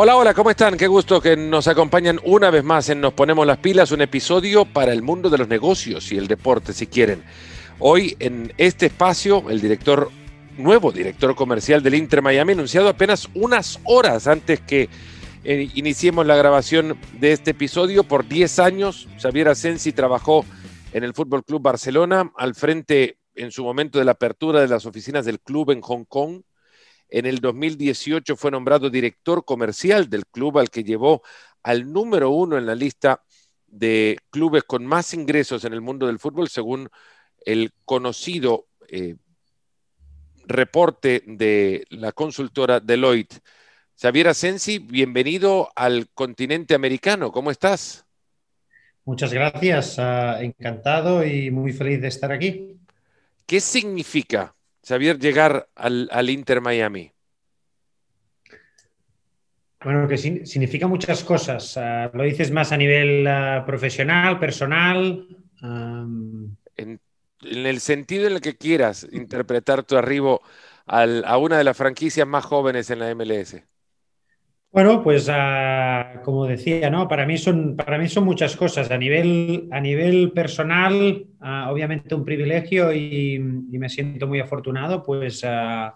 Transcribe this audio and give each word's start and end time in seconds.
Hola, 0.00 0.14
hola, 0.14 0.32
¿cómo 0.32 0.48
están? 0.48 0.76
Qué 0.76 0.86
gusto 0.86 1.20
que 1.20 1.36
nos 1.36 1.66
acompañan 1.66 2.20
una 2.22 2.52
vez 2.52 2.62
más 2.62 2.88
en 2.88 3.00
Nos 3.00 3.14
Ponemos 3.14 3.44
las 3.44 3.58
Pilas, 3.58 3.90
un 3.90 4.00
episodio 4.00 4.64
para 4.64 4.92
el 4.92 5.02
mundo 5.02 5.28
de 5.28 5.38
los 5.38 5.48
negocios 5.48 6.12
y 6.12 6.16
el 6.16 6.28
deporte, 6.28 6.72
si 6.72 6.86
quieren. 6.86 7.24
Hoy 7.80 8.16
en 8.20 8.52
este 8.58 8.86
espacio, 8.86 9.50
el 9.50 9.60
director, 9.60 10.12
nuevo 10.56 10.92
director 10.92 11.34
comercial 11.34 11.82
del 11.82 11.96
Inter 11.96 12.22
Miami, 12.22 12.52
anunciado 12.52 12.88
apenas 12.88 13.28
unas 13.34 13.80
horas 13.82 14.28
antes 14.28 14.60
que 14.60 14.88
eh, 15.42 15.68
iniciemos 15.74 16.24
la 16.24 16.36
grabación 16.36 16.96
de 17.18 17.32
este 17.32 17.50
episodio. 17.50 18.04
Por 18.04 18.28
10 18.28 18.60
años, 18.60 19.08
Xavier 19.20 19.48
Asensi 19.48 19.90
trabajó 19.90 20.44
en 20.92 21.02
el 21.02 21.12
Fútbol 21.12 21.42
Club 21.42 21.62
Barcelona, 21.62 22.30
al 22.36 22.54
frente 22.54 23.18
en 23.34 23.50
su 23.50 23.64
momento 23.64 23.98
de 23.98 24.04
la 24.04 24.12
apertura 24.12 24.60
de 24.60 24.68
las 24.68 24.86
oficinas 24.86 25.24
del 25.24 25.40
club 25.40 25.72
en 25.72 25.80
Hong 25.80 26.04
Kong 26.04 26.42
en 27.08 27.26
el 27.26 27.40
2018 27.40 28.36
fue 28.36 28.50
nombrado 28.50 28.90
director 28.90 29.44
comercial 29.44 30.08
del 30.08 30.26
club 30.26 30.58
al 30.58 30.70
que 30.70 30.84
llevó 30.84 31.22
al 31.62 31.92
número 31.92 32.30
uno 32.30 32.58
en 32.58 32.66
la 32.66 32.74
lista 32.74 33.22
de 33.66 34.18
clubes 34.30 34.64
con 34.64 34.86
más 34.86 35.14
ingresos 35.14 35.64
en 35.64 35.72
el 35.72 35.80
mundo 35.80 36.06
del 36.06 36.18
fútbol, 36.18 36.48
según 36.48 36.88
el 37.44 37.72
conocido 37.84 38.66
eh, 38.88 39.16
reporte 40.46 41.22
de 41.26 41.84
la 41.90 42.12
consultora 42.12 42.80
Deloitte. 42.80 43.40
Xavier 44.00 44.28
Asensi, 44.28 44.78
bienvenido 44.78 45.70
al 45.74 46.08
continente 46.14 46.74
americano. 46.74 47.32
¿Cómo 47.32 47.50
estás? 47.50 48.06
Muchas 49.04 49.32
gracias, 49.32 49.98
uh, 49.98 50.40
encantado 50.40 51.24
y 51.24 51.50
muy 51.50 51.72
feliz 51.72 52.00
de 52.00 52.08
estar 52.08 52.30
aquí. 52.30 52.78
¿Qué 53.46 53.60
significa 53.60 54.54
Xavier, 54.88 55.18
llegar 55.18 55.68
al, 55.74 56.30
Inter 56.30 56.62
Miami? 56.62 57.12
Bueno, 59.84 60.08
que 60.08 60.16
significa 60.16 60.86
muchas 60.86 61.22
cosas. 61.22 61.76
Ah, 61.76 62.10
lo 62.14 62.24
dices 62.24 62.50
más 62.50 62.72
a 62.72 62.78
nivel 62.78 63.26
ah, 63.26 63.64
profesional, 63.66 64.38
personal. 64.38 65.28
En, 65.60 67.00
el 67.42 67.80
sentido 67.80 68.26
en 68.28 68.32
el 68.32 68.40
que 68.40 68.56
quieras 68.56 69.06
interpretar 69.12 69.82
tu 69.82 69.98
arribo 69.98 70.40
a 70.86 71.36
una 71.36 71.58
de 71.58 71.64
las 71.64 71.76
franquicias 71.76 72.26
más 72.26 72.46
jóvenes 72.46 72.88
en 72.88 73.00
la 73.00 73.10
MLS. 73.10 73.62
Bueno, 74.70 75.02
pues 75.02 75.28
ah, 75.32 76.20
como 76.24 76.46
decía, 76.46 76.90
¿no? 76.90 77.08
Para 77.08 77.24
mí 77.24 77.38
son, 77.38 77.74
para 77.74 77.96
mí 77.96 78.06
son 78.06 78.24
muchas 78.24 78.54
cosas. 78.54 78.90
A 78.90 78.98
nivel, 78.98 79.66
a 79.72 79.80
nivel 79.80 80.30
personal, 80.32 81.26
ah, 81.40 81.70
obviamente 81.72 82.14
un 82.14 82.24
privilegio 82.24 82.92
y, 82.92 83.38
me 83.38 83.88
siento 83.88 84.26
muy 84.26 84.40
afortunado, 84.40 85.02
pues, 85.02 85.42
ah, 85.44 85.94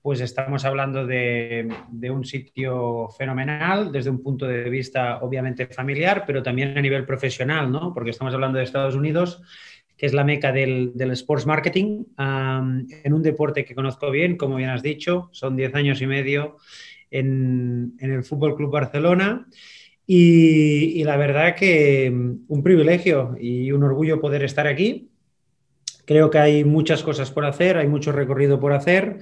pues 0.00 0.20
estamos 0.20 0.64
hablando 0.64 1.06
de, 1.06 1.68
un 2.10 2.24
sitio 2.24 3.08
fenomenal 3.18 3.92
desde 3.92 4.10
un 4.10 4.22
punto 4.22 4.46
de 4.46 4.68
vista 4.70 5.18
obviamente 5.18 5.66
familiar, 5.66 6.24
pero 6.26 6.42
también 6.42 6.76
a 6.78 6.80
nivel 6.80 7.04
profesional, 7.04 7.70
¿no? 7.70 7.92
Porque 7.92 8.10
estamos 8.10 8.32
hablando 8.32 8.58
de 8.58 8.64
Estados 8.64 8.94
Unidos 8.94 9.42
que 9.96 10.06
es 10.06 10.12
la 10.12 10.24
meca 10.24 10.50
del, 10.50 10.92
sports 11.12 11.46
marketing, 11.46 12.04
en 12.18 13.12
un 13.12 13.22
deporte 13.22 13.64
que 13.64 13.76
conozco 13.76 14.10
bien, 14.10 14.36
como 14.36 14.56
bien 14.56 14.70
has 14.70 14.82
dicho, 14.82 15.28
son 15.30 15.54
10 15.54 15.72
años 15.76 16.02
y 16.02 16.06
medio 16.08 16.56
en, 17.14 17.96
el 18.00 18.24
Fútbol 18.24 18.56
Club 18.56 18.72
Barcelona. 18.72 19.46
Y, 20.06 21.02
la 21.04 21.16
verdad 21.16 21.54
que 21.54 22.10
mm, 22.10 22.44
un 22.48 22.62
privilegio 22.62 23.36
y 23.40 23.72
un 23.72 23.84
orgullo 23.84 24.20
poder 24.20 24.42
estar 24.44 24.66
aquí. 24.66 25.10
Creo 26.04 26.28
que 26.28 26.38
hay 26.38 26.64
muchas 26.64 27.02
cosas 27.02 27.30
por 27.30 27.46
hacer, 27.46 27.78
hay 27.78 27.88
mucho 27.88 28.12
recorrido 28.12 28.60
por 28.60 28.72
hacer 28.74 29.20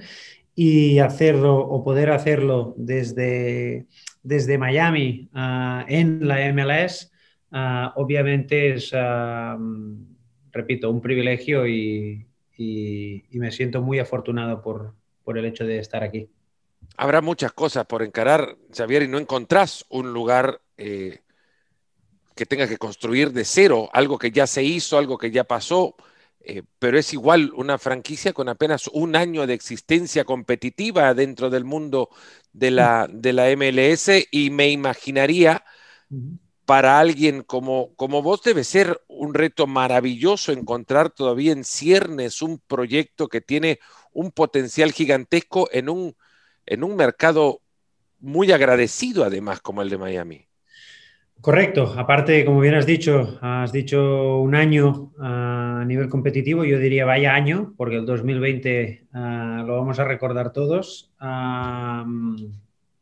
y 0.55 0.99
hacerlo 0.99 1.57
o 1.57 1.83
poder 1.83 2.09
hacerlo 2.11 2.73
desde, 2.77 3.85
desde 4.21 4.57
Miami 4.57 5.29
ah, 5.33 5.85
en 5.87 6.27
la 6.27 6.51
MLS, 6.51 7.11
ah, 7.51 7.93
obviamente 7.95 8.73
es, 8.73 8.91
ah, 8.93 9.57
repito, 10.51 10.91
un 10.91 11.01
privilegio 11.01 11.67
y, 11.67 12.25
me 13.31 13.51
siento 13.51 13.81
muy 13.81 13.99
afortunado 13.99 14.61
por 14.61 15.37
el 15.37 15.45
hecho 15.45 15.65
de 15.65 15.79
estar 15.79 16.03
aquí 16.03 16.29
habrá 16.97 17.21
muchas 17.21 17.53
cosas 17.53 17.85
por 17.85 18.03
encarar, 18.03 18.57
Xavier, 18.75 19.03
y 19.03 19.07
no 19.07 19.17
encontrás 19.17 19.85
un 19.89 20.13
lugar 20.13 20.61
eh, 20.77 21.21
que 22.35 22.45
tenga 22.45 22.67
que 22.67 22.77
construir 22.77 23.31
de 23.31 23.45
cero, 23.45 23.89
algo 23.93 24.17
que 24.17 24.31
ya 24.31 24.47
se 24.47 24.63
hizo, 24.63 24.97
algo 24.97 25.17
que 25.17 25.31
ya 25.31 25.43
pasó, 25.43 25.95
eh, 26.41 26.63
pero 26.79 26.99
es 26.99 27.13
igual 27.13 27.51
una 27.55 27.77
franquicia 27.77 28.33
con 28.33 28.49
apenas 28.49 28.87
un 28.87 29.15
año 29.15 29.47
de 29.47 29.53
existencia 29.53 30.25
competitiva 30.25 31.13
dentro 31.13 31.49
del 31.49 31.63
mundo 31.63 32.09
de 32.51 32.71
la, 32.71 33.07
de 33.09 33.33
la 33.33 33.49
MLS 33.55 34.27
y 34.31 34.49
me 34.49 34.69
imaginaría 34.69 35.63
para 36.65 36.99
alguien 36.99 37.43
como, 37.43 37.93
como 37.95 38.21
vos 38.21 38.41
debe 38.43 38.63
ser 38.63 39.01
un 39.07 39.33
reto 39.33 39.67
maravilloso 39.67 40.51
encontrar 40.51 41.11
todavía 41.11 41.51
en 41.51 41.63
ciernes 41.63 42.41
un 42.41 42.59
proyecto 42.59 43.27
que 43.27 43.41
tiene 43.41 43.79
un 44.11 44.31
potencial 44.31 44.91
gigantesco 44.91 45.69
en 45.71 45.89
un 45.89 46.15
en 46.65 46.83
un 46.83 46.95
mercado 46.95 47.61
muy 48.19 48.51
agradecido 48.51 49.23
además 49.23 49.59
como 49.61 49.81
el 49.81 49.89
de 49.89 49.97
Miami. 49.97 50.47
Correcto. 51.43 51.93
Aparte, 51.97 52.45
como 52.45 52.61
bien 52.61 52.73
has 52.73 52.85
dicho, 52.85 53.37
has 53.41 53.73
dicho 53.73 54.37
un 54.39 54.55
año 54.55 55.11
ah, 55.19 55.79
a 55.81 55.85
nivel 55.85 56.07
competitivo. 56.07 56.63
Yo 56.63 56.79
diría 56.79 57.03
vaya 57.03 57.35
año, 57.35 57.73
porque 57.75 57.97
el 57.97 58.05
2020 58.05 59.07
ah, 59.11 59.61
lo 59.67 59.75
vamos 59.75 59.99
a 59.99 60.05
recordar 60.05 60.53
todos. 60.53 61.11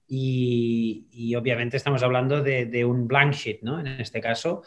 y, 0.08 1.36
obviamente 1.36 1.78
estamos 1.78 2.02
hablando 2.02 2.42
de, 2.42 2.84
un 2.84 3.08
blank 3.08 3.34
sheet, 3.34 3.60
¿no? 3.62 3.80
En 3.80 3.86
este 3.86 4.20
caso, 4.20 4.64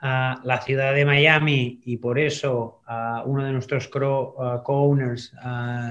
ah, 0.00 0.40
la 0.44 0.60
ciudad 0.60 0.94
de 0.94 1.04
Miami 1.04 1.80
y 1.84 1.96
por 1.96 2.18
eso 2.18 2.82
uno 3.26 3.44
de 3.44 3.52
nuestros 3.52 3.88
co-owners, 3.88 5.32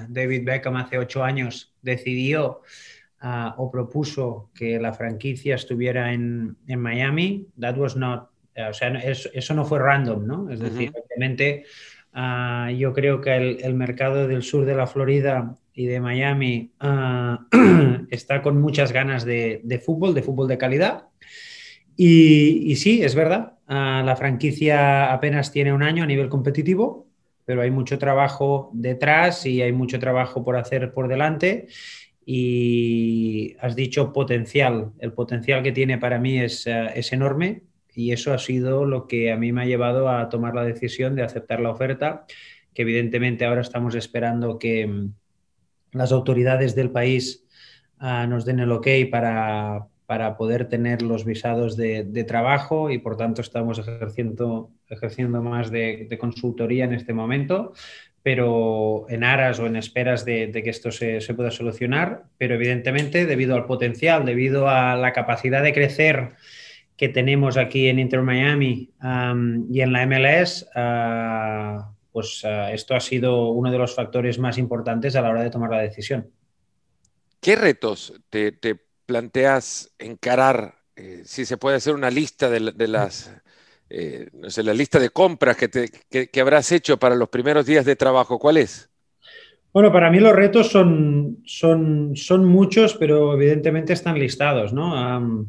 David 0.10 0.46
Beckham, 0.46 0.76
hace 0.78 0.98
ocho 0.98 1.24
años 1.24 1.74
decidió 1.82 2.62
o 3.58 3.72
propuso 3.72 4.50
que 4.54 4.80
la 4.80 4.94
franquicia 4.94 5.56
estuviera 5.56 6.14
en, 6.14 6.56
Miami, 6.68 7.48
that 7.60 7.78
was 7.78 7.96
not, 7.96 8.30
o 8.70 8.74
sea, 8.74 8.90
eso, 9.00 9.54
no 9.54 9.66
fue 9.66 9.80
random, 9.80 10.26
¿no? 10.26 10.50
Es 10.50 10.60
decir, 10.60 10.92
obviamente 10.92 11.66
yo 12.78 12.94
creo 12.94 13.22
que 13.22 13.36
el, 13.36 13.74
mercado 13.74 14.28
del 14.28 14.44
sur 14.44 14.66
de 14.66 14.76
la 14.76 14.88
Florida 14.88 15.58
y 15.74 15.86
de 15.86 16.00
Miami 16.00 16.72
está 18.10 18.42
con 18.42 18.62
muchas 18.62 18.92
ganas 18.92 19.26
de, 19.26 19.82
fútbol, 19.84 20.14
de 20.14 20.24
fútbol 20.24 20.48
de 20.48 20.58
calidad. 20.58 21.08
Y, 21.96 22.72
y 22.72 22.76
sí, 22.76 23.04
es 23.04 23.16
verdad, 23.16 23.57
la 23.68 24.16
franquicia 24.16 25.12
apenas 25.12 25.52
tiene 25.52 25.74
un 25.74 25.84
año 25.84 26.04
a 26.04 26.08
nivel 26.08 26.30
competitivo, 26.30 27.08
pero 27.46 27.62
hay 27.62 27.72
mucho 27.72 27.98
trabajo 27.98 28.72
detrás 28.74 29.46
y 29.46 29.62
hay 29.62 29.72
mucho 29.72 30.00
trabajo 30.00 30.44
por 30.44 30.58
hacer 30.58 30.94
por 30.94 31.08
delante. 31.08 31.68
Y 32.26 33.56
has 33.62 33.76
dicho 33.76 34.12
potencial. 34.12 34.92
El 35.00 35.14
potencial 35.14 35.64
que 35.64 35.72
tiene 35.72 35.98
para 35.98 36.20
mí 36.20 36.40
es, 36.40 36.68
eh, 36.68 36.88
es 36.96 37.14
enorme 37.14 37.64
y 37.96 38.12
eso 38.12 38.34
ha 38.34 38.38
sido 38.38 38.86
lo 38.86 39.08
que 39.08 39.32
a 39.32 39.38
mí 39.38 39.52
me 39.52 39.62
ha 39.62 39.66
llevado 39.66 40.10
a 40.10 40.30
tomar 40.30 40.54
la 40.54 40.64
decisión 40.64 41.16
de 41.16 41.24
aceptar 41.24 41.62
la 41.62 41.72
oferta, 41.72 42.26
que 42.74 42.84
evidentemente 42.84 43.46
ahora 43.46 43.62
estamos 43.62 43.96
esperando 43.96 44.60
que 44.60 44.86
mm, 44.86 45.14
las 45.94 46.12
autoridades 46.12 46.76
del 46.76 46.92
país 46.92 47.46
ah, 47.98 48.28
nos 48.28 48.46
den 48.46 48.60
el 48.60 48.72
ok 48.72 48.88
para, 49.10 49.88
para 50.08 50.38
poder 50.38 50.70
tener 50.70 51.02
los 51.02 51.26
visados 51.26 51.76
de, 51.76 52.24
trabajo 52.26 52.90
y 52.90 52.98
por 52.98 53.18
tanto 53.18 53.42
estamos 53.42 53.78
ejerciendo, 53.78 54.72
ejerciendo 54.88 55.44
más 55.44 55.70
de, 55.70 56.08
consultoría 56.18 56.86
en 56.86 56.94
este 56.94 57.14
momento, 57.14 57.74
pero 58.24 59.06
en 59.10 59.26
aras 59.26 59.60
o 59.60 59.66
en 59.66 59.76
esperas 59.76 60.24
de, 60.24 60.50
que 60.52 60.70
esto 60.70 60.92
se, 60.92 61.20
pueda 61.36 61.52
solucionar, 61.52 62.24
pero 62.38 62.56
evidentemente 62.56 63.26
debido 63.26 63.56
al 63.56 63.66
potencial, 63.66 64.26
debido 64.26 64.70
a 64.70 64.96
la 64.96 65.12
capacidad 65.12 65.62
de 65.62 65.74
crecer 65.74 66.32
que 66.96 67.10
tenemos 67.10 67.58
aquí 67.58 67.90
en 67.90 68.00
Inter 68.00 68.22
Miami 68.22 68.92
y 69.70 69.82
en 69.82 69.92
la 69.92 70.08
MLS, 70.08 70.70
ah, 70.74 71.92
pues 72.14 72.46
ah, 72.46 72.72
esto 72.72 72.96
ha 72.96 73.02
sido 73.02 73.50
uno 73.50 73.72
de 73.72 73.78
los 73.78 73.94
factores 73.94 74.40
más 74.40 74.58
importantes 74.58 75.18
a 75.18 75.22
la 75.22 75.30
hora 75.30 75.44
de 75.44 75.50
tomar 75.50 75.70
la 75.70 75.82
decisión. 75.82 76.32
¿Qué 77.42 77.56
retos 77.56 78.14
te, 78.30 78.54
te 78.54 78.87
planteas 79.08 79.92
encarar, 79.98 80.76
eh, 80.96 81.22
si 81.26 81.46
se 81.46 81.58
puede 81.58 81.78
hacer 81.78 81.96
una 81.96 82.12
lista 82.12 82.50
de, 82.50 82.60
las, 82.88 83.34
eh, 83.90 84.30
no 84.34 84.52
sé, 84.52 84.62
la 84.62 84.74
lista 84.76 85.00
de 85.00 85.10
compras 85.10 85.58
que, 85.58 85.70
te, 85.70 85.90
que, 86.10 86.42
habrás 86.42 86.72
hecho 86.72 86.98
para 86.98 87.16
los 87.16 87.30
primeros 87.30 87.66
días 87.66 87.86
de 87.86 87.96
trabajo, 87.96 88.38
¿cuál 88.38 88.58
es? 88.58 88.90
Bueno, 89.74 89.92
para 89.92 90.12
mí 90.12 90.20
los 90.20 90.34
retos 90.34 90.70
son, 90.70 91.40
son, 91.46 92.16
son 92.16 92.46
muchos, 92.46 92.96
pero 92.96 93.34
evidentemente 93.34 93.94
están 93.94 94.20
listados, 94.20 94.74
¿no? 94.74 95.48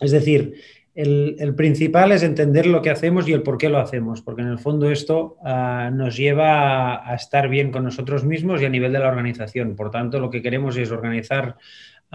es 0.00 0.10
decir, 0.10 0.54
el, 0.94 1.54
principal 1.56 2.12
es 2.12 2.22
entender 2.22 2.66
lo 2.66 2.80
que 2.80 2.90
hacemos 2.90 3.28
y 3.28 3.32
el 3.32 3.42
por 3.42 3.58
qué 3.58 3.68
lo 3.68 3.78
hacemos, 3.78 4.22
porque 4.22 4.42
en 4.42 4.48
el 4.48 4.58
fondo 4.60 4.90
esto 4.90 5.36
ah, 5.44 5.90
nos 5.92 6.16
lleva 6.16 7.08
a, 7.08 7.14
estar 7.16 7.48
bien 7.48 7.72
con 7.72 7.82
nosotros 7.82 8.24
mismos 8.24 8.62
y 8.62 8.64
a 8.64 8.68
nivel 8.68 8.92
de 8.92 9.00
la 9.00 9.08
organización. 9.08 9.74
Por 9.74 9.90
tanto, 9.90 10.20
lo 10.20 10.30
que 10.30 10.40
queremos 10.40 10.76
es 10.76 10.92
organizar 10.92 11.56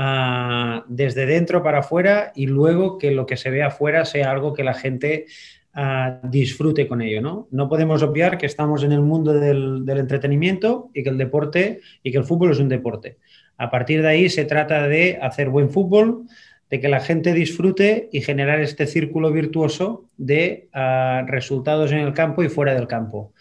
ah, 0.01 0.85
desde 0.87 1.25
dentro 1.25 1.61
para 1.61 1.79
afuera 1.79 2.31
y 2.33 2.47
luego 2.47 2.97
que 2.97 3.11
lo 3.11 3.25
que 3.25 3.35
se 3.35 3.49
ve 3.49 3.61
afuera 3.61 4.05
sea 4.05 4.31
algo 4.31 4.53
que 4.53 4.63
la 4.63 4.73
gente 4.73 5.25
ah, 5.73 6.21
disfrute 6.23 6.87
con 6.87 7.01
ello. 7.01 7.21
¿no? 7.21 7.47
no 7.51 7.67
podemos 7.67 8.01
obviar 8.01 8.37
que 8.37 8.45
estamos 8.45 8.83
en 8.83 8.93
el 8.93 9.01
mundo 9.01 9.33
del, 9.33 9.83
entretenimiento 9.85 10.89
y 10.93 11.03
que 11.03 11.09
el 11.09 11.17
deporte 11.17 11.81
y 12.01 12.11
que 12.11 12.17
el 12.17 12.23
fútbol 12.23 12.51
es 12.51 12.59
un 12.59 12.69
deporte. 12.69 13.17
A 13.57 13.69
partir 13.69 14.01
de 14.01 14.07
ahí 14.07 14.29
se 14.29 14.45
trata 14.45 14.87
de 14.87 15.19
hacer 15.21 15.49
buen 15.49 15.69
fútbol, 15.69 16.23
de 16.69 16.79
que 16.79 16.87
la 16.87 17.01
gente 17.01 17.33
disfrute 17.33 18.07
y 18.13 18.21
generar 18.21 18.61
este 18.61 18.87
círculo 18.87 19.31
virtuoso 19.33 20.05
de 20.17 20.69
uh, 20.73 21.25
resultados 21.27 21.91
en 21.91 21.97
el 21.97 22.13
campo 22.13 22.43
y 22.43 22.47
fuera 22.47 22.73
del 22.73 22.87
campo. 22.87 23.33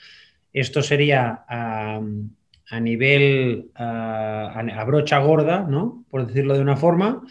Esto 0.52 0.82
sería 0.82 1.44
a 2.70 2.81
nivel, 2.81 3.70
a 3.75 4.85
brocha 4.87 5.19
gorda, 5.19 5.67
¿no? 5.69 6.05
por 6.11 6.26
decirlo 6.26 6.55
de 6.55 6.61
una 6.61 6.76
forma, 6.76 7.23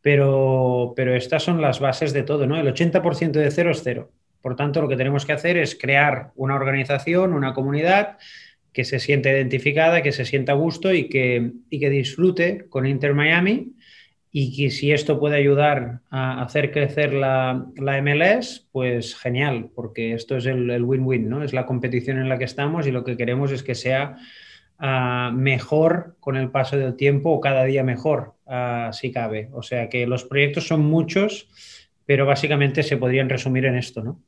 pero, 0.00 0.92
pero 0.94 1.14
estas 1.14 1.42
son 1.42 1.60
las 1.60 1.80
bases 1.80 2.12
de 2.12 2.22
todo. 2.22 2.46
¿no? 2.46 2.56
El 2.56 2.66
80% 2.66 3.32
de 3.32 3.50
cero 3.50 3.70
es 3.70 3.82
cero. 3.82 4.10
Por 4.40 4.56
tanto, 4.56 4.82
lo 4.82 4.88
que 4.88 4.96
tenemos 4.96 5.24
que 5.24 5.32
hacer 5.32 5.56
es 5.56 5.74
crear 5.74 6.32
una 6.36 6.54
organización, 6.54 7.32
una 7.32 7.54
comunidad 7.54 8.18
que 8.72 8.84
se 8.84 8.98
sienta 8.98 9.30
identificada, 9.30 10.02
que 10.02 10.12
se 10.12 10.26
sienta 10.26 10.52
a 10.52 10.56
gusto 10.56 10.92
y 10.92 11.08
que, 11.08 11.52
y 11.70 11.80
que 11.80 11.90
disfrute 11.90 12.66
con 12.68 12.86
Inter 12.86 13.14
Miami 13.14 13.72
y 14.30 14.54
que 14.54 14.70
si 14.70 14.92
esto 14.92 15.18
puede 15.18 15.36
ayudar 15.36 16.00
a 16.10 16.42
hacer 16.42 16.72
crecer 16.72 17.14
la, 17.14 17.64
la 17.76 18.02
MLS, 18.02 18.68
pues 18.72 19.14
genial, 19.14 19.70
porque 19.74 20.12
esto 20.12 20.36
es 20.36 20.44
el 20.46 20.82
win-win, 20.82 21.28
¿no? 21.28 21.44
Es 21.44 21.52
la 21.52 21.66
competición 21.66 22.18
en 22.18 22.28
la 22.28 22.36
que 22.36 22.44
estamos 22.44 22.86
y 22.86 22.90
lo 22.90 23.04
que 23.04 23.16
queremos 23.16 23.52
es 23.52 23.62
que 23.62 23.76
sea 23.76 24.16
uh, 24.84 25.32
mejor 25.32 26.16
con 26.20 26.36
el 26.36 26.50
paso 26.50 26.76
del 26.76 26.96
tiempo 26.96 27.30
o 27.30 27.40
cada 27.40 27.64
día 27.64 27.82
mejor, 27.82 28.34
uh, 28.46 28.92
si 28.92 29.10
cabe. 29.10 29.48
O 29.52 29.62
sea 29.62 29.88
que 29.88 30.06
los 30.06 30.24
proyectos 30.24 30.66
son 30.66 30.84
muchos, 30.84 31.48
pero 32.04 32.26
básicamente 32.26 32.82
se 32.82 32.96
podrían 32.96 33.28
resumir 33.28 33.64
en 33.64 33.76
esto, 33.76 34.02
¿no? 34.02 34.20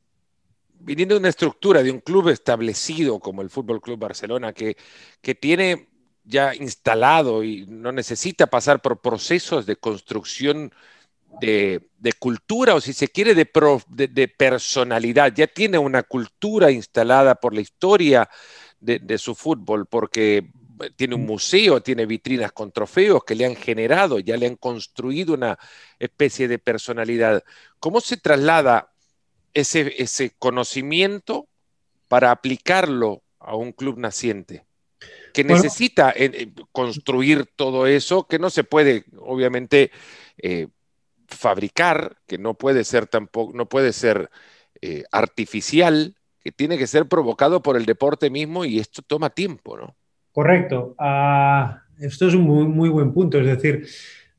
Viniendo 0.79 1.15
de 1.15 1.19
una 1.19 1.29
estructura 1.29 1.83
de 1.83 1.91
un 1.91 1.99
club 1.99 2.29
establecido 2.29 3.19
como 3.19 3.41
el 3.41 3.49
Fútbol 3.49 3.81
Club 3.81 3.99
Barcelona, 3.99 4.53
que, 4.53 4.77
que 5.21 5.35
tiene 5.35 5.87
ya 6.23 6.55
instalado 6.55 7.43
y 7.43 7.65
no 7.67 7.91
necesita 7.91 8.47
pasar 8.47 8.81
por 8.81 9.01
procesos 9.01 9.65
de 9.65 9.75
construcción 9.75 10.71
de, 11.39 11.81
cultura 12.19 12.75
o 12.75 12.81
si 12.81 12.93
se 12.93 13.07
quiere 13.09 13.35
de, 13.35 13.47
de, 14.07 14.27
personalidad. 14.27 15.33
Ya 15.33 15.47
tiene 15.47 15.77
una 15.77 16.03
cultura 16.03 16.71
instalada 16.71 17.35
por 17.35 17.53
la 17.53 17.61
historia 17.61 18.29
de, 18.79 19.17
su 19.17 19.35
fútbol, 19.35 19.85
porque 19.85 20.49
tiene 20.95 21.15
un 21.15 21.25
museo, 21.25 21.81
tiene 21.81 22.05
vitrinas 22.05 22.51
con 22.51 22.71
trofeos 22.71 23.23
que 23.23 23.35
le 23.35 23.45
han 23.45 23.55
generado, 23.55 24.19
ya 24.19 24.37
le 24.37 24.47
han 24.47 24.55
construido 24.55 25.33
una 25.33 25.57
especie 25.99 26.47
de 26.47 26.59
personalidad. 26.59 27.43
¿Cómo 27.79 28.01
se 28.01 28.17
traslada 28.17 28.91
ese, 29.53 30.01
ese 30.01 30.35
conocimiento 30.37 31.47
para 32.07 32.31
aplicarlo 32.31 33.23
a 33.39 33.55
un 33.55 33.71
club 33.71 33.97
naciente? 33.97 34.67
que 35.33 35.43
necesita 35.43 36.11
eh, 36.15 36.51
construir 36.71 37.45
todo 37.55 37.85
eso, 37.85 38.25
que 38.27 38.39
no 38.39 38.49
se 38.49 38.63
puede, 38.63 39.05
obviamente, 39.19 39.91
eh, 40.39 40.67
fabricar, 41.27 42.17
que 42.25 42.39
no 42.39 42.55
puede 42.55 42.83
ser 42.83 43.05
tampoco, 43.05 43.55
no 43.55 43.69
puede 43.69 43.93
ser 43.93 44.31
eh, 44.81 45.03
artificial, 45.11 46.16
tiene 46.51 46.77
que 46.77 46.87
ser 46.87 47.07
provocado 47.07 47.61
por 47.61 47.77
el 47.77 47.85
deporte 47.85 48.29
mismo 48.29 48.65
y 48.65 48.79
esto 48.79 49.01
toma 49.01 49.29
tiempo, 49.29 49.77
¿no? 49.77 49.95
Correcto. 50.31 50.95
Ah, 50.99 51.83
esto 51.99 52.27
es 52.27 52.33
un 52.33 52.43
muy, 52.43 52.89
buen 52.89 53.13
punto. 53.13 53.39
Es 53.39 53.45
decir, 53.45 53.87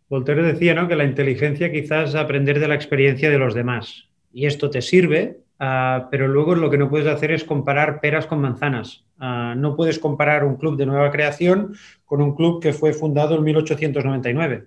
Voltaire 0.08 0.42
decía 0.42 0.74
¿no? 0.74 0.88
que 0.88 0.96
la 0.96 1.04
inteligencia 1.04 1.72
quizás 1.72 2.14
aprender 2.14 2.60
de 2.60 2.68
la 2.68 2.74
experiencia 2.74 3.30
de 3.30 3.38
los 3.38 3.54
demás. 3.54 4.04
Y 4.32 4.46
esto 4.46 4.70
te 4.70 4.82
sirve, 4.82 5.40
Ah, 5.58 6.08
pero 6.10 6.28
luego 6.28 6.54
lo 6.54 6.70
que 6.70 6.78
no 6.78 6.88
puedes 6.88 7.08
hacer 7.08 7.32
es 7.32 7.44
comparar 7.44 8.00
peras 8.00 8.26
con 8.26 8.40
manzanas. 8.40 9.04
Ah, 9.18 9.54
no 9.56 9.74
puedes 9.74 9.98
comparar 9.98 10.44
un 10.44 10.56
club 10.56 10.76
de 10.76 10.86
nueva 10.86 11.10
creación 11.10 11.74
con 12.04 12.22
un 12.22 12.36
club 12.36 12.62
que 12.62 12.72
fue 12.72 12.92
fundado 12.92 13.36
en 13.36 13.44
1899. 13.44 14.66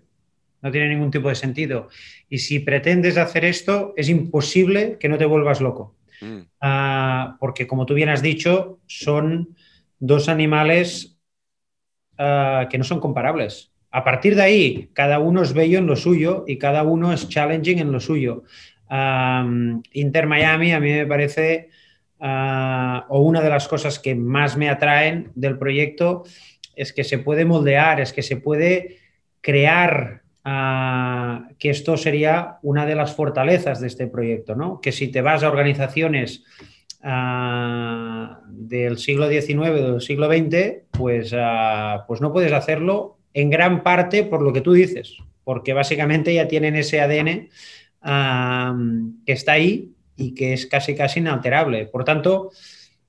No 0.61 0.71
tiene 0.71 0.89
ningún 0.89 1.11
tipo 1.11 1.29
de 1.29 1.35
sentido. 1.35 1.87
Y 2.29 2.39
si 2.39 2.59
pretendes 2.59 3.17
hacer 3.17 3.45
esto, 3.45 3.93
es 3.95 4.09
imposible 4.09 4.97
que 4.99 5.09
no 5.09 5.17
te 5.17 5.25
vuelvas 5.25 5.61
loco. 5.61 5.95
Mm. 6.21 6.39
Ah, 6.61 7.35
porque, 7.39 7.67
como 7.67 7.85
tú 7.85 7.93
bien 7.93 8.09
has 8.09 8.21
dicho, 8.21 8.79
son 8.87 9.55
dos 9.99 10.29
animales 10.29 11.17
que 12.17 12.77
no 12.77 12.83
son 12.83 12.99
comparables. 12.99 13.73
A 13.89 14.03
partir 14.03 14.35
de 14.35 14.43
ahí, 14.43 14.89
cada 14.93 15.17
uno 15.17 15.41
es 15.41 15.53
bello 15.53 15.79
en 15.79 15.87
lo 15.87 15.95
suyo 15.95 16.45
y 16.47 16.57
cada 16.59 16.83
uno 16.83 17.11
es 17.11 17.27
challenging 17.27 17.79
en 17.79 17.91
lo 17.91 17.99
suyo. 17.99 18.43
Inter 19.93 20.27
Miami 20.27 20.73
a 20.73 20.79
mí 20.79 20.91
me 20.91 21.07
parece, 21.07 21.69
ah, 22.19 23.05
o 23.09 23.21
una 23.21 23.41
de 23.41 23.49
las 23.49 23.67
cosas 23.67 23.97
que 23.97 24.13
más 24.13 24.55
me 24.55 24.69
atraen 24.69 25.31
del 25.33 25.57
proyecto 25.57 26.23
es 26.75 26.93
que 26.93 27.03
se 27.03 27.17
puede 27.17 27.43
moldear, 27.43 27.99
es 27.99 28.13
que 28.13 28.21
se 28.21 28.37
puede 28.37 28.97
crear, 29.41 30.20
ah, 30.43 31.47
que 31.57 31.69
esto 31.69 31.97
sería 31.97 32.57
una 32.61 32.85
de 32.85 32.95
las 32.95 33.15
fortalezas 33.15 33.79
de 33.79 33.87
este 33.87 34.07
proyecto, 34.07 34.55
¿no? 34.55 34.81
Que 34.81 34.91
si 34.91 35.09
te 35.09 35.21
vas 35.21 35.43
a 35.43 35.49
organizaciones 35.49 36.43
ah, 37.03 38.41
del 38.47 38.97
siglo 38.97 39.29
XIX 39.29 39.69
o 39.69 39.91
del 39.93 40.01
siglo 40.01 40.27
XX, 40.27 40.83
pues, 40.91 41.35
pues 42.07 42.21
no 42.21 42.31
puedes 42.33 42.53
hacerlo 42.53 43.17
en 43.33 43.49
gran 43.49 43.83
parte 43.83 44.23
por 44.23 44.41
lo 44.41 44.53
que 44.53 44.61
tú 44.61 44.73
dices, 44.73 45.17
porque 45.43 45.73
básicamente 45.73 46.33
ya 46.33 46.47
tienen 46.47 46.75
ese 46.75 47.01
ADN 47.01 47.49
que 49.25 49.31
está 49.31 49.53
ahí 49.53 49.93
y 50.15 50.33
que 50.33 50.53
es 50.53 50.67
casi 50.67 50.95
casi 50.95 51.19
inalterable. 51.19 51.87
Por 51.87 52.03
tanto, 52.03 52.51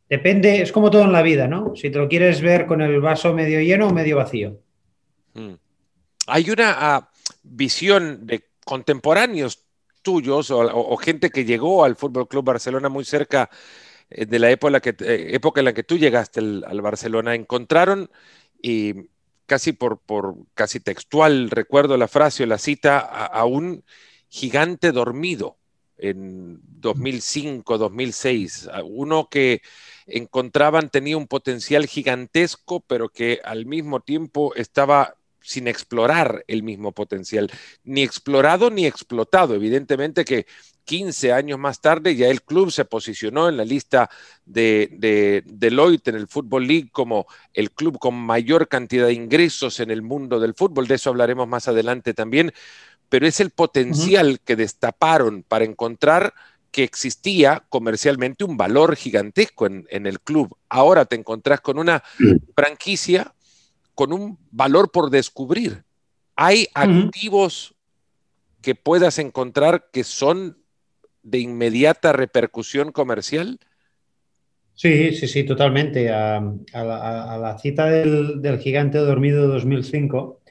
depende, 0.08 0.62
es 0.62 0.72
como 0.72 0.90
todo 0.90 1.04
en 1.04 1.12
la 1.12 1.22
vida, 1.22 1.48
¿no? 1.48 1.74
Si 1.76 1.90
te 1.90 1.98
lo 1.98 2.08
quieres 2.08 2.40
ver 2.40 2.66
con 2.66 2.80
el 2.82 3.00
vaso 3.00 3.32
medio 3.34 3.60
lleno 3.60 3.88
o 3.88 3.92
medio 3.92 4.16
vacío. 4.16 4.60
Hmm. 5.34 5.54
Hay 6.26 6.50
una 6.50 6.74
ah, 6.78 7.10
visión 7.42 8.26
de 8.26 8.48
contemporáneos 8.64 9.66
tuyos 10.02 10.50
o, 10.50 10.96
gente 10.96 11.30
que 11.30 11.44
llegó 11.44 11.84
al 11.84 11.96
Fútbol 11.96 12.28
Club 12.28 12.44
Barcelona 12.44 12.88
muy 12.88 13.04
cerca 13.04 13.50
eh, 14.10 14.26
de 14.26 14.38
la 14.38 14.50
época 14.50 14.80
que, 14.80 14.90
eh, 14.90 15.34
época 15.34 15.60
en 15.60 15.66
la 15.66 15.72
que 15.72 15.84
tú 15.84 15.96
llegaste 15.96 16.40
al, 16.40 16.80
Barcelona, 16.80 17.34
encontraron 17.34 18.10
y 18.60 18.94
casi 19.46 19.72
por, 19.72 20.00
casi 20.54 20.80
textual 20.80 21.50
recuerdo 21.50 21.96
la 21.96 22.08
frase 22.08 22.42
o 22.42 22.46
la 22.46 22.58
cita 22.58 22.98
a 22.98 23.44
un 23.44 23.84
gigante 24.28 24.92
dormido 24.92 25.58
en 26.02 26.60
2005, 26.80 27.78
2006, 27.78 28.68
uno 28.84 29.28
que 29.28 29.62
encontraban 30.06 30.90
tenía 30.90 31.16
un 31.16 31.28
potencial 31.28 31.86
gigantesco, 31.86 32.80
pero 32.80 33.08
que 33.08 33.40
al 33.44 33.66
mismo 33.66 34.00
tiempo 34.00 34.52
estaba 34.56 35.14
sin 35.42 35.68
explorar 35.68 36.44
el 36.46 36.62
mismo 36.62 36.92
potencial, 36.92 37.50
ni 37.84 38.02
explorado 38.02 38.70
ni 38.70 38.86
explotado. 38.86 39.54
Evidentemente 39.54 40.24
que 40.24 40.46
15 40.84 41.32
años 41.32 41.58
más 41.58 41.80
tarde 41.80 42.16
ya 42.16 42.28
el 42.28 42.42
club 42.42 42.72
se 42.72 42.84
posicionó 42.84 43.48
en 43.48 43.56
la 43.56 43.64
lista 43.64 44.10
de, 44.44 44.88
de 44.92 45.44
Deloitte 45.46 46.08
en 46.08 46.16
el 46.16 46.26
Football 46.26 46.66
League 46.66 46.88
como 46.90 47.26
el 47.52 47.70
club 47.70 47.98
con 47.98 48.14
mayor 48.14 48.68
cantidad 48.68 49.06
de 49.06 49.12
ingresos 49.12 49.78
en 49.80 49.90
el 49.90 50.02
mundo 50.02 50.40
del 50.40 50.54
fútbol. 50.54 50.88
De 50.88 50.96
eso 50.96 51.10
hablaremos 51.10 51.46
más 51.46 51.68
adelante 51.68 52.14
también 52.14 52.52
pero 53.12 53.26
es 53.26 53.40
el 53.40 53.50
potencial 53.50 54.40
que 54.40 54.56
destaparon 54.56 55.44
para 55.46 55.66
encontrar 55.66 56.32
que 56.70 56.82
existía 56.82 57.62
comercialmente 57.68 58.42
un 58.42 58.56
valor 58.56 58.96
gigantesco 58.96 59.66
en, 59.66 60.06
el 60.06 60.18
club. 60.18 60.56
Ahora 60.70 61.04
te 61.04 61.16
encontrás 61.16 61.60
con 61.60 61.78
una 61.78 62.02
franquicia 62.56 63.34
con 63.94 64.12
un 64.12 64.38
valor 64.50 64.90
por 64.90 65.10
descubrir. 65.10 65.84
¿Hay 66.36 66.68
activos 66.74 67.74
que 68.60 68.74
puedas 68.74 69.18
encontrar 69.18 69.88
que 69.92 70.04
son 70.04 70.58
de 71.22 71.38
inmediata 71.38 72.12
repercusión 72.12 72.92
comercial? 72.92 73.58
Sí, 74.74 75.12
sí, 75.12 75.28
sí, 75.28 75.44
totalmente. 75.44 76.10
A, 76.10 76.40
la, 76.72 77.58
cita 77.60 77.86
del, 77.86 78.40
del, 78.40 78.58
gigante 78.58 78.98
dormido 78.98 79.42
de 79.42 79.48
2005, 79.48 80.42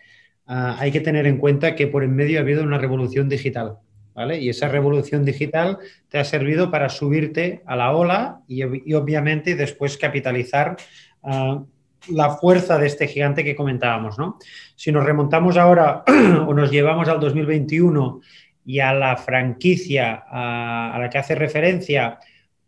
Ah, 0.53 0.75
hay 0.79 0.91
que 0.91 0.99
tener 0.99 1.27
en 1.27 1.37
cuenta 1.37 1.75
que 1.75 1.87
por 1.87 2.03
en 2.03 2.13
medio 2.13 2.37
ha 2.37 2.41
habido 2.41 2.61
una 2.61 2.77
revolución 2.77 3.29
digital. 3.29 3.77
¿Vale? 4.13 4.41
Y 4.41 4.49
esa 4.49 4.67
revolución 4.67 5.23
digital 5.23 5.77
te 6.09 6.17
ha 6.17 6.25
servido 6.25 6.69
para 6.69 6.89
subirte 6.89 7.61
a 7.65 7.77
la 7.77 7.95
ola 7.95 8.41
y, 8.45 8.61
obviamente 8.93 9.55
después 9.55 9.97
capitalizar 9.97 10.75
ah, 11.23 11.63
la 12.09 12.31
fuerza 12.31 12.77
de 12.77 12.87
este 12.87 13.07
gigante 13.07 13.43
que 13.43 13.55
comentábamos. 13.55 14.17
¿no? 14.17 14.37
Si 14.75 14.91
nos 14.91 15.05
remontamos 15.05 15.57
ahora 15.57 16.03
o 16.47 16.53
nos 16.53 16.71
llevamos 16.71 17.07
al 17.07 17.19
2021 17.19 18.21
y 18.65 18.79
a 18.79 18.93
la 18.93 19.17
franquicia 19.17 20.23
a, 20.29 20.97
la 20.99 21.09
que 21.09 21.17
hace 21.17 21.35
referencia, 21.35 22.19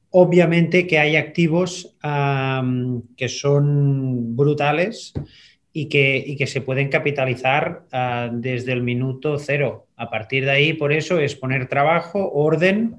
obviamente 0.10 0.88
que 0.88 1.00
hay 1.00 1.16
activos 1.16 1.96
que 2.02 3.30
son 3.30 4.36
brutales 4.36 5.14
y 5.72 5.90
que, 5.90 6.36
que 6.38 6.48
se 6.48 6.62
pueden 6.62 6.90
capitalizar 6.90 7.86
ah, 7.92 8.30
desde 8.32 8.74
el 8.74 8.84
minuto 8.84 9.40
cero. 9.40 9.88
A 9.96 10.10
partir 10.10 10.46
de 10.46 10.52
ahí, 10.52 10.74
por 10.74 10.94
eso, 10.94 11.18
es 11.18 11.36
poner 11.36 11.68
trabajo, 11.68 12.32
orden, 12.32 12.98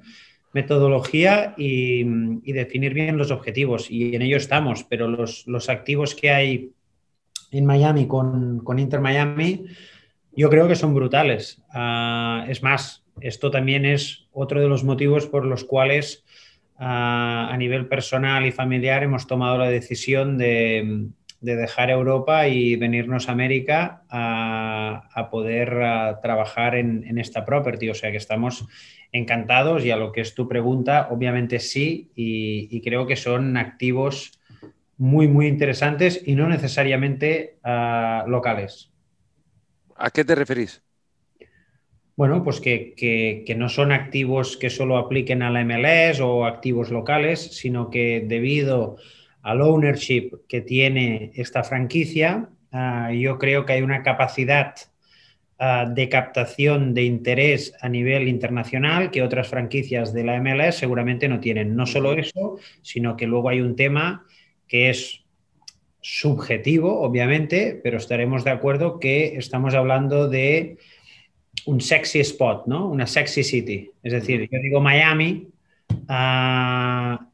metodología 0.54 1.54
y, 1.58 2.04
definir 2.52 2.94
bien 2.94 3.18
los 3.18 3.30
objetivos. 3.30 3.90
Y 3.90 4.14
en 4.14 4.22
ello 4.22 4.36
estamos, 4.36 4.84
pero 4.84 5.08
los, 5.08 5.68
activos 5.68 6.14
que 6.14 6.30
hay 6.30 6.70
en 7.50 7.66
Miami 7.66 8.06
con, 8.06 8.60
con, 8.60 8.78
Inter 8.78 9.00
Miami, 9.00 9.66
yo 10.34 10.48
creo 10.48 10.68
que 10.68 10.76
son 10.76 10.94
brutales. 10.94 11.60
Ah, 11.70 12.46
es 12.48 12.62
más, 12.62 13.04
esto 13.20 13.50
también 13.50 13.84
es 13.84 14.26
otro 14.32 14.60
de 14.60 14.68
los 14.68 14.84
motivos 14.84 15.26
por 15.26 15.44
los 15.44 15.64
cuales 15.64 16.24
ah, 16.78 17.48
a 17.50 17.56
nivel 17.56 17.88
personal 17.88 18.46
y 18.46 18.52
familiar 18.52 19.02
hemos 19.02 19.26
tomado 19.26 19.58
la 19.58 19.68
decisión 19.68 20.38
de 20.38 21.08
de 21.44 21.56
dejar 21.56 21.90
Europa 21.90 22.48
y 22.48 22.74
venirnos 22.76 23.28
a 23.28 23.32
América 23.32 24.02
a, 24.08 25.28
poder 25.30 25.68
trabajar 26.22 26.74
en, 26.74 27.18
esta 27.18 27.44
property. 27.44 27.90
O 27.90 27.94
sea 27.94 28.10
que 28.10 28.16
estamos 28.16 28.66
encantados 29.12 29.84
y 29.84 29.90
a 29.90 29.96
lo 29.96 30.10
que 30.10 30.22
es 30.22 30.34
tu 30.34 30.48
pregunta, 30.48 31.08
obviamente 31.10 31.58
sí, 31.58 32.10
y, 32.14 32.80
creo 32.80 33.06
que 33.06 33.16
son 33.16 33.56
activos 33.58 34.40
muy, 34.96 35.28
muy 35.28 35.46
interesantes 35.46 36.22
y 36.24 36.34
no 36.34 36.48
necesariamente 36.48 37.58
ah, 37.62 38.24
locales. 38.26 38.90
¿A 39.96 40.10
qué 40.10 40.24
te 40.24 40.34
referís? 40.34 40.82
Bueno, 42.16 42.42
pues 42.42 42.60
que, 42.60 42.94
que, 42.96 43.54
no 43.54 43.68
son 43.68 43.92
activos 43.92 44.56
que 44.56 44.70
solo 44.70 44.96
apliquen 44.96 45.42
a 45.42 45.50
la 45.50 45.64
MLS 45.64 46.20
o 46.20 46.46
activos 46.46 46.90
locales, 46.90 47.56
sino 47.56 47.90
que 47.90 48.24
debido 48.26 48.96
al 49.44 49.60
ownership 49.60 50.30
que 50.48 50.62
tiene 50.62 51.30
esta 51.34 51.62
franquicia, 51.62 52.48
ah, 52.72 53.12
yo 53.12 53.38
creo 53.38 53.66
que 53.66 53.74
hay 53.74 53.82
una 53.82 54.02
capacidad 54.02 54.74
ah, 55.58 55.86
de 55.86 56.08
captación 56.08 56.94
de 56.94 57.04
interés 57.04 57.74
a 57.82 57.90
nivel 57.90 58.26
internacional 58.26 59.10
que 59.10 59.22
otras 59.22 59.48
franquicias 59.48 60.14
de 60.14 60.24
la 60.24 60.40
MLS 60.40 60.76
seguramente 60.76 61.28
no 61.28 61.40
tienen. 61.40 61.76
No 61.76 61.84
solo 61.84 62.14
eso, 62.14 62.58
sino 62.80 63.16
que 63.18 63.26
luego 63.26 63.50
hay 63.50 63.60
un 63.60 63.76
tema 63.76 64.24
que 64.66 64.88
es 64.88 65.24
subjetivo, 66.00 67.02
obviamente, 67.02 67.78
pero 67.82 67.98
estaremos 67.98 68.44
de 68.44 68.50
acuerdo 68.50 68.98
que 68.98 69.36
estamos 69.36 69.74
hablando 69.74 70.26
de 70.26 70.78
un 71.66 71.82
sexy 71.82 72.20
spot, 72.20 72.66
¿no? 72.66 72.88
Una 72.88 73.06
sexy 73.06 73.44
city. 73.44 73.90
Es 74.02 74.12
decir, 74.14 74.48
yo 74.50 74.58
digo 74.58 74.80
Miami, 74.80 75.48
uh, 76.08 77.33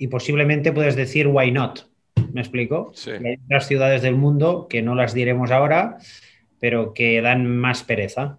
y 0.00 0.08
posiblemente 0.08 0.72
puedes 0.72 0.96
decir 0.96 1.28
why 1.28 1.52
not. 1.52 1.80
¿Me 2.32 2.40
explico? 2.40 2.92
Hay 3.06 3.38
otras 3.44 3.66
ciudades 3.66 4.00
del 4.00 4.16
mundo 4.16 4.66
que 4.66 4.80
no 4.80 4.94
las 4.94 5.12
diremos 5.12 5.50
ahora, 5.50 5.98
pero 6.58 6.94
que 6.94 7.20
dan 7.20 7.46
más 7.46 7.84
pereza. 7.84 8.38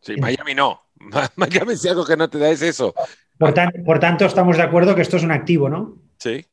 Sí, 0.00 0.14
Miami 0.16 0.54
no. 0.54 0.80
Miami 1.36 1.76
si 1.76 1.88
algo 1.88 2.06
que 2.06 2.16
no 2.16 2.30
te 2.30 2.38
da 2.38 2.50
es 2.50 2.62
eso. 2.62 2.94
Por, 3.36 3.52
por 3.84 3.98
tanto, 3.98 4.24
estamos 4.26 4.56
de 4.56 4.62
acuerdo 4.62 4.94
que 4.94 5.02
esto 5.02 5.16
es 5.16 5.24
un 5.24 5.32
activo, 5.32 5.68
¿no? 5.68 5.96
Sí. 6.18 6.46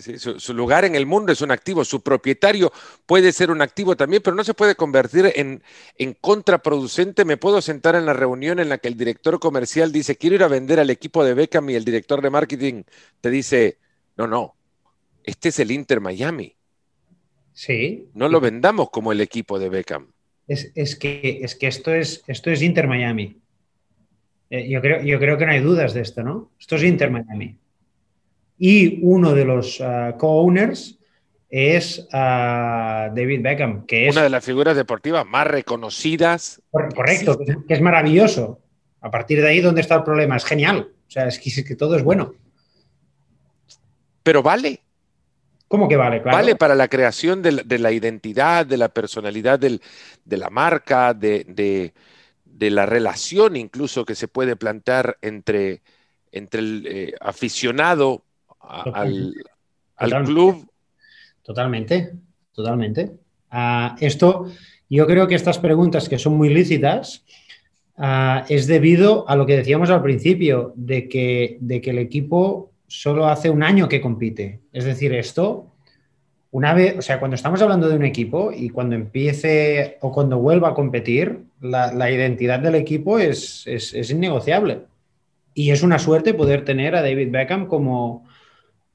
Su, 0.00 0.54
lugar 0.54 0.84
en 0.84 0.94
el 0.94 1.06
mundo 1.06 1.32
es 1.32 1.40
un 1.40 1.50
activo, 1.50 1.84
su 1.84 2.02
propietario 2.02 2.72
puede 3.06 3.32
ser 3.32 3.50
un 3.50 3.62
activo 3.62 3.96
también, 3.96 4.22
pero 4.22 4.36
no 4.36 4.44
se 4.44 4.54
puede 4.54 4.74
convertir 4.74 5.32
en, 5.34 5.62
contraproducente. 6.20 7.24
Me 7.24 7.36
puedo 7.36 7.62
sentar 7.62 7.94
en 7.94 8.04
la 8.04 8.12
reunión 8.12 8.58
en 8.58 8.68
la 8.68 8.78
que 8.78 8.88
el 8.88 8.96
director 8.96 9.38
comercial 9.38 9.92
dice, 9.92 10.16
quiero 10.16 10.36
ir 10.36 10.42
a 10.42 10.48
vender 10.48 10.80
al 10.80 10.90
equipo 10.90 11.24
de 11.24 11.34
Beckham 11.34 11.70
y 11.70 11.74
el 11.74 11.84
director 11.84 12.20
de 12.20 12.30
marketing 12.30 12.82
te 13.20 13.30
dice, 13.30 13.78
no, 14.16 14.26
no, 14.26 14.56
este 15.24 15.48
es 15.48 15.58
el 15.60 15.70
Inter 15.70 16.00
Miami. 16.00 16.54
Sí. 17.52 18.08
No 18.14 18.28
lo 18.28 18.40
vendamos 18.40 18.90
como 18.90 19.12
el 19.12 19.20
equipo 19.20 19.58
de 19.58 19.70
Beckham. 19.70 20.12
Es, 20.46 20.96
que, 20.96 21.40
es 21.42 21.54
que 21.54 21.66
esto 21.66 21.92
es, 21.92 22.22
esto 22.26 22.50
es 22.50 22.62
Inter 22.62 22.86
Miami. 22.86 23.38
Eh, 24.50 24.68
yo, 24.68 24.80
creo, 24.80 25.02
yo 25.02 25.18
creo 25.18 25.38
que 25.38 25.46
no 25.46 25.52
hay 25.52 25.60
dudas 25.60 25.94
de 25.94 26.02
esto, 26.02 26.22
¿no? 26.22 26.52
Esto 26.58 26.76
es 26.76 26.84
Inter 26.84 27.10
Miami 27.10 27.56
y 28.58 29.00
uno 29.02 29.34
de 29.34 29.44
los 29.44 29.80
uh, 29.80 30.16
co-owners 30.16 30.98
es 31.48 32.06
uh, 32.12 33.14
David 33.14 33.42
Beckham, 33.42 33.86
que 33.86 34.08
es... 34.08 34.14
Una 34.14 34.24
de 34.24 34.30
las 34.30 34.44
figuras 34.44 34.76
deportivas 34.76 35.24
más 35.26 35.46
reconocidas. 35.46 36.60
Correcto, 36.70 37.38
que 37.38 37.74
es, 37.74 37.80
maravilloso. 37.80 38.60
A 39.00 39.10
partir 39.10 39.40
de 39.40 39.48
ahí, 39.48 39.60
¿dónde 39.60 39.80
está 39.80 39.96
el 39.96 40.02
problema? 40.02 40.36
Es 40.36 40.44
genial. 40.44 40.88
O 41.06 41.10
sea, 41.10 41.26
es 41.26 41.38
que, 41.38 41.76
todo 41.76 41.96
es 41.96 42.02
bueno. 42.02 42.34
Pero 44.22 44.42
vale. 44.42 44.80
¿Cómo 45.68 45.88
que 45.88 45.96
vale? 45.96 46.20
Vale 46.20 46.56
para 46.56 46.74
la 46.74 46.88
creación 46.88 47.42
de 47.42 47.78
la, 47.78 47.92
identidad, 47.92 48.66
de 48.66 48.76
la 48.76 48.88
personalidad 48.88 49.58
de 49.58 49.80
la 50.36 50.50
marca, 50.50 51.14
de, 51.14 51.92
la 52.44 52.86
relación 52.86 53.56
incluso 53.56 54.04
que 54.04 54.14
se 54.14 54.28
puede 54.28 54.56
plantear 54.56 55.18
entre, 55.22 55.82
entre 56.32 56.60
el 56.60 56.86
eh, 56.86 57.14
aficionado 57.20 58.25
al, 58.68 60.24
club. 60.24 60.66
Totalmente, 61.42 62.12
totalmente. 62.52 63.12
Ah, 63.50 63.96
esto, 64.00 64.46
yo 64.88 65.06
creo 65.06 65.26
que 65.26 65.34
estas 65.34 65.58
preguntas 65.58 66.08
que 66.08 66.18
son 66.18 66.36
muy 66.36 66.52
lícitas 66.52 67.24
ah, 67.96 68.44
es 68.48 68.66
debido 68.66 69.28
a 69.28 69.36
lo 69.36 69.46
que 69.46 69.56
decíamos 69.56 69.90
al 69.90 70.02
principio, 70.02 70.72
de 70.76 71.08
que, 71.08 71.58
de 71.60 71.80
que 71.80 71.90
el 71.90 71.98
equipo 71.98 72.72
solo 72.86 73.26
hace 73.26 73.50
un 73.50 73.62
año 73.62 73.88
que 73.88 74.00
compite. 74.00 74.60
Es 74.72 74.84
decir, 74.84 75.12
esto, 75.14 75.72
una 76.50 76.74
vez, 76.74 76.96
o 76.98 77.02
sea, 77.02 77.18
cuando 77.18 77.34
estamos 77.34 77.60
hablando 77.62 77.88
de 77.88 77.96
un 77.96 78.04
equipo 78.04 78.52
y 78.52 78.70
cuando 78.70 78.94
empiece 78.94 79.98
o 80.00 80.12
cuando 80.12 80.38
vuelva 80.38 80.70
a 80.70 80.74
competir, 80.74 81.40
la, 81.60 82.10
identidad 82.10 82.60
del 82.60 82.74
equipo 82.74 83.18
es, 83.18 83.66
es, 83.66 83.94
es, 83.94 84.10
innegociable. 84.10 84.82
Y 85.54 85.70
es 85.70 85.82
una 85.82 85.98
suerte 85.98 86.34
poder 86.34 86.64
tener 86.64 86.94
a 86.94 87.02
David 87.02 87.30
Beckham 87.30 87.66
como, 87.66 88.25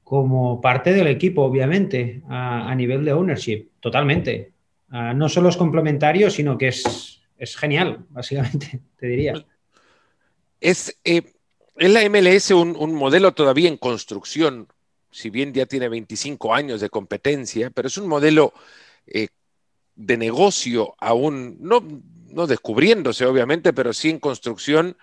como 0.04 0.60
parte 0.60 0.92
del 0.92 1.06
equipo, 1.06 1.42
obviamente, 1.42 2.22
a, 2.28 2.74
nivel 2.74 3.04
de 3.04 3.12
ownership, 3.12 3.68
totalmente. 3.80 4.52
Ah, 4.90 5.14
no 5.14 5.28
solo 5.28 5.48
es 5.48 5.56
complementario, 5.56 6.30
sino 6.30 6.58
que 6.58 6.68
es, 6.68 7.20
genial, 7.56 8.04
básicamente, 8.10 8.80
te 8.96 9.06
diría. 9.06 9.44
Es, 10.60 10.96
eh, 11.04 11.22
la 11.76 12.08
MLS 12.08 12.50
un, 12.50 12.94
modelo 12.94 13.32
todavía 13.32 13.68
en 13.68 13.76
construcción, 13.76 14.68
si 15.10 15.30
bien 15.30 15.52
ya 15.52 15.66
tiene 15.66 15.88
25 15.88 16.54
años 16.54 16.80
de 16.80 16.90
competencia, 16.90 17.70
pero 17.70 17.88
es 17.88 17.96
un 17.96 18.08
modelo 18.08 18.52
eh, 19.06 19.28
de 19.96 20.16
negocio 20.16 20.94
aún, 20.98 21.56
no, 21.60 21.82
no 22.28 22.46
descubriéndose 22.46 23.24
obviamente, 23.24 23.72
pero 23.72 23.92
sí 23.92 24.10
en 24.10 24.18
construcción 24.18 24.96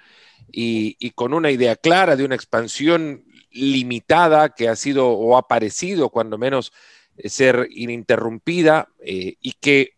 y, 0.51 0.95
y, 0.99 1.11
con 1.11 1.33
una 1.33 1.51
idea 1.51 1.75
clara 1.75 2.15
de 2.15 2.23
una 2.23 2.35
expansión 2.35 3.23
limitada 3.51 4.49
que 4.49 4.69
ha 4.69 4.75
sido 4.75 5.09
o 5.09 5.37
ha 5.37 5.47
parecido 5.47 6.09
cuando 6.09 6.37
menos 6.37 6.71
eh, 7.17 7.29
ser 7.29 7.67
ininterrumpida 7.71 8.89
eh, 8.99 9.35
y 9.41 9.53
que 9.53 9.93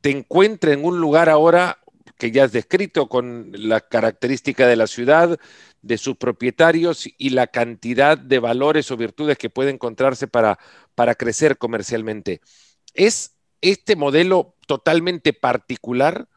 te 0.00 0.10
encuentre 0.10 0.72
en 0.72 0.84
un 0.84 1.00
lugar 1.00 1.28
ahora 1.28 1.78
que 2.18 2.30
ya 2.30 2.44
has 2.44 2.52
descrito 2.52 3.08
con 3.08 3.50
la 3.52 3.80
característica 3.80 4.66
de 4.66 4.76
la 4.76 4.86
ciudad, 4.86 5.38
de 5.82 5.98
sus 5.98 6.16
propietarios 6.16 7.08
y 7.18 7.30
la 7.30 7.48
cantidad 7.48 8.16
de 8.16 8.38
valores 8.38 8.90
o 8.90 8.96
virtudes 8.96 9.38
que 9.38 9.50
puede 9.50 9.70
encontrarse 9.70 10.28
para, 10.28 10.58
para 10.94 11.16
crecer 11.16 11.58
comercialmente. 11.58 12.40
¿Es 12.94 13.34
este 13.60 13.96
modelo 13.96 14.54
totalmente 14.66 15.32
particular, 15.32 16.28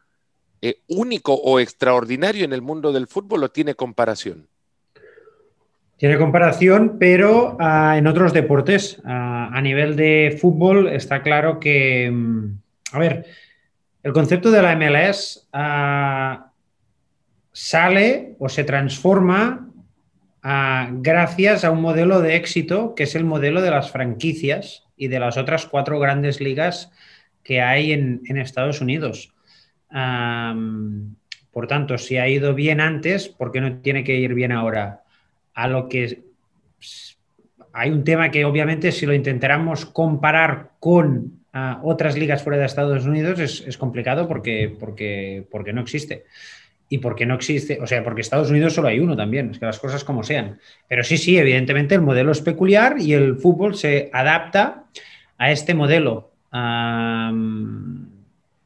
eh, 0.62 0.82
único 0.88 1.34
o 1.34 1.60
extraordinario 1.60 2.44
en 2.44 2.52
el 2.52 2.62
mundo 2.62 2.92
del 2.92 3.06
fútbol 3.06 3.44
o 3.44 3.50
tiene 3.50 3.74
comparación? 3.74 4.48
Tiene 5.96 6.18
comparación, 6.18 6.98
pero 6.98 7.56
ah, 7.58 7.96
en 7.96 8.06
otros 8.06 8.34
deportes. 8.34 9.00
Ah, 9.04 9.48
a 9.52 9.60
nivel 9.62 9.96
de 9.96 10.36
fútbol 10.38 10.88
está 10.88 11.22
claro 11.22 11.58
que, 11.58 12.10
mm, 12.10 12.58
a 12.92 12.98
ver, 12.98 13.26
el 14.02 14.12
concepto 14.12 14.50
de 14.50 14.60
la 14.62 14.72
MLS 14.76 15.48
ah, 15.54 16.52
sale 17.52 18.36
o 18.38 18.48
se 18.48 18.64
transforma 18.64 19.62
gracias 20.92 21.64
a 21.64 21.72
un 21.72 21.80
modelo 21.80 22.20
de 22.20 22.36
éxito 22.36 22.94
que 22.94 23.02
es 23.02 23.16
el 23.16 23.24
modelo 23.24 23.62
de 23.62 23.72
las 23.72 23.90
franquicias 23.90 24.84
y 24.96 25.08
de 25.08 25.18
las 25.18 25.36
otras 25.36 25.66
cuatro 25.66 25.98
grandes 25.98 26.40
ligas 26.40 26.92
que 27.42 27.60
hay 27.60 27.90
en, 27.90 28.20
en 28.26 28.36
Estados 28.36 28.80
Unidos. 28.80 29.34
por 31.50 31.66
tanto, 31.66 31.98
si 31.98 32.18
ha 32.18 32.28
ido 32.28 32.54
bien 32.54 32.80
antes, 32.80 33.28
¿por 33.28 33.50
qué 33.50 33.60
no 33.60 33.78
tiene 33.78 34.04
que 34.04 34.14
ir 34.14 34.34
bien 34.34 34.52
ahora? 34.52 35.02
A 35.56 35.68
lo 35.68 35.88
que 35.88 36.22
hay 37.72 37.90
un 37.90 38.04
tema 38.04 38.30
que 38.30 38.44
obviamente 38.44 38.92
si 38.92 39.06
lo 39.06 39.14
intentáramos 39.14 39.86
comparar 39.86 40.72
con 40.78 41.40
ah, 41.52 41.80
otras 41.82 42.16
ligas 42.16 42.42
fuera 42.42 42.58
de 42.58 42.66
Estados 42.66 43.04
Unidos 43.06 43.40
es, 43.40 43.76
complicado 43.76 44.28
porque, 44.28 44.74
porque, 44.78 45.44
porque 45.50 45.72
no 45.72 45.80
existe. 45.80 46.24
Y 46.88 46.98
porque 46.98 47.26
no 47.26 47.34
existe, 47.34 47.80
o 47.82 47.86
sea, 47.86 48.04
porque 48.04 48.20
Estados 48.20 48.48
Unidos 48.50 48.74
solo 48.74 48.86
hay 48.86 49.00
uno 49.00 49.16
también, 49.16 49.50
es 49.50 49.58
que 49.58 49.66
las 49.66 49.80
cosas 49.80 50.04
como 50.04 50.22
sean. 50.22 50.60
Pero 50.86 51.02
sí, 51.02 51.18
sí, 51.18 51.36
evidentemente 51.36 51.96
el 51.96 52.00
modelo 52.00 52.30
es 52.30 52.40
peculiar 52.40 52.96
y 53.00 53.12
el 53.12 53.36
fútbol 53.36 53.74
se 53.74 54.08
adapta 54.12 54.84
a 55.36 55.50
este 55.50 55.74
modelo. 55.74 56.30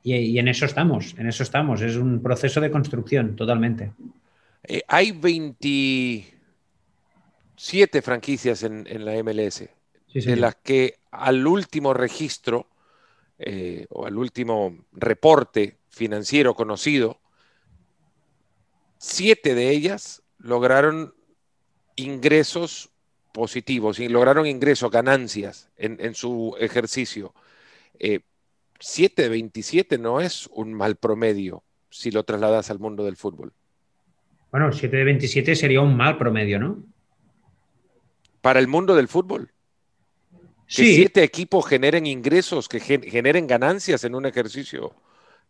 y, 0.02 0.38
en 0.38 0.48
eso 0.48 0.66
estamos, 0.66 1.14
en 1.18 1.28
eso 1.28 1.42
estamos. 1.44 1.80
Es 1.80 1.96
un 1.96 2.20
proceso 2.20 2.60
de 2.60 2.70
construcción 2.70 3.36
totalmente. 3.36 3.92
Eh, 4.64 4.82
hay 4.86 5.12
27 7.60 8.00
franquicias 8.00 8.62
en, 8.62 9.04
la 9.04 9.22
MLS, 9.22 9.68
de 10.14 10.36
las 10.36 10.54
que 10.56 10.94
al 11.10 11.46
último 11.46 11.92
registro 11.92 12.66
eh, 13.38 13.84
o 13.90 14.06
al 14.06 14.16
último 14.16 14.86
reporte 14.92 15.76
financiero 15.90 16.54
conocido, 16.54 17.20
siete 18.96 19.54
de 19.54 19.68
ellas 19.72 20.22
lograron 20.38 21.12
ingresos 21.96 22.88
positivos 23.34 24.00
y 24.00 24.08
lograron 24.08 24.46
ingresos, 24.46 24.90
ganancias 24.90 25.68
en, 25.76 26.14
su 26.14 26.56
ejercicio. 26.58 27.34
7 27.98 28.24
eh, 29.22 29.22
de 29.22 29.28
27 29.28 29.98
no 29.98 30.22
es 30.22 30.48
un 30.54 30.72
mal 30.72 30.96
promedio 30.96 31.62
si 31.90 32.10
lo 32.10 32.24
trasladas 32.24 32.70
al 32.70 32.78
mundo 32.78 33.04
del 33.04 33.16
fútbol. 33.16 33.52
Bueno, 34.50 34.72
7 34.72 34.96
de 34.96 35.04
27 35.04 35.54
sería 35.54 35.82
un 35.82 35.94
mal 35.94 36.16
promedio, 36.16 36.58
¿no? 36.58 36.89
Para 38.40 38.60
el 38.60 38.68
mundo 38.68 38.94
del 38.94 39.08
fútbol. 39.08 39.52
Que 40.66 40.84
siete 40.84 41.24
equipos 41.24 41.66
generen 41.66 42.06
ingresos, 42.06 42.68
que 42.68 42.78
generen 42.78 43.46
ganancias 43.48 44.04
en 44.04 44.14
un 44.14 44.24
ejercicio. 44.24 44.94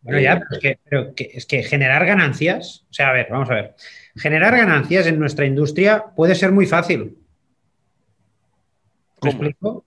Bueno, 0.02 0.18
ya, 0.18 0.42
pero, 0.88 1.12
es 1.16 1.44
que 1.44 1.62
generar 1.62 2.06
ganancias, 2.06 2.86
o 2.90 2.94
sea, 2.94 3.10
a 3.10 3.12
ver, 3.12 3.26
vamos 3.30 3.50
a 3.50 3.54
ver. 3.54 3.74
Generar 4.16 4.56
ganancias 4.56 5.06
en 5.06 5.18
nuestra 5.18 5.44
industria 5.44 6.04
puede 6.16 6.34
ser 6.34 6.52
muy 6.52 6.66
fácil. 6.66 7.18
¿Me 9.22 9.30
explico? 9.30 9.84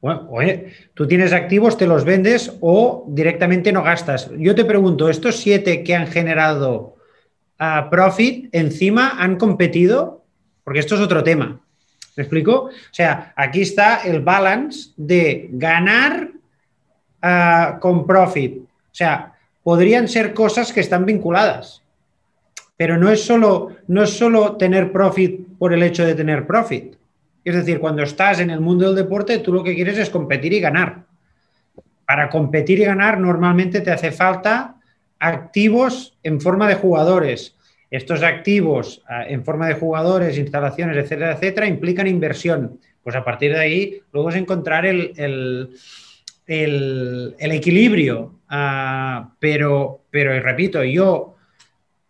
Bueno, 0.00 0.28
oye, 0.30 0.72
tú 0.94 1.06
tienes 1.06 1.32
activos, 1.32 1.76
te 1.76 1.86
los 1.86 2.04
vendes 2.04 2.56
o 2.60 3.04
directamente 3.08 3.72
no 3.72 3.82
gastas. 3.82 4.30
Yo 4.38 4.54
te 4.54 4.64
pregunto, 4.64 5.10
¿estos 5.10 5.36
siete 5.36 5.82
que 5.82 5.94
han 5.94 6.06
generado 6.06 6.96
ah, 7.58 7.88
profit 7.90 8.48
encima 8.54 9.16
han 9.18 9.36
competido? 9.36 10.24
Porque 10.64 10.78
esto 10.78 10.94
es 10.94 11.00
otro 11.00 11.22
tema. 11.22 11.60
¿Me 12.16 12.22
explico? 12.22 12.64
O 12.64 12.70
sea, 12.90 13.32
aquí 13.36 13.62
está 13.62 14.02
el 14.04 14.20
balance 14.20 14.90
de 14.96 15.48
ganar 15.52 16.30
ah, 17.22 17.78
con 17.80 18.06
profit. 18.06 18.58
O 18.58 18.94
sea, 18.94 19.34
podrían 19.62 20.08
ser 20.08 20.34
cosas 20.34 20.72
que 20.72 20.80
están 20.80 21.06
vinculadas. 21.06 21.82
Pero 22.76 22.96
no 22.96 23.10
es 23.10 23.22
solo, 23.22 23.76
no 23.88 24.02
es 24.02 24.10
solo 24.10 24.56
tener 24.56 24.90
profit 24.90 25.46
por 25.58 25.72
el 25.72 25.82
hecho 25.82 26.04
de 26.04 26.14
tener 26.14 26.46
profit. 26.46 26.96
Es 27.44 27.54
decir, 27.54 27.78
cuando 27.78 28.02
estás 28.02 28.40
en 28.40 28.50
el 28.50 28.60
mundo 28.60 28.86
del 28.86 28.96
deporte, 28.96 29.38
tú 29.38 29.52
lo 29.52 29.62
que 29.62 29.74
quieres 29.74 29.98
es 29.98 30.10
competir 30.10 30.52
y 30.52 30.60
ganar. 30.60 31.04
Para 32.06 32.28
competir 32.28 32.80
y 32.80 32.84
ganar, 32.84 33.18
normalmente 33.18 33.80
te 33.80 33.90
hace 33.90 34.12
falta 34.12 34.76
activos 35.18 36.16
en 36.22 36.40
forma 36.40 36.66
de 36.68 36.74
jugadores. 36.74 37.54
Estos 37.90 38.22
activos 38.22 39.02
ah, 39.08 39.24
en 39.26 39.44
forma 39.44 39.66
de 39.66 39.74
jugadores, 39.74 40.38
instalaciones, 40.38 40.96
etcétera, 40.96 41.32
etcétera, 41.32 41.66
implican 41.66 42.06
inversión. 42.06 42.78
Pues 43.02 43.16
a 43.16 43.24
partir 43.24 43.52
de 43.52 43.60
ahí, 43.60 44.00
luego 44.12 44.28
es 44.28 44.36
encontrar 44.36 44.86
el, 44.86 45.12
el, 46.46 47.34
equilibrio. 47.38 48.40
Ah, 48.48 49.32
pero, 49.38 50.04
pero, 50.10 50.38
repito, 50.40 50.84
yo 50.84 51.36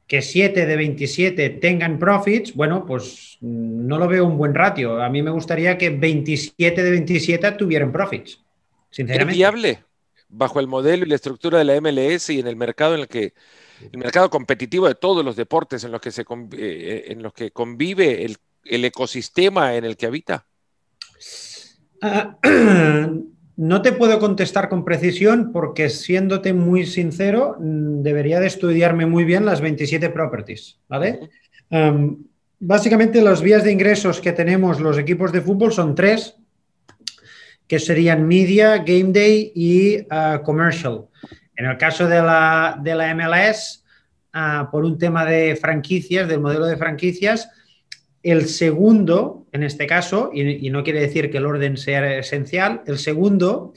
que 0.07 0.23
7 0.23 0.67
de 0.67 0.77
27 0.77 1.51
tengan 1.51 1.99
profits, 1.99 2.55
bueno, 2.55 2.85
pues 2.85 3.39
no 3.41 3.97
lo 3.97 4.09
veo 4.09 4.27
un 4.27 4.37
buen 4.37 4.55
ratio. 4.55 5.01
A 5.01 5.09
mí 5.09 5.23
me 5.23 5.31
gustaría 5.31 5.79
que 5.79 5.91
27 5.91 6.83
de 6.83 6.91
27 6.91 7.53
tuvieran 7.53 7.93
profits. 7.93 8.41
Sinceramente. 8.91 9.33
¿Es 9.33 9.39
viable 9.39 9.79
bajo 10.29 10.61
el 10.61 10.67
modelo 10.67 11.05
y 11.05 11.09
la 11.09 11.17
estructura 11.17 11.59
de 11.59 11.65
la 11.65 11.81
MLS 11.81 12.31
y 12.31 12.41
en 12.41 12.47
el 12.47 12.57
mercado 12.57 12.95
en 12.95 13.01
el 13.01 13.09
que 13.09 13.35
el 13.93 13.99
mercado 13.99 14.31
competitivo 14.31 14.89
de 14.89 14.95
todos 14.95 15.25
los 15.25 15.37
deportes 15.37 15.85
en 15.85 15.93
los 15.93 16.01
que 16.01 16.11
se 16.11 16.25
eh, 16.57 17.05
en 17.09 17.23
los 17.23 17.33
que 17.33 17.51
convive 17.51 18.25
el, 18.25 18.85
ecosistema 18.85 19.75
en 19.75 19.85
el 19.85 19.97
que 19.97 20.07
habita? 20.07 20.47
Ah, 22.03 22.39
No 23.61 23.83
te 23.83 23.93
puedo 23.93 24.19
contestar 24.19 24.71
con 24.71 24.87
precisión 24.87 25.53
porque, 25.53 25.91
siéndote 25.91 26.55
muy 26.55 26.87
sincero, 26.87 27.59
mm, 27.61 28.01
debería 28.01 28.41
de 28.41 28.47
estudiarme 28.47 29.05
muy 29.05 29.25
bien 29.25 29.45
las 29.45 29.61
27 29.61 30.09
properties, 30.09 30.79
¿vale? 30.89 31.29
básicamente, 32.59 33.21
las 33.21 33.43
vías 33.43 33.63
de 33.63 33.71
ingresos 33.71 34.23
que 34.23 34.33
tenemos 34.33 34.81
los 34.81 34.97
equipos 34.97 35.31
de 35.31 35.43
fútbol 35.43 35.75
son 35.75 35.95
tres, 35.95 36.37
que 37.67 37.79
serían 37.79 38.27
media, 38.27 38.79
game 38.79 39.13
day 39.13 39.53
y 39.55 40.07
ah, 40.09 40.41
commercial. 40.43 41.05
En 41.61 41.67
el 41.67 41.77
caso 41.77 42.09
de 42.09 42.23
la, 42.23 42.79
de 42.81 42.95
la 42.95 43.15
MLS, 43.15 43.85
ah, 44.33 44.71
por 44.73 44.83
un 44.87 44.97
tema 44.97 45.27
de 45.27 45.57
franquicias, 45.57 46.27
del 46.27 46.41
modelo 46.41 46.65
de 46.65 46.79
franquicias, 46.79 47.51
el 48.23 48.49
segundo, 48.49 49.47
en 49.53 49.65
este 49.65 49.87
caso, 49.87 50.31
y, 50.33 50.71
no 50.71 50.83
quiere 50.83 51.03
decir 51.03 51.31
que 51.31 51.37
el 51.37 51.45
orden 51.45 51.77
sea 51.77 52.17
esencial, 52.17 52.81
el 52.87 52.97
segundo 52.97 53.75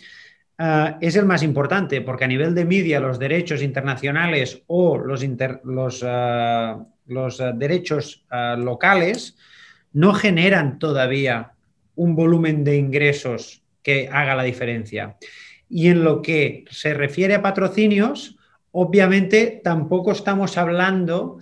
ah, 0.58 0.98
es 1.02 1.18
el 1.18 1.26
más 1.26 1.44
importante, 1.44 2.00
porque 2.00 2.24
a 2.24 2.30
nivel 2.30 2.56
de 2.56 2.64
media 2.64 3.02
los 3.02 3.20
derechos 3.20 3.62
internacionales 3.62 4.62
o 4.68 4.98
los, 4.98 5.22
los, 5.66 6.04
ah, 6.06 6.86
derechos 7.54 8.26
locales 8.60 9.36
no 9.92 10.14
generan 10.14 10.80
todavía 10.80 11.52
un 11.96 12.16
volumen 12.16 12.64
de 12.64 12.78
ingresos 12.78 13.62
que 13.84 14.08
haga 14.10 14.36
la 14.36 14.44
diferencia. 14.44 15.18
Y 15.76 15.90
en 15.90 16.04
lo 16.04 16.22
que 16.22 16.66
se 16.70 16.94
refiere 16.94 17.34
a 17.34 17.42
patrocinios, 17.42 18.38
obviamente 18.70 19.60
tampoco 19.64 20.12
estamos 20.12 20.56
hablando 20.56 21.40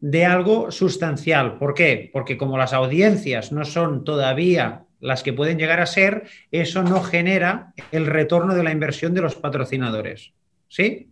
de 0.00 0.24
algo 0.24 0.70
sustancial. 0.70 1.58
¿Por 1.58 1.74
qué? 1.74 2.08
Porque 2.10 2.38
como 2.38 2.56
las 2.56 2.72
audiencias 2.72 3.52
no 3.52 3.66
son 3.66 4.02
todavía 4.02 4.84
las 5.00 5.22
que 5.22 5.34
pueden 5.34 5.58
llegar 5.58 5.80
a 5.80 5.86
ser, 5.86 6.24
eso 6.50 6.82
no 6.82 7.02
genera 7.02 7.74
el 7.92 8.06
retorno 8.06 8.54
de 8.54 8.62
la 8.62 8.72
inversión 8.72 9.12
de 9.12 9.20
los 9.20 9.34
patrocinadores. 9.34 10.32
¿Sí? 10.68 11.10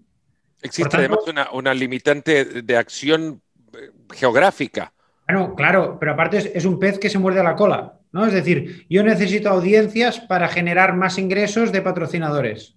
Existe 0.62 0.96
además 0.96 1.18
una, 1.52 1.74
limitante 1.74 2.62
de 2.62 2.76
acción 2.78 3.42
eh, 3.74 3.90
geográfica. 4.14 4.94
Bueno, 5.26 5.54
claro, 5.54 5.98
pero 6.00 6.12
aparte 6.12 6.52
es, 6.54 6.64
un 6.64 6.78
pez 6.78 6.98
que 6.98 7.10
se 7.10 7.18
muerde 7.18 7.42
la 7.42 7.54
cola, 7.54 7.98
¿no? 8.12 8.26
Es 8.26 8.32
decir, 8.32 8.86
yo 8.88 9.02
necesito 9.02 9.48
audiencias 9.48 10.20
para 10.20 10.48
generar 10.48 10.94
más 10.94 11.18
ingresos 11.18 11.72
de 11.72 11.82
patrocinadores, 11.82 12.76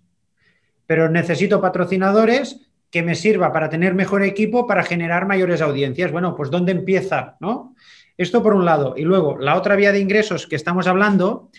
pero 0.88 1.10
necesito 1.10 1.62
patrocinadores 1.62 2.62
que 2.90 3.04
me 3.04 3.16
sirva 3.16 3.52
para 3.52 3.70
tener 3.70 3.94
mejor 3.94 4.24
equipo, 4.24 4.68
para 4.68 4.84
generar 4.84 5.28
mayores 5.28 5.62
audiencias. 5.62 6.12
Bueno, 6.12 6.36
pues 6.36 6.50
¿dónde 6.50 6.72
empieza? 6.72 7.36
¿no? 7.42 7.76
Esto 8.18 8.42
por 8.42 8.54
un 8.54 8.64
lado. 8.64 8.96
Y 8.98 9.02
luego, 9.02 9.38
la 9.38 9.56
otra 9.56 9.76
vía 9.76 9.92
de 9.92 10.00
ingresos 10.00 10.48
que 10.48 10.56
estamos 10.56 10.88
hablando 10.88 11.50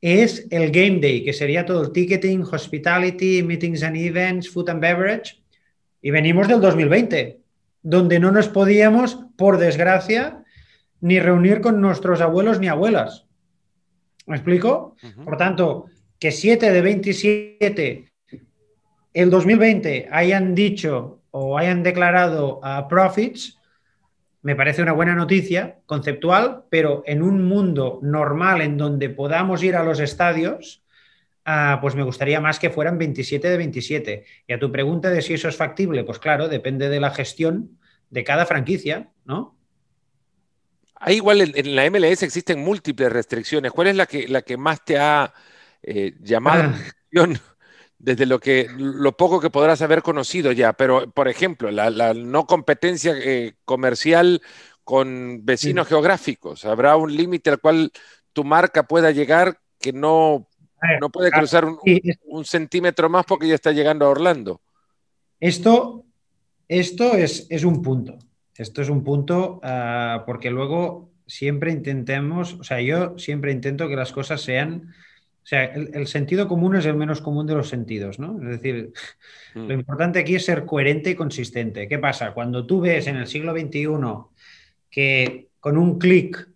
es 0.00 0.46
el 0.50 0.70
game 0.70 0.98
day, 1.00 1.22
que 1.22 1.34
sería 1.34 1.66
todo 1.66 1.82
el 1.82 1.92
ticketing, 1.92 2.42
hospitality, 2.42 3.42
meetings 3.42 3.82
and 3.82 3.96
events, 3.96 4.48
food 4.48 4.70
and 4.70 4.80
beverage. 4.80 5.42
Y 6.00 6.10
venimos 6.10 6.48
del 6.48 6.62
2020, 6.62 7.38
donde 7.82 8.18
no 8.18 8.30
nos 8.30 8.48
podíamos, 8.48 9.18
por 9.36 9.58
desgracia, 9.58 10.44
ni 11.00 11.18
reunir 11.20 11.60
con 11.60 11.80
nuestros 11.80 12.20
abuelos 12.20 12.60
ni 12.60 12.68
abuelas. 12.68 13.26
¿Me 14.26 14.36
explico? 14.36 14.96
Por 15.24 15.36
tanto, 15.36 15.86
que 16.18 16.30
7 16.30 16.70
de 16.70 16.80
27 16.82 18.12
el 19.12 19.30
2020 19.30 20.08
hayan 20.12 20.54
dicho 20.54 21.22
o 21.30 21.58
hayan 21.58 21.82
declarado 21.82 22.60
a 22.62 22.86
profits, 22.88 23.58
me 24.42 24.56
parece 24.56 24.82
una 24.82 24.92
buena 24.92 25.14
noticia 25.14 25.80
conceptual, 25.86 26.64
pero 26.70 27.02
en 27.06 27.22
un 27.22 27.44
mundo 27.44 27.98
normal 28.02 28.62
en 28.62 28.76
donde 28.76 29.10
podamos 29.10 29.62
ir 29.62 29.76
a 29.76 29.84
los 29.84 30.00
estadios, 30.00 30.82
ah, 31.44 31.78
pues 31.80 31.94
me 31.94 32.02
gustaría 32.02 32.40
más 32.40 32.58
que 32.58 32.70
fueran 32.70 32.98
27 32.98 33.48
de 33.48 33.56
27. 33.56 34.24
Y 34.46 34.52
a 34.52 34.58
tu 34.58 34.72
pregunta 34.72 35.10
de 35.10 35.22
si 35.22 35.34
eso 35.34 35.48
es 35.48 35.56
factible, 35.56 36.04
pues 36.04 36.18
claro, 36.18 36.48
depende 36.48 36.88
de 36.88 37.00
la 37.00 37.10
gestión 37.10 37.78
de 38.08 38.24
cada 38.24 38.46
franquicia, 38.46 39.10
¿no? 39.24 39.56
Hay 41.00 41.16
igual 41.16 41.40
en, 41.40 41.74
la 41.74 41.90
MLS 41.90 42.22
existen 42.22 42.60
múltiples 42.60 43.10
restricciones. 43.10 43.72
¿Cuál 43.72 43.88
es 43.88 43.96
la 43.96 44.06
que, 44.06 44.28
la 44.28 44.42
que 44.42 44.56
más 44.56 44.84
te 44.84 44.98
ha 44.98 45.32
eh, 45.82 46.14
llamado 46.20 46.62
la 46.62 46.68
ah. 46.68 46.76
atención? 46.76 47.40
desde 48.00 48.24
lo 48.24 48.40
que 48.40 48.66
lo 48.76 49.14
poco 49.16 49.40
que 49.40 49.50
podrás 49.50 49.82
haber 49.82 50.02
conocido 50.02 50.52
ya, 50.52 50.72
pero 50.72 51.10
por 51.10 51.28
ejemplo, 51.28 51.70
la, 51.70 52.14
no 52.14 52.46
competencia 52.46 53.12
eh, 53.14 53.54
comercial 53.64 54.40
con 54.84 55.44
vecinos 55.44 55.86
geográficos, 55.86 56.64
habrá 56.64 56.96
un 56.96 57.14
límite 57.14 57.50
al 57.50 57.60
cual 57.60 57.92
tu 58.32 58.42
marca 58.42 58.84
pueda 58.84 59.10
llegar 59.10 59.60
que 59.78 59.92
no, 59.92 60.48
no 61.00 61.10
puede 61.10 61.30
cruzar 61.30 61.66
un, 61.66 62.44
centímetro 62.44 63.10
más 63.10 63.26
porque 63.26 63.48
ya 63.48 63.54
está 63.54 63.70
llegando 63.70 64.06
a 64.06 64.10
Orlando. 64.10 64.62
Esto, 65.38 66.04
esto 66.68 67.14
es, 67.14 67.46
es 67.50 67.64
un 67.64 67.82
punto. 67.82 68.18
Esto 68.60 68.82
es 68.82 68.88
un 68.88 69.04
punto 69.04 69.60
ah, 69.62 70.24
porque 70.26 70.50
luego 70.50 71.10
siempre 71.26 71.72
intentemos, 71.72 72.54
o 72.54 72.64
sea, 72.64 72.80
yo 72.80 73.18
siempre 73.18 73.52
intento 73.52 73.88
que 73.88 73.96
las 73.96 74.12
cosas 74.12 74.40
sean 74.42 74.92
sea, 75.50 75.64
el, 75.64 76.06
sentido 76.06 76.46
común 76.46 76.76
es 76.76 76.86
el 76.86 76.94
menos 76.94 77.20
común 77.20 77.44
de 77.44 77.56
los 77.56 77.68
sentidos, 77.68 78.20
¿no? 78.20 78.40
Es 78.40 78.60
decir, 78.60 78.92
mm. 79.56 79.66
lo 79.66 79.74
importante 79.74 80.20
aquí 80.20 80.36
es 80.36 80.44
ser 80.44 80.64
coherente 80.64 81.10
y 81.10 81.14
consistente. 81.16 81.88
¿Qué 81.88 81.98
pasa? 81.98 82.32
Cuando 82.34 82.66
tú 82.66 82.80
ves 82.80 83.08
en 83.08 83.16
el 83.16 83.26
siglo 83.26 83.52
XXI 83.52 83.88
que 84.88 85.48
con 85.58 85.76
un 85.76 85.98
clic 85.98 86.48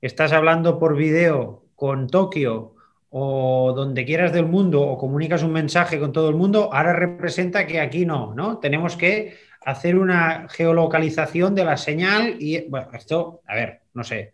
estás 0.00 0.32
hablando 0.32 0.78
por 0.78 0.96
video 0.96 1.64
con 1.74 2.06
Tokio 2.06 2.74
o 3.10 3.72
donde 3.74 4.04
quieras 4.04 4.32
del 4.32 4.46
mundo 4.46 4.80
o 4.82 4.96
comunicas 4.96 5.42
un 5.42 5.52
mensaje 5.52 5.98
con 5.98 6.12
todo 6.12 6.28
el 6.28 6.36
mundo, 6.36 6.70
ahora 6.72 6.92
representa 6.92 7.66
que 7.66 7.80
aquí 7.80 8.06
no, 8.06 8.32
¿no? 8.32 8.58
Tenemos 8.58 8.96
que 8.96 9.34
hacer 9.66 9.98
una 9.98 10.46
geolocalización 10.48 11.56
de 11.56 11.64
la 11.64 11.76
señal 11.76 12.36
y, 12.38 12.68
bueno, 12.68 12.88
esto, 12.92 13.42
a 13.48 13.56
ver, 13.56 13.80
no 13.94 14.04
sé, 14.04 14.32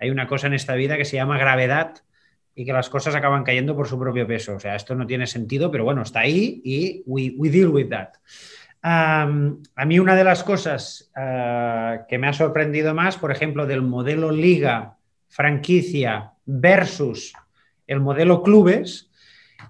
hay 0.00 0.10
una 0.10 0.26
cosa 0.26 0.48
en 0.48 0.54
esta 0.54 0.74
vida 0.74 0.96
que 0.96 1.04
se 1.04 1.14
llama 1.14 1.38
gravedad 1.38 1.94
y 2.56 2.64
que 2.64 2.72
las 2.72 2.90
cosas 2.90 3.14
acaban 3.14 3.44
cayendo 3.44 3.76
por 3.76 3.86
su 3.86 3.96
propio 4.00 4.26
peso. 4.26 4.56
O 4.56 4.60
sea, 4.60 4.74
esto 4.74 4.96
no 4.96 5.06
tiene 5.06 5.28
sentido, 5.28 5.70
pero 5.70 5.84
bueno, 5.84 6.02
está 6.02 6.20
ahí 6.20 6.60
y 6.64 7.04
we, 7.06 7.50
deal 7.50 7.68
with 7.68 7.88
that. 7.90 8.14
a 8.82 9.84
mí 9.86 9.98
una 10.00 10.16
de 10.16 10.24
las 10.24 10.42
cosas 10.42 11.08
ah, 11.14 12.04
que 12.08 12.18
me 12.18 12.26
ha 12.26 12.32
sorprendido 12.32 12.94
más, 12.94 13.16
por 13.16 13.30
ejemplo, 13.30 13.66
del 13.66 13.82
modelo 13.82 14.32
liga, 14.32 14.96
franquicia 15.28 16.32
versus 16.46 17.32
el 17.86 18.00
modelo 18.00 18.42
clubes, 18.42 19.08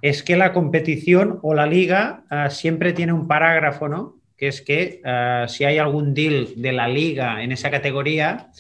es 0.01 0.23
que 0.23 0.37
la 0.37 0.55
competición 0.55 1.41
o 1.43 1.53
la 1.53 1.67
liga 1.67 2.25
ah, 2.31 2.49
siempre 2.49 2.95
tiene 2.95 3.13
un 3.13 3.29
parágrafo, 3.29 3.87
¿no? 3.87 4.14
Que 4.37 4.49
es 4.49 4.63
que 4.63 5.01
ah, 5.05 5.47
si 5.49 5.65
hay 5.65 5.79
algún 5.79 6.15
deal 6.15 6.55
de 6.57 6.73
la 6.73 6.89
liga 6.89 7.43
en 7.43 7.53
esa 7.53 7.71
categoría, 7.71 8.51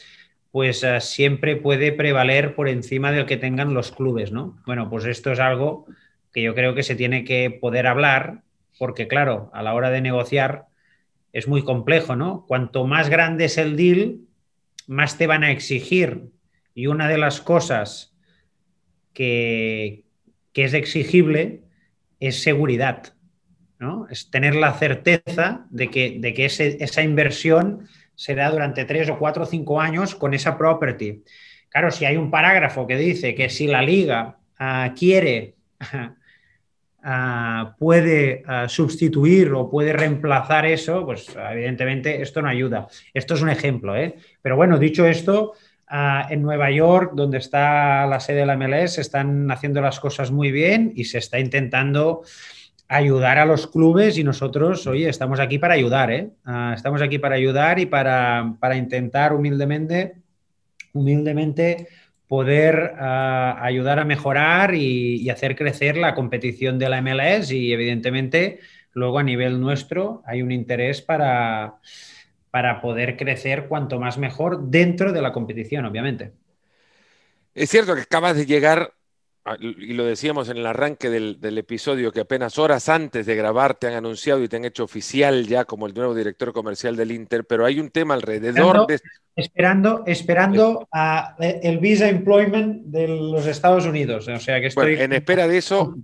pues 0.50 0.84
eh, 0.84 1.00
siempre 1.00 1.56
puede 1.56 1.92
prevaler 1.92 2.54
por 2.54 2.68
encima 2.68 3.10
del 3.10 3.26
que 3.26 3.36
tengan 3.36 3.74
los 3.74 3.90
clubes, 3.90 4.30
¿no? 4.30 4.60
Bueno, 4.66 4.88
pues 4.88 5.04
esto 5.04 5.32
es 5.32 5.40
algo 5.40 5.86
que 6.32 6.42
yo 6.42 6.54
creo 6.54 6.74
que 6.74 6.82
se 6.82 6.94
tiene 6.94 7.24
que 7.24 7.50
poder 7.50 7.86
hablar, 7.86 8.42
porque 8.78 9.08
claro, 9.08 9.50
a 9.52 9.62
la 9.62 9.74
hora 9.74 9.90
de 9.90 10.00
negociar 10.00 10.66
es 11.32 11.48
muy 11.48 11.64
complejo, 11.64 12.14
¿no? 12.14 12.44
Cuanto 12.46 12.86
más 12.86 13.08
grande 13.08 13.46
es 13.46 13.58
el 13.58 13.76
deal, 13.76 14.20
más 14.86 15.18
te 15.18 15.26
van 15.26 15.42
a 15.42 15.50
exigir. 15.50 16.30
Y 16.74 16.86
una 16.86 17.08
de 17.08 17.18
las 17.18 17.40
cosas 17.40 18.14
que, 19.12 20.04
es 20.54 20.74
exigible 20.74 21.62
es 22.20 22.42
seguridad, 22.42 23.13
Es 24.10 24.30
tener 24.30 24.54
la 24.54 24.72
certeza 24.74 25.66
de 25.70 25.90
que, 25.90 26.16
de 26.18 26.32
que 26.32 26.46
esa 26.46 27.02
inversión 27.02 27.88
será 28.14 28.50
durante 28.50 28.84
tres 28.84 29.10
o 29.10 29.18
cuatro 29.18 29.42
o 29.42 29.46
cinco 29.46 29.80
años 29.80 30.14
con 30.14 30.34
esa 30.34 30.56
property. 30.56 31.22
Claro, 31.68 31.90
si 31.90 32.04
hay 32.04 32.16
un 32.16 32.30
parágrafo 32.30 32.86
que 32.86 32.96
dice 32.96 33.34
que 33.34 33.50
si 33.50 33.66
la 33.66 33.82
liga 33.82 34.38
ah, 34.58 34.94
quiere, 34.96 35.56
ah, 37.02 37.74
puede 37.78 38.44
ah, 38.46 38.68
sustituir 38.68 39.52
o 39.52 39.68
puede 39.68 39.92
reemplazar 39.92 40.66
eso, 40.66 41.04
pues 41.04 41.34
evidentemente 41.50 42.22
esto 42.22 42.40
no 42.40 42.48
ayuda. 42.48 42.86
Esto 43.12 43.34
es 43.34 43.42
un 43.42 43.50
ejemplo, 43.50 43.96
¿eh? 43.96 44.14
Pero 44.40 44.56
bueno, 44.56 44.78
dicho 44.78 45.04
esto, 45.04 45.54
en 45.90 46.42
Nueva 46.42 46.70
York, 46.70 47.12
donde 47.14 47.38
está 47.38 48.06
la 48.06 48.18
sede 48.18 48.38
de 48.38 48.46
la 48.46 48.56
MLS, 48.56 48.98
están 48.98 49.50
haciendo 49.50 49.80
las 49.80 50.00
cosas 50.00 50.30
muy 50.30 50.50
bien 50.50 50.92
y 50.96 51.04
se 51.04 51.18
está 51.18 51.38
intentando 51.38 52.22
ayudar 52.88 53.38
a 53.38 53.46
los 53.46 53.66
clubes 53.66 54.18
y 54.18 54.24
nosotros, 54.24 54.86
oye, 54.86 55.08
estamos 55.08 55.40
aquí 55.40 55.58
para 55.58 55.74
ayudar, 55.74 56.10
¿eh? 56.10 56.30
Ah, 56.44 56.72
estamos 56.76 57.02
aquí 57.02 57.18
para 57.18 57.36
ayudar 57.36 57.78
y 57.78 57.86
para, 57.86 58.56
intentar 58.76 59.32
humildemente, 59.32 60.16
humildemente 60.92 61.88
poder 62.28 62.94
ah, 62.98 63.58
ayudar 63.60 63.98
a 63.98 64.04
mejorar 64.04 64.74
y, 64.74 65.28
hacer 65.30 65.56
crecer 65.56 65.96
la 65.96 66.14
competición 66.14 66.78
de 66.78 66.88
la 66.88 67.00
MLS 67.00 67.50
y 67.50 67.72
evidentemente 67.72 68.60
luego 68.92 69.18
a 69.18 69.22
nivel 69.22 69.60
nuestro 69.60 70.22
hay 70.26 70.42
un 70.42 70.52
interés 70.52 71.02
para, 71.02 71.76
para 72.50 72.80
poder 72.80 73.16
crecer 73.16 73.66
cuanto 73.66 73.98
más 73.98 74.18
mejor 74.18 74.68
dentro 74.68 75.12
de 75.12 75.22
la 75.22 75.32
competición, 75.32 75.84
obviamente. 75.86 76.32
Es 77.54 77.70
cierto 77.70 77.94
que 77.94 78.02
acabas 78.02 78.36
de 78.36 78.46
llegar 78.46 78.92
y 79.60 79.92
lo 79.92 80.04
decíamos 80.04 80.48
en 80.48 80.56
el 80.56 80.66
arranque 80.66 81.10
del, 81.10 81.58
episodio, 81.58 82.10
que 82.12 82.20
apenas 82.20 82.58
horas 82.58 82.88
antes 82.88 83.26
de 83.26 83.36
grabar 83.36 83.74
te 83.74 83.86
han 83.86 83.94
anunciado 83.94 84.42
y 84.42 84.48
te 84.48 84.56
han 84.56 84.64
hecho 84.64 84.84
oficial 84.84 85.46
ya 85.46 85.66
como 85.66 85.86
el 85.86 85.92
nuevo 85.92 86.14
director 86.14 86.52
comercial 86.52 86.96
del 86.96 87.12
Inter, 87.12 87.44
pero 87.44 87.66
hay 87.66 87.78
un 87.78 87.90
tema 87.90 88.14
alrededor 88.14 88.86
de... 88.86 89.00
Esperando, 89.36 90.04
esperando 90.06 90.88
a 90.92 91.36
eh, 91.40 91.60
el 91.64 91.78
visa 91.78 92.08
employment 92.08 92.84
de 92.86 93.08
los 93.08 93.46
Estados 93.46 93.84
Unidos. 93.84 94.28
O 94.28 94.38
sea 94.38 94.60
que 94.60 94.68
estoy... 94.68 94.94
en 94.94 95.12
espera 95.12 95.46
de 95.46 95.58
eso, 95.58 95.94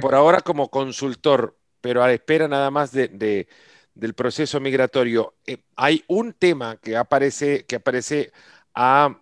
por 0.00 0.14
ahora 0.14 0.40
como 0.40 0.70
consultor, 0.70 1.56
pero 1.80 2.02
a 2.02 2.06
la 2.06 2.12
espera 2.12 2.46
nada 2.46 2.70
más 2.70 2.92
de, 2.92 3.48
del 3.94 4.14
proceso 4.14 4.60
migratorio, 4.60 5.34
eh, 5.46 5.58
hay 5.74 6.04
un 6.06 6.32
tema 6.32 6.76
que 6.76 6.96
aparece, 6.96 7.64
que 7.64 7.76
aparece 7.76 8.30
a 8.72 9.18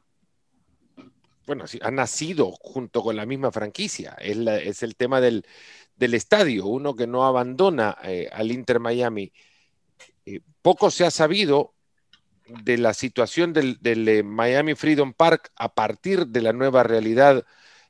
bueno, 1.46 1.64
ha 1.80 1.90
nacido 1.90 2.52
junto 2.52 3.02
con 3.02 3.16
la 3.16 3.26
misma 3.26 3.50
franquicia. 3.50 4.16
Es, 4.20 4.82
el 4.82 4.96
tema 4.96 5.20
del, 5.20 5.44
estadio, 5.98 6.66
uno 6.66 6.94
que 6.94 7.06
no 7.06 7.24
abandona 7.24 7.96
eh, 8.04 8.28
al 8.32 8.52
Inter 8.52 8.80
Miami. 8.80 9.32
Eh, 10.26 10.40
poco 10.62 10.90
se 10.90 11.04
ha 11.04 11.10
sabido 11.10 11.74
de 12.46 12.78
la 12.78 12.94
situación 12.94 13.52
del, 13.52 13.78
eh, 13.82 14.22
Miami 14.22 14.74
Freedom 14.74 15.12
Park 15.12 15.52
a 15.56 15.74
partir 15.74 16.26
de 16.26 16.42
la 16.42 16.52
nueva 16.52 16.82
realidad 16.82 17.44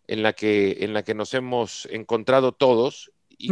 en 0.06 0.22
la 0.22 0.32
que, 0.32 0.78
en 0.80 0.94
la 0.94 1.02
que 1.02 1.14
nos 1.14 1.34
hemos 1.34 1.86
encontrado 1.90 2.52
todos. 2.52 3.12
Y 3.38 3.50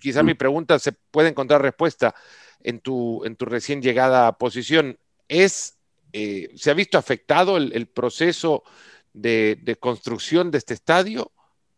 quizá 0.00 0.22
mi 0.22 0.34
pregunta 0.34 0.78
se 0.78 0.92
puede 0.92 1.28
encontrar 1.28 1.62
respuesta 1.62 2.14
en 2.62 2.80
tu, 2.80 3.24
en 3.24 3.36
tu 3.36 3.44
recién 3.44 3.80
llegada 3.80 4.36
posición. 4.38 4.98
¿Es, 5.28 5.78
¿Se 6.12 6.70
ha 6.70 6.74
visto 6.74 6.98
afectado 6.98 7.56
el, 7.56 7.72
el 7.74 7.86
proceso? 7.86 8.64
De, 9.12 9.76
construcción 9.80 10.50
de 10.50 10.58
este 10.58 10.74
estadio? 10.74 11.32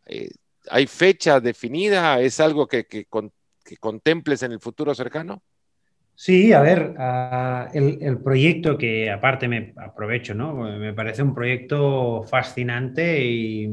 Eh, 0.07 0.31
¿Hay 0.71 0.87
fecha 0.87 1.40
definida? 1.40 2.21
¿Es 2.21 2.40
algo 2.40 2.66
que, 2.66 3.07
contemples 3.81 4.42
en 4.42 4.53
el 4.53 4.61
futuro 4.61 4.95
cercano? 4.95 5.42
Sí, 6.14 6.53
a 6.53 6.61
ver, 6.61 6.95
ah, 6.99 7.68
el, 7.73 8.18
proyecto 8.23 8.79
que 8.79 9.11
aparte 9.11 9.49
me 9.49 9.73
aprovecho, 9.77 10.35
¿no? 10.35 10.55
Me 10.55 10.92
parece 10.92 11.23
un 11.23 11.35
proyecto 11.35 12.23
fascinante 12.25 13.25
y, 13.25 13.71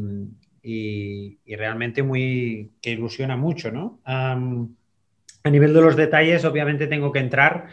realmente 1.45 2.04
muy 2.04 2.72
que 2.82 2.91
ilusiona 2.91 3.36
mucho, 3.36 3.72
¿no? 3.72 4.00
a 5.43 5.50
nivel 5.50 5.74
de 5.74 5.82
los 5.82 5.95
detalles, 5.95 6.45
obviamente 6.45 6.88
tengo 6.88 7.12
que 7.12 7.19
entrar. 7.19 7.67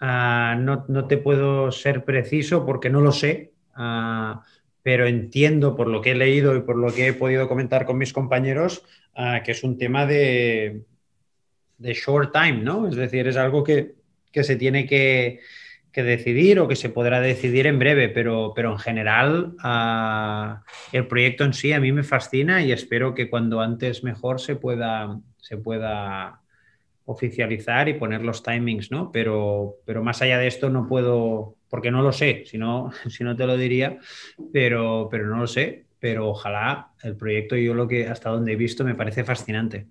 Ah, 0.00 0.56
no, 0.58 0.84
no, 0.88 1.06
te 1.06 1.16
puedo 1.16 1.70
ser 1.70 2.04
preciso 2.04 2.66
porque 2.66 2.90
no 2.90 3.00
lo 3.00 3.12
sé. 3.12 3.52
Ah, 3.74 4.42
pero 4.82 5.06
entiendo 5.06 5.76
por 5.76 5.88
lo 5.88 6.00
que 6.00 6.12
he 6.12 6.14
leído 6.14 6.56
y 6.56 6.62
por 6.62 6.76
lo 6.76 6.92
que 6.92 7.08
he 7.08 7.12
podido 7.12 7.48
comentar 7.48 7.86
con 7.86 7.98
mis 7.98 8.12
compañeros 8.12 8.84
ah, 9.14 9.42
que 9.44 9.52
es 9.52 9.62
un 9.62 9.78
tema 9.78 10.06
de, 10.06 10.82
de, 11.78 11.94
short 11.94 12.32
time, 12.32 12.62
¿no? 12.62 12.88
Es 12.88 12.96
decir, 12.96 13.26
es 13.28 13.36
algo 13.36 13.62
que, 13.62 13.94
se 14.32 14.56
tiene 14.56 14.86
que, 14.86 15.40
decidir 15.94 16.58
o 16.58 16.66
que 16.66 16.76
se 16.76 16.88
podrá 16.88 17.20
decidir 17.20 17.66
en 17.66 17.78
breve, 17.78 18.08
pero, 18.08 18.52
pero 18.56 18.72
en 18.72 18.78
general 18.78 19.54
ah, 19.60 20.62
el 20.92 21.06
proyecto 21.06 21.44
en 21.44 21.52
sí 21.52 21.72
a 21.72 21.80
mí 21.80 21.92
me 21.92 22.02
fascina 22.02 22.62
y 22.62 22.72
espero 22.72 23.14
que 23.14 23.28
cuando 23.28 23.60
antes 23.60 24.02
mejor 24.02 24.40
se 24.40 24.56
pueda, 24.56 25.20
se 25.36 25.58
pueda 25.58 26.40
oficializar 27.04 27.88
y 27.88 27.94
poner 27.94 28.22
los 28.22 28.42
timings, 28.42 28.90
¿no? 28.90 29.12
Pero, 29.12 29.76
pero 29.84 30.02
más 30.02 30.22
allá 30.22 30.38
de 30.38 30.46
esto 30.46 30.70
no 30.70 30.88
puedo, 30.88 31.56
porque 31.72 31.90
no 31.90 32.02
lo 32.02 32.12
sé, 32.12 32.44
si 32.46 32.58
no, 32.58 32.90
si 33.08 33.24
no 33.24 33.34
te 33.34 33.46
lo 33.46 33.56
diría, 33.56 33.98
pero, 34.52 35.08
pero 35.10 35.26
no 35.26 35.38
lo 35.38 35.46
sé, 35.46 35.86
pero 35.98 36.28
ojalá 36.28 36.92
el 37.02 37.16
proyecto, 37.16 37.56
yo 37.56 37.72
lo 37.72 37.88
que 37.88 38.08
hasta 38.08 38.28
donde 38.28 38.52
he 38.52 38.56
visto 38.56 38.84
me 38.84 38.94
parece 38.94 39.24
fascinante. 39.24 39.86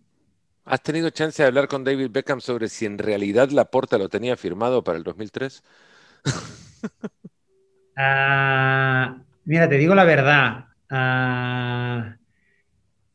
¿Has 0.65 0.81
tenido 0.81 1.11
chance 1.11 1.41
de 1.43 1.47
hablar 1.47 1.67
con 1.67 1.83
David 1.83 2.09
Beckham 2.09 2.41
sobre 2.41 2.67
si 2.67 2.87
en 2.87 2.97
realidad 2.97 3.49
la 3.49 3.57
Laporta 3.57 3.99
lo 3.99 4.09
tenía 4.09 4.35
firmado 4.37 4.83
para 4.83 4.97
el 4.97 5.03
2003? 5.03 5.63
Ah, 7.95 9.23
mira, 9.45 9.69
te 9.69 9.77
digo 9.77 9.95
la 9.95 10.03
verdad. 10.05 10.65
Ah, 10.89 12.17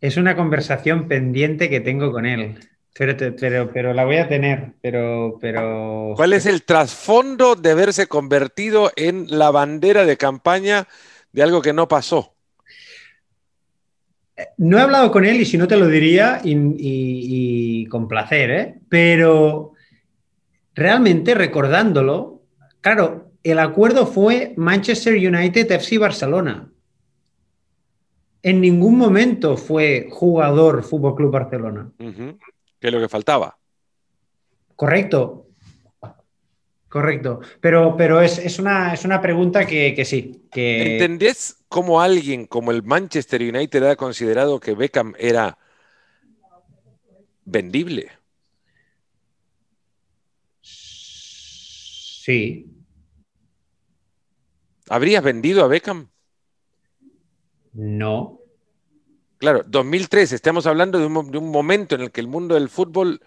es 0.00 0.16
una 0.16 0.36
conversación 0.36 1.08
pendiente 1.08 1.70
que 1.70 1.80
tengo 1.80 2.12
con 2.12 2.26
él. 2.26 2.58
Pero, 2.98 3.68
pero, 3.72 3.92
la 3.92 4.04
voy 4.04 4.16
a 4.16 4.28
tener, 4.28 4.72
pero, 4.80 5.36
pero... 5.38 6.14
¿Cuál 6.16 6.32
es 6.32 6.46
el 6.46 6.62
trasfondo 6.62 7.54
de 7.54 7.72
haberse 7.72 8.06
convertido 8.06 8.90
en 8.96 9.26
la 9.28 9.50
bandera 9.50 10.06
de 10.06 10.16
campaña 10.16 10.88
de 11.32 11.42
algo 11.42 11.60
que 11.60 11.74
no 11.74 11.88
pasó? 11.88 12.32
No 14.56 14.78
he 14.78 14.80
hablado 14.80 15.10
con 15.10 15.26
él 15.26 15.40
y 15.40 15.44
si 15.44 15.58
no 15.58 15.68
te 15.68 15.76
lo 15.76 15.88
diría 15.88 16.40
y, 16.42 17.86
con 17.86 18.08
placer, 18.08 18.50
¿eh? 18.50 18.74
pero 18.88 19.72
realmente 20.74 21.34
recordándolo, 21.34 22.42
claro, 22.80 23.30
el 23.42 23.58
acuerdo 23.58 24.06
fue 24.06 24.54
Manchester 24.56 25.14
United 25.14 25.70
FC 25.70 25.98
Barcelona. 25.98 26.70
en 28.42 28.60
ningún 28.60 28.96
momento 28.96 29.56
fue 29.56 30.08
jugador 30.10 30.82
Fútbol 30.82 31.14
Club 31.14 31.32
Barcelona. 31.32 31.90
¿Qué 32.78 32.88
es 32.88 32.92
lo 32.92 33.00
que 33.00 33.08
faltaba? 33.08 33.58
Correcto. 34.74 35.46
Correcto. 36.88 37.40
Pero, 37.60 37.96
pero 37.96 38.22
es, 38.22 38.58
una, 38.58 38.94
es 38.94 39.04
una 39.04 39.20
pregunta 39.20 39.66
que, 39.66 40.04
sí. 40.04 40.46
Que... 40.50 40.94
¿Entendés 40.94 41.64
cómo 41.68 42.00
alguien 42.00 42.46
como 42.46 42.70
el 42.70 42.82
Manchester 42.82 43.42
United 43.42 43.82
ha 43.82 43.96
considerado 43.96 44.60
que 44.60 44.74
Beckham 44.74 45.14
era 45.18 45.58
vendible? 47.44 48.12
Sí. 52.26 52.72
¿Habrías 54.88 55.22
vendido 55.22 55.64
a 55.64 55.68
Beckham? 55.68 56.08
No. 57.72 58.40
Claro, 59.46 59.62
2003, 59.64 60.32
estamos 60.32 60.66
hablando 60.66 60.98
de 60.98 61.06
un, 61.06 61.52
momento 61.52 61.94
en 61.94 62.00
el 62.00 62.10
que 62.10 62.20
el 62.20 62.26
mundo 62.26 62.56
del 62.56 62.68
fútbol 62.68 63.20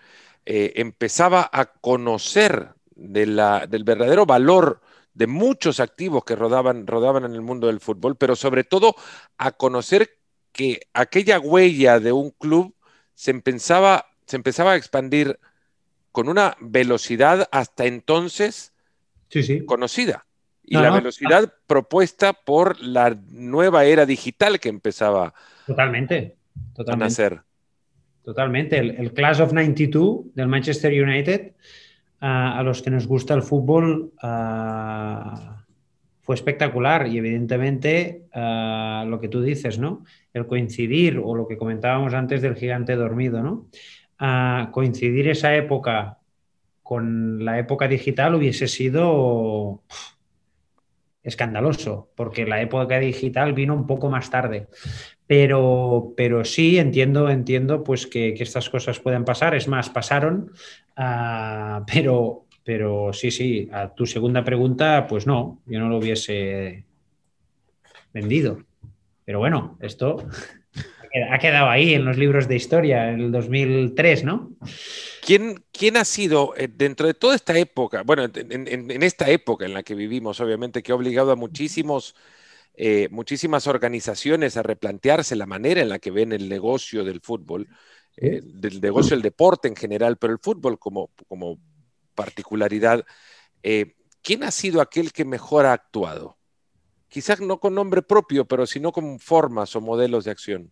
eh, 0.45 0.73
empezaba 0.75 1.49
a 1.49 1.67
conocer 1.67 2.73
del 2.93 3.37
verdadero 3.85 4.25
valor 4.25 4.81
de 5.13 5.27
muchos 5.27 5.79
activos 5.79 6.25
que 6.25 6.35
rodaban, 6.35 6.87
rodaban 6.87 7.23
en 7.23 7.35
el 7.35 7.41
mundo 7.41 7.67
del 7.67 7.79
fútbol, 7.79 8.17
pero 8.17 8.35
sobre 8.35 8.65
todo 8.65 8.95
a 9.37 9.53
conocer 9.53 10.17
que 10.51 10.81
aquella 10.93 11.39
huella 11.39 12.01
de 12.01 12.11
un 12.11 12.31
club 12.31 12.75
se 13.13 13.31
empezaba, 13.31 14.07
se 14.27 14.35
empezaba 14.35 14.73
a 14.73 14.75
expandir 14.75 15.39
con 16.11 16.27
una 16.27 16.57
velocidad 16.59 17.47
hasta 17.53 17.85
entonces 17.85 18.73
conocida. 19.65 20.25
Y 20.69 20.75
la 20.75 20.91
velocidad 20.91 21.51
propuesta 21.65 22.33
por 22.33 22.79
la 22.79 23.17
nueva 23.31 23.85
era 23.85 24.05
digital 24.05 24.59
que 24.59 24.69
empezaba 24.69 25.33
totalmente, 25.65 26.35
totalmente. 26.75 27.03
a 27.03 27.07
nacer. 27.07 27.41
Totalmente. 28.23 28.77
El, 28.77 29.11
Class 29.13 29.39
of 29.39 29.53
92 29.53 30.35
del 30.35 30.47
Manchester 30.47 30.91
United, 30.91 31.53
a 32.19 32.61
los 32.63 32.83
que 32.83 32.91
nos 32.91 33.07
gusta 33.07 33.33
el 33.33 33.41
fútbol, 33.41 34.11
fue 36.21 36.35
espectacular 36.35 37.07
y 37.07 37.17
evidentemente 37.17 38.25
lo 38.35 39.19
que 39.19 39.29
tú 39.29 39.41
dices, 39.41 39.79
¿no? 39.79 40.03
El 40.31 40.45
coincidir 40.45 41.19
o 41.23 41.33
lo 41.33 41.47
que 41.47 41.57
comentábamos 41.57 42.13
antes 42.13 42.43
del 42.43 42.55
gigante 42.55 42.95
dormido, 42.95 43.41
¿no? 43.41 43.67
coincidir 44.71 45.29
esa 45.29 45.55
época 45.55 46.19
con 46.83 47.45
la 47.45 47.57
época 47.57 47.87
digital 47.87 48.35
hubiese 48.35 48.67
sido 48.67 49.81
escandaloso, 51.29 52.09
porque 52.15 52.45
la 52.45 52.61
época 52.61 52.99
digital 52.99 53.53
vino 53.53 53.73
un 53.73 53.87
poco 53.87 54.09
más 54.09 54.29
tarde. 54.29 54.67
Pero, 55.25 56.13
pero 56.17 56.43
sí 56.43 56.77
entiendo, 56.77 57.29
entiendo 57.29 57.83
pues 57.83 58.07
que, 58.07 58.33
estas 58.37 58.69
cosas 58.69 58.99
pueden 58.99 59.23
pasar. 59.23 59.55
Es 59.55 59.67
más, 59.67 59.89
pasaron, 59.89 60.51
ah, 60.97 61.85
pero, 61.91 62.45
pero 62.63 63.13
sí, 63.13 63.31
sí, 63.31 63.69
a 63.71 63.93
tu 63.93 64.05
segunda 64.05 64.43
pregunta, 64.43 65.07
pues 65.07 65.25
no, 65.25 65.61
yo 65.65 65.79
no 65.79 65.87
lo 65.89 65.97
hubiese 65.97 66.85
vendido. 68.13 68.63
Pero 69.23 69.39
bueno, 69.39 69.77
esto 69.81 70.17
ha 71.29 71.39
quedado 71.39 71.69
ahí 71.69 71.93
en 71.93 72.05
los 72.05 72.17
libros 72.17 72.47
de 72.47 72.55
historia, 72.55 73.09
en 73.09 73.21
el 73.21 73.31
2003, 73.31 74.23
¿no? 74.23 74.51
¿Quién, 75.25 75.97
ha 75.97 76.05
sido, 76.05 76.53
eh, 76.57 76.67
dentro 76.67 77.07
de 77.07 77.13
toda 77.13 77.35
esta 77.35 77.57
época, 77.57 78.03
bueno, 78.03 78.23
en, 78.23 79.03
esta 79.03 79.29
época 79.29 79.65
en 79.65 79.73
la 79.73 79.83
que 79.83 79.95
vivimos, 79.95 80.39
obviamente, 80.39 80.81
que 80.81 80.91
ha 80.91 80.95
obligado 80.95 81.31
a 81.31 81.35
muchísimos, 81.35 82.15
eh, 82.73 83.07
muchísimas 83.11 83.67
organizaciones 83.67 84.57
a 84.57 84.63
replantearse 84.63 85.35
la 85.35 85.45
manera 85.45 85.81
en 85.81 85.89
la 85.89 85.99
que 85.99 86.11
ven 86.11 86.31
el 86.31 86.49
negocio 86.49 87.03
del 87.03 87.21
fútbol, 87.21 87.67
eh, 88.17 88.41
del 88.43 88.81
negocio 88.81 89.15
del 89.15 89.21
deporte 89.21 89.67
en 89.67 89.75
general, 89.75 90.17
pero 90.17 90.33
el 90.33 90.39
fútbol 90.39 90.79
como, 90.79 91.11
como 91.27 91.59
particularidad, 92.15 93.05
¿quién 93.61 94.43
ha 94.43 94.51
sido 94.51 94.81
aquel 94.81 95.13
que 95.13 95.25
mejor 95.25 95.65
ha 95.65 95.73
actuado? 95.73 96.37
Quizás 97.07 97.39
no 97.39 97.59
con 97.59 97.75
nombre 97.75 98.01
propio, 98.01 98.45
pero 98.45 98.65
sino 98.67 98.91
con 98.91 99.19
formas 99.19 99.75
o 99.75 99.81
modelos 99.81 100.25
de 100.25 100.31
acción. 100.31 100.71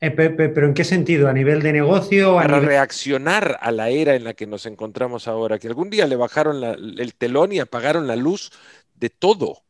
Eh, 0.00 0.10
pero 0.12 0.66
¿en 0.66 0.74
qué 0.74 0.84
sentido? 0.84 1.28
¿A 1.28 1.32
nivel 1.32 1.60
de 1.60 1.72
negocio? 1.72 2.36
Para 2.36 2.60
reaccionar 2.60 3.58
a 3.60 3.72
la 3.72 3.90
era 3.90 4.14
en 4.14 4.22
la 4.22 4.34
que 4.34 4.46
nos 4.46 4.64
encontramos 4.66 5.26
ahora, 5.26 5.58
que 5.58 5.66
algún 5.66 5.90
día 5.90 6.06
le 6.06 6.14
bajaron 6.14 6.62
el 6.62 7.14
telón 7.14 7.52
y 7.52 7.58
apagaron 7.58 8.06
la 8.06 8.14
luz 8.14 8.52
de 8.94 9.10
todo. 9.10 9.64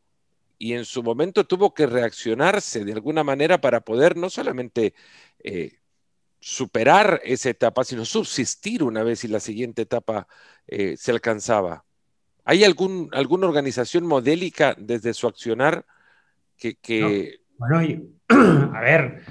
Y 0.59 0.73
en 0.73 0.85
su 0.85 1.01
momento 1.01 1.47
tuvo 1.47 1.73
que 1.73 1.87
reaccionarse 1.87 2.85
de 2.85 2.93
alguna 2.93 3.23
manera 3.23 3.59
para 3.59 3.81
poder 3.81 4.17
no 4.17 4.29
solamente 4.29 4.93
eh, 5.43 5.79
superar 6.39 7.21
esa 7.23 7.49
etapa, 7.49 7.83
sino 7.83 8.05
subsistir 8.05 8.83
una 8.83 9.01
vez 9.03 9.23
y 9.23 9.29
la 9.29 9.39
siguiente 9.39 9.81
etapa 9.81 10.27
eh, 10.67 10.95
se 10.95 11.11
alcanzaba. 11.11 11.85
¿Hay 12.45 12.63
algún, 12.63 13.09
alguna 13.13 13.47
organización 13.47 14.05
modélica 14.05 14.75
desde 14.77 15.13
su 15.15 15.27
accionar 15.27 15.85
que... 16.55 17.39
Bueno, 17.57 17.79
a 18.29 18.81
ver, 18.81 19.23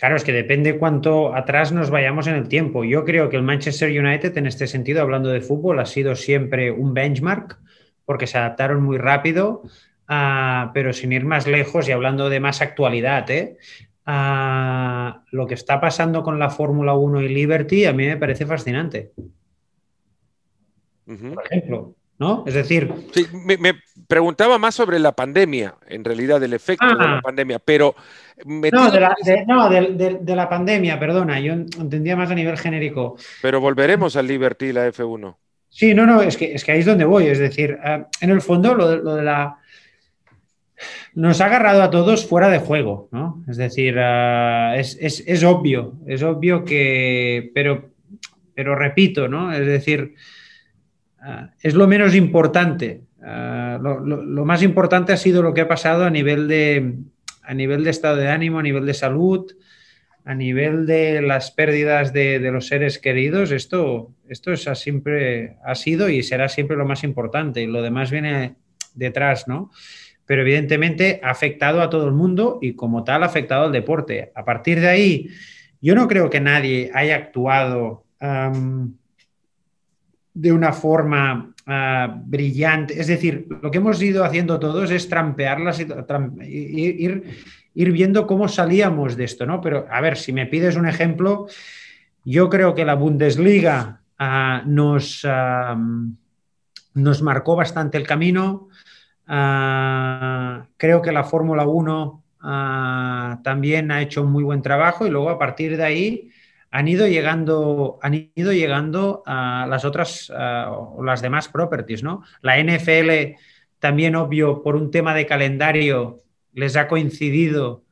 Claro, 0.00 0.16
es 0.16 0.24
que 0.24 0.32
depende 0.32 0.78
cuánto 0.78 1.36
atrás 1.36 1.72
nos 1.72 1.90
vayamos 1.90 2.26
en 2.26 2.34
el 2.34 2.48
tiempo. 2.48 2.84
Yo 2.84 3.04
creo 3.04 3.28
que 3.28 3.36
el 3.36 3.42
Manchester 3.42 3.90
United, 3.90 4.34
en 4.38 4.46
este 4.46 4.66
sentido, 4.66 5.02
hablando 5.02 5.28
de 5.28 5.42
fútbol, 5.42 5.78
ha 5.78 5.84
sido 5.84 6.16
siempre 6.16 6.70
un 6.70 6.94
benchmark 6.94 7.58
porque 8.06 8.26
se 8.26 8.38
adaptaron 8.38 8.82
muy 8.82 8.96
rápido, 8.96 9.62
ah, 10.08 10.70
pero 10.72 10.94
sin 10.94 11.12
ir 11.12 11.26
más 11.26 11.46
lejos 11.46 11.86
y 11.86 11.92
hablando 11.92 12.30
de 12.30 12.40
más 12.40 12.62
actualidad, 12.62 13.30
¿eh? 13.30 13.58
ah, 14.06 15.22
lo 15.32 15.46
que 15.46 15.52
está 15.52 15.82
pasando 15.82 16.22
con 16.22 16.38
la 16.38 16.48
Fórmula 16.48 16.94
1 16.94 17.20
y 17.20 17.28
Liberty 17.28 17.84
a 17.84 17.92
mí 17.92 18.06
me 18.06 18.16
parece 18.16 18.46
fascinante. 18.46 19.12
Por 21.04 21.44
ejemplo, 21.44 21.94
¿no? 22.20 22.44
Es 22.46 22.52
decir... 22.54 22.92
me, 23.32 23.74
preguntaba 24.06 24.58
más 24.58 24.74
sobre 24.74 24.98
la 24.98 25.12
pandemia, 25.12 25.74
en 25.88 26.04
realidad, 26.04 26.42
el 26.42 26.52
efecto 26.52 26.86
de 26.86 26.94
la 26.94 27.16
ah. 27.16 27.20
pandemia, 27.22 27.58
pero... 27.58 27.96
No, 28.44 28.90
de 28.90 30.34
la, 30.36 30.48
pandemia, 30.48 30.98
perdona, 31.00 31.40
yo 31.40 31.54
entendía 31.54 32.16
más 32.16 32.30
a 32.30 32.34
nivel 32.34 32.58
genérico. 32.58 33.16
Pero 33.40 33.60
volveremos 33.60 34.16
al 34.16 34.26
Liberty 34.26 34.72
la 34.72 34.88
F1. 34.88 35.34
Sí, 35.70 35.94
no, 35.94 36.04
no, 36.04 36.20
es 36.20 36.36
que, 36.36 36.52
es 36.54 36.64
que 36.64 36.72
ahí 36.72 36.80
es 36.80 36.86
donde 36.86 37.04
voy, 37.04 37.26
es 37.26 37.38
decir, 37.38 37.78
eh, 37.82 38.04
en 38.20 38.30
el 38.30 38.42
fondo 38.42 38.74
lo 38.74 39.16
de, 39.16 39.22
la... 39.22 39.56
Nos 41.14 41.40
ha 41.40 41.46
agarrado 41.46 41.82
a 41.82 41.90
todos 41.90 42.26
fuera 42.26 42.48
de 42.48 42.58
juego, 42.58 43.08
¿no? 43.12 43.42
Es 43.48 43.56
decir, 43.56 43.94
eh, 43.98 44.74
es, 44.76 45.22
es, 45.26 45.44
obvio, 45.44 45.94
es 46.06 46.22
obvio 46.22 46.64
que, 46.64 47.50
pero, 47.54 47.90
pero 48.54 48.74
repito, 48.74 49.28
¿no? 49.28 49.52
Es 49.52 49.66
decir, 49.66 50.14
Ah, 51.20 51.50
es 51.60 51.74
lo 51.74 51.86
menos 51.86 52.14
importante. 52.14 53.02
Ah, 53.22 53.78
lo, 53.80 54.44
más 54.44 54.62
importante 54.62 55.12
ha 55.12 55.16
sido 55.16 55.42
lo 55.42 55.52
que 55.52 55.60
ha 55.60 55.68
pasado 55.68 56.04
a 56.04 56.10
nivel 56.10 56.48
de, 56.48 56.94
a 57.42 57.54
nivel 57.54 57.84
de 57.84 57.90
estado 57.90 58.16
de 58.16 58.28
ánimo, 58.28 58.58
a 58.58 58.62
nivel 58.62 58.86
de 58.86 58.94
salud, 58.94 59.52
a 60.24 60.34
nivel 60.34 60.86
de 60.86 61.20
las 61.20 61.50
pérdidas 61.50 62.12
de, 62.12 62.38
los 62.50 62.68
seres 62.68 62.98
queridos. 62.98 63.50
Esto, 63.50 64.14
esto 64.28 64.52
es, 64.52 64.68
siempre 64.78 65.56
ha 65.64 65.74
sido 65.74 66.08
y 66.08 66.22
será 66.22 66.48
siempre 66.48 66.76
lo 66.76 66.86
más 66.86 67.04
importante. 67.04 67.60
Y 67.62 67.66
lo 67.66 67.82
demás 67.82 68.10
viene 68.10 68.54
detrás, 68.94 69.46
¿no? 69.46 69.70
Pero 70.24 70.42
evidentemente 70.42 71.20
ha 71.22 71.30
afectado 71.30 71.82
a 71.82 71.90
todo 71.90 72.06
el 72.06 72.12
mundo 72.12 72.58
y 72.62 72.74
como 72.74 73.04
tal 73.04 73.24
ha 73.24 73.26
afectado 73.26 73.66
al 73.66 73.72
deporte. 73.72 74.32
A 74.34 74.44
partir 74.44 74.80
de 74.80 74.88
ahí, 74.88 75.28
yo 75.80 75.94
no 75.94 76.08
creo 76.08 76.30
que 76.30 76.40
nadie 76.40 76.90
haya 76.94 77.16
actuado 77.16 78.04
de 80.40 80.52
una 80.52 80.72
forma 80.72 81.52
ah, 81.66 82.16
brillante. 82.24 82.98
Es 82.98 83.08
decir, 83.08 83.46
lo 83.60 83.70
que 83.70 83.78
hemos 83.78 84.00
ido 84.02 84.24
haciendo 84.24 84.58
todos 84.58 84.90
es 84.90 85.06
trampear 85.06 85.60
las, 85.60 85.78
ir, 85.80 87.24
ir 87.74 87.92
viendo 87.92 88.26
cómo 88.26 88.48
salíamos 88.48 89.16
de 89.16 89.24
esto, 89.24 89.44
¿no? 89.44 89.60
Pero, 89.60 89.86
a 89.90 90.00
ver, 90.00 90.16
si 90.16 90.32
me 90.32 90.46
pides 90.46 90.76
un 90.76 90.86
ejemplo, 90.86 91.46
yo 92.24 92.48
creo 92.48 92.74
que 92.74 92.86
la 92.86 92.94
Bundesliga 92.94 94.00
ah, 94.18 94.62
nos, 94.64 95.26
ah, 95.28 95.76
nos 96.94 97.22
marcó 97.22 97.54
bastante 97.54 97.98
el 97.98 98.06
camino. 98.06 98.68
creo 99.26 101.02
que 101.02 101.12
la 101.12 101.24
Fórmula 101.24 101.66
1 101.66 102.24
también 103.44 103.90
ha 103.90 104.00
hecho 104.00 104.22
un 104.22 104.32
muy 104.32 104.42
buen 104.42 104.62
trabajo 104.62 105.06
y 105.06 105.10
luego 105.10 105.28
a 105.28 105.38
partir 105.38 105.76
de 105.76 105.84
ahí 105.84 106.29
han 106.70 106.88
ido 106.88 107.06
llegando, 107.08 107.98
han 108.02 108.30
ido 108.34 108.52
llegando 108.52 109.22
a 109.26 109.66
las 109.68 109.84
otras, 109.84 110.30
o 110.30 111.02
las 111.04 111.20
demás 111.20 111.48
properties, 111.48 112.02
¿no? 112.02 112.22
La 112.42 112.62
NFL 112.62 113.36
también, 113.78 114.14
obvio, 114.14 114.62
por 114.62 114.76
un 114.76 114.90
tema 114.90 115.14
de 115.14 115.26
calendario, 115.26 116.18
les 116.52 116.76
ha 116.76 116.86
coincidido 116.86 117.82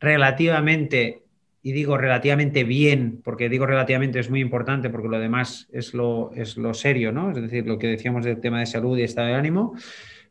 relativamente, 0.00 1.22
y 1.62 1.72
digo 1.72 1.96
relativamente 1.98 2.62
bien, 2.62 3.20
porque 3.24 3.48
digo 3.48 3.66
relativamente 3.66 4.20
es 4.20 4.30
muy 4.30 4.40
importante, 4.40 4.90
porque 4.90 5.08
lo 5.08 5.18
demás 5.18 5.68
es 5.72 5.94
lo, 5.94 6.30
es 6.34 6.56
lo 6.56 6.74
serio, 6.74 7.10
¿no? 7.10 7.30
Es 7.30 7.42
decir, 7.42 7.66
lo 7.66 7.78
que 7.78 7.88
decíamos 7.88 8.24
del 8.24 8.40
tema 8.40 8.60
de 8.60 8.66
salud 8.66 8.96
y 8.98 9.02
estado 9.02 9.28
de 9.28 9.34
ánimo, 9.34 9.74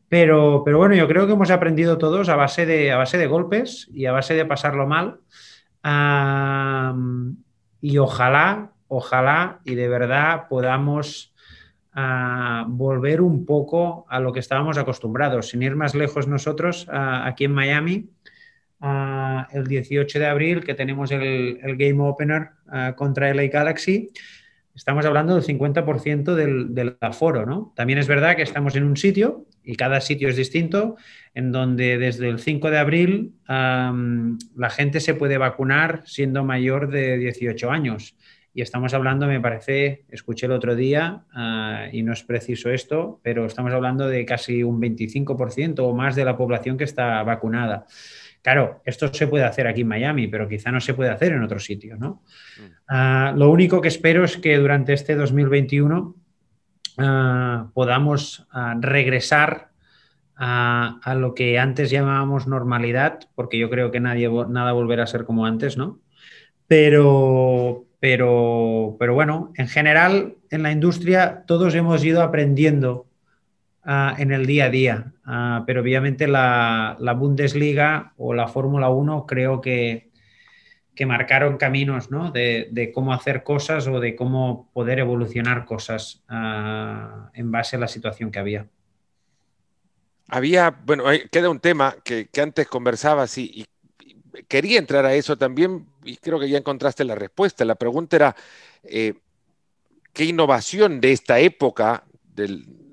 Pero, 0.08 0.62
pero 0.64 0.78
bueno, 0.78 0.94
yo 0.94 1.08
creo 1.08 1.26
que 1.26 1.32
hemos 1.32 1.50
aprendido 1.50 1.98
todos 1.98 2.28
a 2.28 2.36
base 2.36 2.64
de, 2.64 2.92
a 2.92 2.96
base 2.96 3.18
de 3.18 3.26
golpes 3.26 3.90
y 3.92 4.06
a 4.06 4.12
base 4.12 4.34
de 4.34 4.44
pasarlo 4.44 4.86
mal. 4.86 5.18
Y 7.80 7.98
ojalá, 7.98 8.72
ojalá 8.88 9.60
y 9.64 9.74
de 9.74 9.88
verdad 9.88 10.48
podamos 10.48 11.32
volver 12.68 13.20
un 13.20 13.46
poco 13.46 14.06
a 14.08 14.20
lo 14.20 14.32
que 14.32 14.40
estábamos 14.40 14.78
acostumbrados. 14.78 15.48
Sin 15.48 15.62
ir 15.62 15.76
más 15.76 15.94
lejos 15.94 16.26
nosotros, 16.26 16.86
aquí 16.90 17.44
en 17.44 17.52
Miami, 17.52 18.10
el 19.52 19.66
18 19.66 20.18
de 20.18 20.26
abril, 20.26 20.64
que 20.64 20.74
tenemos 20.74 21.10
el, 21.10 21.76
Game 21.76 22.02
Opener 22.02 22.50
contra 22.96 23.32
LA 23.32 23.46
Galaxy, 23.46 24.10
estamos 24.76 25.06
hablando 25.06 25.34
del 25.34 25.42
50% 25.42 26.34
del, 26.34 26.96
aforo, 27.00 27.46
¿no? 27.46 27.72
También 27.74 27.98
es 27.98 28.06
verdad 28.06 28.36
que 28.36 28.42
estamos 28.42 28.76
en 28.76 28.84
un 28.84 28.96
sitio, 28.96 29.46
y 29.64 29.74
cada 29.74 30.00
sitio 30.00 30.28
es 30.28 30.36
distinto, 30.36 30.96
en 31.34 31.50
donde 31.50 31.98
desde 31.98 32.28
el 32.28 32.38
5 32.38 32.70
de 32.70 32.78
abril 32.78 33.32
la 33.48 34.70
gente 34.70 35.00
se 35.00 35.14
puede 35.14 35.38
vacunar 35.38 36.02
siendo 36.04 36.44
mayor 36.44 36.90
de 36.90 37.16
18 37.16 37.70
años. 37.70 38.16
Y 38.52 38.62
estamos 38.62 38.94
hablando, 38.94 39.26
me 39.26 39.40
parece, 39.40 40.04
escuché 40.08 40.46
el 40.46 40.52
otro 40.52 40.74
día, 40.74 41.24
ah, 41.34 41.88
y 41.92 42.02
no 42.02 42.14
es 42.14 42.22
preciso 42.22 42.70
esto, 42.70 43.20
pero 43.22 43.44
estamos 43.44 43.72
hablando 43.72 44.08
de 44.08 44.24
casi 44.24 44.62
un 44.62 44.80
25% 44.80 45.80
o 45.80 45.94
más 45.94 46.16
de 46.16 46.24
la 46.24 46.38
población 46.38 46.78
que 46.78 46.84
está 46.84 47.22
vacunada. 47.22 47.86
Claro, 48.46 48.80
esto 48.84 49.12
se 49.12 49.26
puede 49.26 49.42
hacer 49.42 49.66
aquí 49.66 49.80
en 49.80 49.88
Miami, 49.88 50.28
pero 50.28 50.48
quizá 50.48 50.70
no 50.70 50.80
se 50.80 50.94
puede 50.94 51.10
hacer 51.10 51.32
en 51.32 51.42
otro 51.42 51.58
sitio, 51.58 51.96
¿no? 51.96 52.22
Mm. 52.56 52.64
Ah, 52.86 53.34
lo 53.36 53.50
único 53.50 53.80
que 53.80 53.88
espero 53.88 54.22
es 54.22 54.36
que 54.36 54.56
durante 54.56 54.92
este 54.92 55.16
2021 55.16 56.14
ah, 56.98 57.70
podamos 57.74 58.46
regresar 58.78 59.70
a, 60.36 61.16
lo 61.18 61.34
que 61.34 61.58
antes 61.58 61.90
llamábamos 61.90 62.46
normalidad, 62.46 63.18
porque 63.34 63.58
yo 63.58 63.68
creo 63.68 63.90
que 63.90 63.98
nadie, 63.98 64.30
nada 64.48 64.70
volverá 64.70 65.02
a 65.02 65.08
ser 65.08 65.24
como 65.24 65.44
antes, 65.44 65.76
¿no? 65.76 65.98
Pero, 66.68 67.86
pero, 67.98 68.94
pero 69.00 69.14
bueno, 69.14 69.52
en 69.56 69.66
general 69.66 70.36
en 70.50 70.62
la 70.62 70.70
industria 70.70 71.42
todos 71.48 71.74
hemos 71.74 72.04
ido 72.04 72.22
aprendiendo 72.22 73.05
ah, 73.86 74.14
en 74.18 74.32
el 74.32 74.44
día 74.44 74.66
a 74.66 74.70
día, 74.70 75.12
ah, 75.24 75.64
pero 75.66 75.80
obviamente 75.80 76.26
la, 76.28 76.96
Bundesliga 77.16 78.12
o 78.18 78.34
la 78.34 78.48
Fórmula 78.48 78.90
1 78.90 79.26
creo 79.26 79.60
que, 79.60 80.10
que 80.94 81.06
marcaron 81.06 81.56
caminos 81.56 82.10
¿no? 82.10 82.30
de, 82.32 82.90
cómo 82.92 83.12
hacer 83.12 83.44
cosas 83.44 83.86
o 83.86 84.00
de 84.00 84.16
cómo 84.16 84.68
poder 84.72 84.98
evolucionar 84.98 85.64
cosas 85.64 86.24
ah, 86.28 87.30
en 87.32 87.50
base 87.50 87.76
a 87.76 87.78
la 87.78 87.88
situación 87.88 88.30
que 88.30 88.38
había. 88.40 88.66
Había, 90.28 90.70
bueno, 90.84 91.04
queda 91.30 91.48
un 91.48 91.60
tema 91.60 91.94
que, 92.04 92.28
antes 92.42 92.66
conversabas 92.66 93.38
y, 93.38 93.64
quería 94.48 94.78
entrar 94.78 95.06
a 95.06 95.14
eso 95.14 95.38
también 95.38 95.86
y 96.04 96.16
creo 96.18 96.38
que 96.38 96.48
ya 96.48 96.58
encontraste 96.58 97.04
la 97.04 97.14
respuesta. 97.14 97.64
La 97.64 97.76
pregunta 97.76 98.16
era, 98.16 98.36
eh, 98.84 99.14
¿qué 100.12 100.24
innovación 100.24 101.00
de 101.00 101.12
esta 101.12 101.38
época 101.38 102.04
del, 102.34 102.85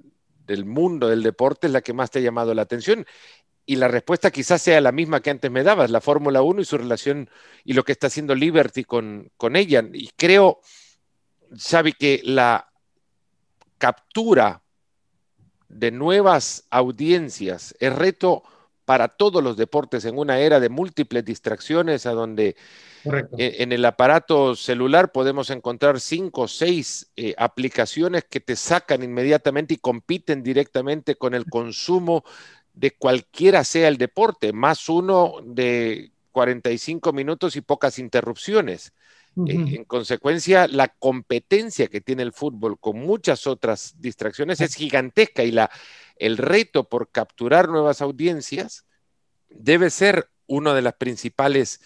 mundo 0.65 1.07
del 1.07 1.23
deporte 1.23 1.67
es 1.67 1.73
la 1.73 1.81
que 1.81 1.93
más 1.93 2.11
te 2.11 2.19
ha 2.19 2.21
llamado 2.21 2.53
la 2.53 2.63
atención? 2.63 3.05
Y 3.65 3.77
la 3.77 3.87
respuesta 3.87 4.31
quizás 4.31 4.61
sea 4.61 4.81
la 4.81 4.91
misma 4.91 5.21
que 5.21 5.29
antes 5.29 5.49
me 5.49 5.63
dabas, 5.63 5.89
la 5.89 6.01
Fórmula 6.01 6.41
1 6.41 6.61
y 6.61 6.65
su 6.65 6.77
relación 6.77 7.29
y 7.63 7.73
lo 7.73 7.83
que 7.83 7.93
está 7.93 8.07
haciendo 8.07 8.35
Liberty 8.35 8.83
con, 8.83 9.31
con 9.37 9.55
ella. 9.55 9.83
Y 9.93 10.09
creo, 10.17 10.59
Xavi, 11.57 11.93
que 11.93 12.21
la 12.23 12.69
captura 13.77 14.63
de 15.69 15.91
nuevas 15.91 16.67
audiencias 16.69 17.75
es 17.79 17.93
reto 17.93 18.43
para 18.85 19.07
todos 19.07 19.43
los 19.43 19.57
deportes 19.57 20.05
en 20.05 20.17
una 20.17 20.39
era 20.39 20.59
de 20.59 20.69
múltiples 20.69 21.23
distracciones 21.23 22.05
a 22.05 22.11
donde 22.11 22.55
e, 23.37 23.55
en 23.59 23.71
el 23.71 23.83
aparato 23.85 24.55
celular 24.55 25.11
podemos 25.11 25.49
encontrar 25.49 25.99
cinco 25.99 26.41
o 26.41 26.47
seis 26.47 27.11
eh, 27.15 27.33
aplicaciones 27.37 28.25
que 28.25 28.39
te 28.39 28.55
sacan 28.55 29.03
inmediatamente 29.03 29.75
y 29.75 29.77
compiten 29.77 30.43
directamente 30.43 31.15
con 31.15 31.33
el 31.33 31.45
consumo 31.45 32.23
de 32.73 32.91
cualquiera 32.91 33.63
sea 33.63 33.87
el 33.87 33.97
deporte, 33.97 34.51
más 34.51 34.89
uno 34.89 35.35
de 35.43 36.11
45 36.31 37.13
minutos 37.13 37.55
y 37.55 37.61
pocas 37.61 37.99
interrupciones. 37.99 38.93
Eh, 39.47 39.53
en 39.55 39.83
consecuencia, 39.85 40.67
la 40.67 40.89
competencia 40.89 41.87
que 41.87 42.01
tiene 42.01 42.21
el 42.21 42.33
fútbol 42.33 42.79
con 42.79 42.99
muchas 42.99 43.47
otras 43.47 43.95
distracciones 43.97 44.61
es 44.61 44.75
gigantesca 44.75 45.43
y 45.43 45.51
la, 45.51 45.71
el 46.23 46.37
reto 46.37 46.85
por 46.85 47.11
capturar 47.11 47.67
nuevas 47.67 48.01
audiencias 48.01 48.85
debe 49.49 49.89
ser 49.89 50.29
una 50.47 50.73
de 50.73 50.81
las 50.81 50.93
principales 50.93 51.81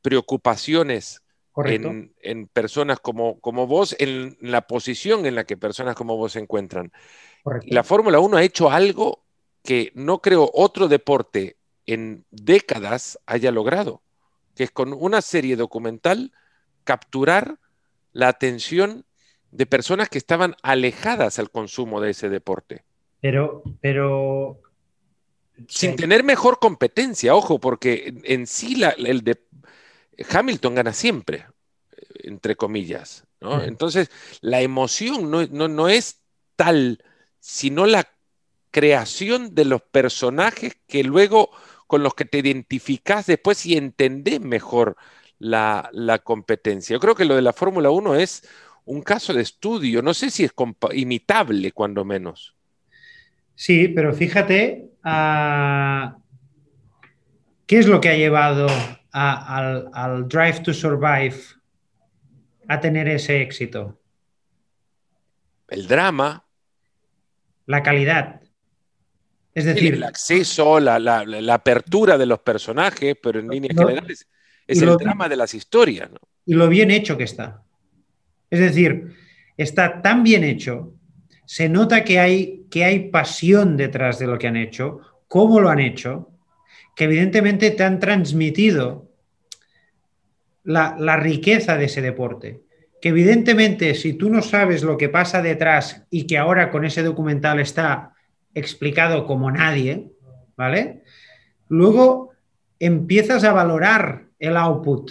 preocupaciones 0.00 1.22
en, 1.56 2.46
personas 2.52 3.00
como, 3.00 3.40
como 3.40 3.66
vos, 3.66 3.96
en 3.98 4.38
la 4.40 4.68
posición 4.68 5.26
en 5.26 5.34
la 5.34 5.42
que 5.42 5.56
personas 5.56 5.96
como 5.96 6.16
vos 6.16 6.32
se 6.32 6.38
encuentran. 6.38 6.92
La 7.64 7.82
Fórmula 7.82 8.20
1 8.20 8.36
ha 8.36 8.44
hecho 8.44 8.70
algo 8.70 9.24
que 9.64 9.90
no 9.96 10.20
creo 10.22 10.48
otro 10.54 10.86
deporte 10.86 11.56
en 11.84 12.24
décadas 12.30 13.18
haya 13.26 13.50
logrado, 13.50 14.02
que 14.54 14.62
es 14.62 14.70
con 14.70 14.92
una 14.92 15.20
serie 15.20 15.56
documental 15.56 16.32
capturar 16.84 17.58
la 18.12 18.28
atención 18.28 19.04
de 19.50 19.66
personas 19.66 20.08
que 20.08 20.18
estaban 20.18 20.54
alejadas 20.62 21.40
al 21.40 21.50
consumo 21.50 22.00
de 22.00 22.10
ese 22.10 22.28
deporte. 22.28 22.84
Pero, 23.20 23.62
pero. 23.80 24.60
Sin 25.68 25.96
tener 25.96 26.24
mejor 26.24 26.58
competencia, 26.58 27.34
ojo, 27.34 27.60
porque 27.60 28.14
en, 28.24 28.46
sí 28.46 28.76
la, 28.76 28.90
el 28.90 29.22
de 29.22 29.42
Hamilton 30.30 30.74
gana 30.74 30.92
siempre, 30.94 31.46
entre 32.22 32.56
comillas. 32.56 33.24
Entonces, 33.40 34.10
la 34.40 34.60
emoción 34.60 35.30
no, 35.30 35.46
no, 35.46 35.88
es 35.88 36.22
tal, 36.56 37.02
sino 37.38 37.86
la 37.86 38.08
creación 38.70 39.54
de 39.54 39.64
los 39.64 39.82
personajes 39.82 40.76
que 40.86 41.04
luego 41.04 41.50
con 41.86 42.02
los 42.02 42.14
que 42.14 42.24
te 42.24 42.38
identificas 42.38 43.26
después 43.26 43.64
y 43.66 43.76
entendés 43.76 44.40
mejor 44.40 44.96
la, 45.38 45.90
la 45.92 46.20
competencia. 46.20 46.94
Yo 46.94 47.00
creo 47.00 47.14
que 47.14 47.24
lo 47.24 47.34
de 47.34 47.42
la 47.42 47.52
Fórmula 47.52 47.90
1 47.90 48.14
es 48.16 48.46
un 48.84 49.02
caso 49.02 49.32
de 49.32 49.42
estudio, 49.42 50.02
no 50.02 50.14
sé 50.14 50.30
si 50.30 50.44
es 50.44 50.52
imitable 50.92 51.72
cuando 51.72 52.04
menos. 52.04 52.54
Sí, 53.60 53.88
pero 53.88 54.14
fíjate, 54.14 54.88
ah, 55.04 56.16
¿qué 57.66 57.78
es 57.78 57.86
lo 57.86 58.00
que 58.00 58.08
ha 58.08 58.16
llevado 58.16 58.68
al, 59.12 60.26
Drive 60.28 60.60
to 60.60 60.72
Survive 60.72 61.36
a 62.68 62.80
tener 62.80 63.06
ese 63.06 63.42
éxito? 63.42 64.00
El 65.68 65.86
drama. 65.86 66.42
La 67.66 67.82
calidad. 67.82 68.40
Es 69.52 69.66
decir, 69.66 69.92
el 69.92 70.04
acceso, 70.04 70.80
la, 70.80 71.52
apertura 71.52 72.16
de 72.16 72.24
los 72.24 72.38
personajes, 72.38 73.14
pero 73.22 73.40
en 73.40 73.48
líneas 73.48 73.76
generales 73.76 74.26
es 74.66 74.80
el 74.80 74.96
drama 74.96 75.28
de 75.28 75.36
las 75.36 75.52
historias. 75.52 76.08
Y 76.46 76.54
lo 76.54 76.66
bien 76.66 76.90
hecho 76.90 77.18
que 77.18 77.24
está. 77.24 77.62
Es 78.48 78.60
decir, 78.60 79.14
está 79.58 80.00
tan 80.00 80.22
bien 80.22 80.44
hecho 80.44 80.94
se 81.50 81.68
nota 81.68 82.04
que 82.04 82.20
hay, 82.20 82.64
que 82.70 82.84
hay 82.84 83.10
pasión 83.10 83.76
detrás 83.76 84.20
de 84.20 84.28
lo 84.28 84.38
que 84.38 84.46
han 84.46 84.54
hecho, 84.54 85.00
cómo 85.26 85.58
lo 85.58 85.68
han 85.68 85.80
hecho, 85.80 86.30
que 86.94 87.06
evidentemente 87.06 87.72
te 87.72 87.82
han 87.82 87.98
transmitido 87.98 89.08
la, 90.62 90.94
la 90.96 91.16
riqueza 91.16 91.76
de 91.76 91.86
ese 91.86 92.02
deporte. 92.02 92.60
Que 93.02 93.08
evidentemente 93.08 93.96
si 93.96 94.12
tú 94.12 94.30
no 94.30 94.42
sabes 94.42 94.84
lo 94.84 94.96
que 94.96 95.08
pasa 95.08 95.42
detrás 95.42 96.04
y 96.08 96.28
que 96.28 96.38
ahora 96.38 96.70
con 96.70 96.84
ese 96.84 97.02
documental 97.02 97.58
está 97.58 98.14
explicado 98.54 99.26
como 99.26 99.50
nadie, 99.50 100.12
¿vale? 100.56 101.02
Luego 101.68 102.30
empiezas 102.78 103.42
a 103.42 103.52
valorar 103.52 104.26
el 104.38 104.56
output 104.56 105.10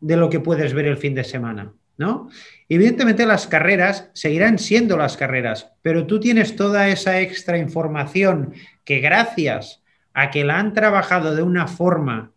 de 0.00 0.16
lo 0.16 0.30
que 0.30 0.38
puedes 0.38 0.74
ver 0.74 0.86
el 0.86 0.96
fin 0.96 1.16
de 1.16 1.24
semana. 1.24 1.72
¿No? 1.98 2.28
Evidentemente 2.68 3.26
las 3.26 3.46
carreras 3.46 4.10
seguirán 4.12 4.58
siendo 4.58 4.96
las 4.96 5.16
carreras, 5.16 5.70
pero 5.82 6.06
tú 6.06 6.20
tienes 6.20 6.56
toda 6.56 6.88
esa 6.88 7.20
extra 7.20 7.58
información 7.58 8.54
que 8.84 9.00
gracias 9.00 9.82
a 10.14 10.30
que 10.30 10.44
la 10.44 10.58
han 10.58 10.72
trabajado 10.72 11.34
de 11.34 11.42
una 11.42 11.66
forma 11.66 12.32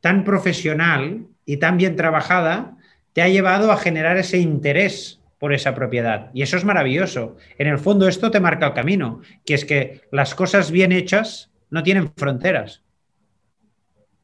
tan 0.00 0.24
profesional 0.24 1.26
y 1.44 1.56
tan 1.56 1.76
bien 1.76 1.96
trabajada, 1.96 2.76
te 3.12 3.22
ha 3.22 3.28
llevado 3.28 3.72
a 3.72 3.76
generar 3.76 4.16
ese 4.16 4.38
interés 4.38 5.20
por 5.38 5.52
esa 5.52 5.74
propiedad. 5.74 6.30
Y 6.34 6.42
eso 6.42 6.56
es 6.56 6.64
maravilloso. 6.64 7.36
En 7.58 7.68
el 7.68 7.78
fondo 7.78 8.08
esto 8.08 8.30
te 8.30 8.40
marca 8.40 8.66
el 8.66 8.74
camino, 8.74 9.22
que 9.44 9.54
es 9.54 9.64
que 9.64 10.02
las 10.12 10.34
cosas 10.34 10.70
bien 10.70 10.92
hechas 10.92 11.50
no 11.70 11.82
tienen 11.82 12.12
fronteras. 12.16 12.82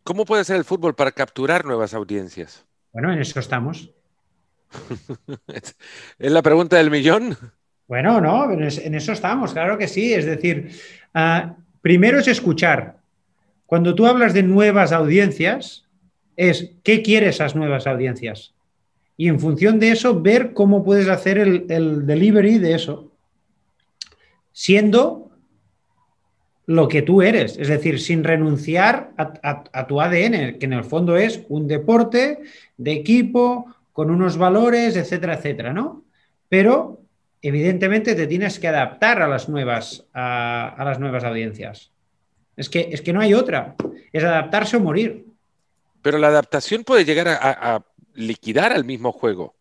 ¿Cómo 0.02 0.24
puede 0.24 0.44
ser 0.44 0.56
el 0.56 0.64
fútbol 0.64 0.94
para 0.94 1.12
capturar 1.12 1.64
nuevas 1.64 1.94
audiencias? 1.94 2.66
Bueno, 2.94 3.12
en 3.12 3.18
eso 3.18 3.40
estamos. 3.40 3.90
¿Es 6.18 6.32
la 6.32 6.42
pregunta 6.42 6.76
del 6.76 6.92
millón? 6.92 7.36
Bueno, 7.88 8.20
no, 8.20 8.52
en 8.52 8.94
eso 8.94 9.12
estamos, 9.12 9.52
claro 9.52 9.76
que 9.76 9.88
sí. 9.88 10.14
Es 10.14 10.24
decir, 10.24 10.70
uh, 11.12 11.52
primero 11.82 12.20
es 12.20 12.28
escuchar. 12.28 12.98
Cuando 13.66 13.96
tú 13.96 14.06
hablas 14.06 14.32
de 14.32 14.44
nuevas 14.44 14.92
audiencias, 14.92 15.88
es 16.36 16.70
qué 16.84 17.02
quieres 17.02 17.34
esas 17.34 17.56
nuevas 17.56 17.88
audiencias. 17.88 18.54
Y 19.16 19.26
en 19.26 19.40
función 19.40 19.80
de 19.80 19.90
eso, 19.90 20.20
ver 20.20 20.52
cómo 20.52 20.84
puedes 20.84 21.08
hacer 21.08 21.38
el, 21.38 21.66
el 21.70 22.06
delivery 22.06 22.58
de 22.58 22.74
eso. 22.74 23.10
Siendo 24.52 25.23
lo 26.66 26.88
que 26.88 27.02
tú 27.02 27.22
eres, 27.22 27.58
es 27.58 27.68
decir, 27.68 28.00
sin 28.00 28.24
renunciar 28.24 29.10
a, 29.16 29.86
tu 29.86 30.00
ADN, 30.00 30.58
que 30.58 30.64
en 30.66 30.72
el 30.72 30.84
fondo 30.84 31.16
es 31.16 31.42
un 31.48 31.68
deporte 31.68 32.40
de 32.76 32.92
equipo, 32.92 33.66
con 33.92 34.10
unos 34.10 34.36
valores, 34.38 34.96
etcétera, 34.96 35.34
etcétera, 35.34 35.72
¿no? 35.72 36.04
Pero 36.48 37.00
evidentemente 37.42 38.14
te 38.14 38.26
tienes 38.26 38.58
que 38.58 38.68
adaptar 38.68 39.20
a 39.20 39.28
las 39.28 39.48
nuevas, 39.48 40.06
a, 40.14 40.82
las 40.84 40.98
nuevas 40.98 41.22
audiencias. 41.24 41.92
Es 42.56 42.68
que, 42.68 42.88
es 42.90 43.02
que 43.02 43.12
no 43.12 43.20
hay 43.20 43.34
otra, 43.34 43.76
es 44.12 44.24
adaptarse 44.24 44.78
o 44.78 44.80
morir. 44.80 45.26
Pero 46.02 46.18
la 46.18 46.28
adaptación 46.28 46.82
puede 46.82 47.04
llegar 47.04 47.28
a, 47.28 47.84
liquidar 48.14 48.72
al 48.72 48.84
mismo 48.84 49.12
juego. 49.12 49.54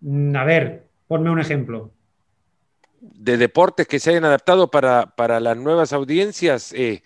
Mm, 0.00 0.36
a 0.36 0.44
ver, 0.44 0.84
ponme 1.08 1.30
un 1.30 1.40
ejemplo 1.40 1.90
de 3.14 3.36
deportes 3.36 3.86
que 3.86 3.98
se 3.98 4.10
hayan 4.10 4.24
adaptado 4.24 4.70
para, 4.70 5.40
las 5.40 5.56
nuevas 5.56 5.92
audiencias. 5.92 6.72
Eh, 6.72 7.02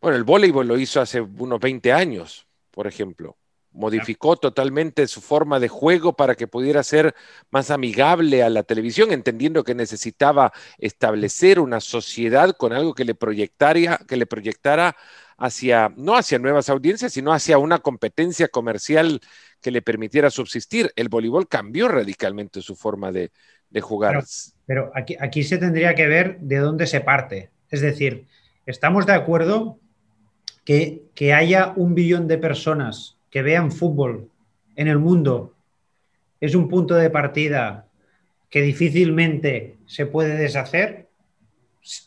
bueno, 0.00 0.16
el 0.16 0.24
voleibol 0.24 0.66
lo 0.66 0.78
hizo 0.78 1.00
hace 1.00 1.20
unos 1.20 1.60
20 1.60 1.92
años, 1.92 2.46
por 2.70 2.86
ejemplo. 2.86 3.36
Modificó 3.74 4.36
totalmente 4.36 5.06
su 5.06 5.22
forma 5.22 5.58
de 5.58 5.68
juego 5.68 6.12
para 6.12 6.34
que 6.34 6.46
pudiera 6.46 6.82
ser 6.82 7.14
más 7.50 7.70
amigable 7.70 8.42
a 8.42 8.50
la 8.50 8.64
televisión, 8.64 9.12
entendiendo 9.12 9.64
que 9.64 9.74
necesitaba 9.74 10.52
establecer 10.76 11.58
una 11.58 11.80
sociedad 11.80 12.54
con 12.54 12.74
algo 12.74 12.94
que 12.94 13.06
le 13.06 13.14
que 13.14 14.16
le 14.16 14.26
proyectara 14.26 14.94
hacia, 15.42 15.92
no 15.96 16.16
hacia 16.16 16.38
nuevas 16.38 16.68
audiencias, 16.68 17.12
sino 17.12 17.32
hacia 17.32 17.58
una 17.58 17.80
competencia 17.80 18.46
comercial 18.46 19.20
que 19.60 19.72
le 19.72 19.82
permitiera 19.82 20.30
subsistir. 20.30 20.92
El 20.94 21.08
voleibol 21.08 21.48
cambió 21.48 21.88
radicalmente 21.88 22.62
su 22.62 22.76
forma 22.76 23.10
de, 23.10 23.32
jugar. 23.80 24.22
Pero 24.66 24.92
aquí, 24.94 25.16
aquí 25.18 25.42
se 25.42 25.58
tendría 25.58 25.96
que 25.96 26.06
ver 26.06 26.38
de 26.38 26.58
dónde 26.58 26.86
se 26.86 27.00
parte. 27.00 27.50
Es 27.70 27.80
decir, 27.80 28.26
estamos 28.66 29.04
de 29.04 29.14
acuerdo 29.14 29.80
que, 30.64 31.02
que 31.14 31.34
haya 31.34 31.72
un 31.74 31.96
billón 31.96 32.28
de 32.28 32.38
personas 32.38 33.16
que 33.28 33.42
vean 33.42 33.72
fútbol 33.72 34.28
en 34.76 34.86
el 34.86 34.98
mundo 34.98 35.54
es 36.40 36.54
un 36.54 36.68
punto 36.68 36.94
de 36.94 37.10
partida 37.10 37.86
que 38.48 38.62
difícilmente 38.62 39.76
se 39.86 40.06
puede 40.06 40.36
deshacer? 40.36 41.08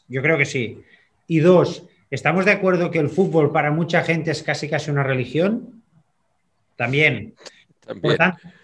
Yo 0.07 0.21
creo 0.21 0.37
que 0.37 0.45
sí. 0.45 0.83
Y 1.27 1.39
dos, 1.39 1.85
¿estamos 2.15 2.45
de 2.45 2.51
acuerdo 2.51 2.89
que 2.89 2.99
el 2.99 3.09
fútbol 3.09 3.51
para 3.51 3.71
mucha 3.71 4.01
gente 4.03 4.31
es 4.31 4.41
casi 4.41 4.69
casi 4.69 4.89
una 4.89 5.03
religión? 5.03 5.83
También. 6.75 7.35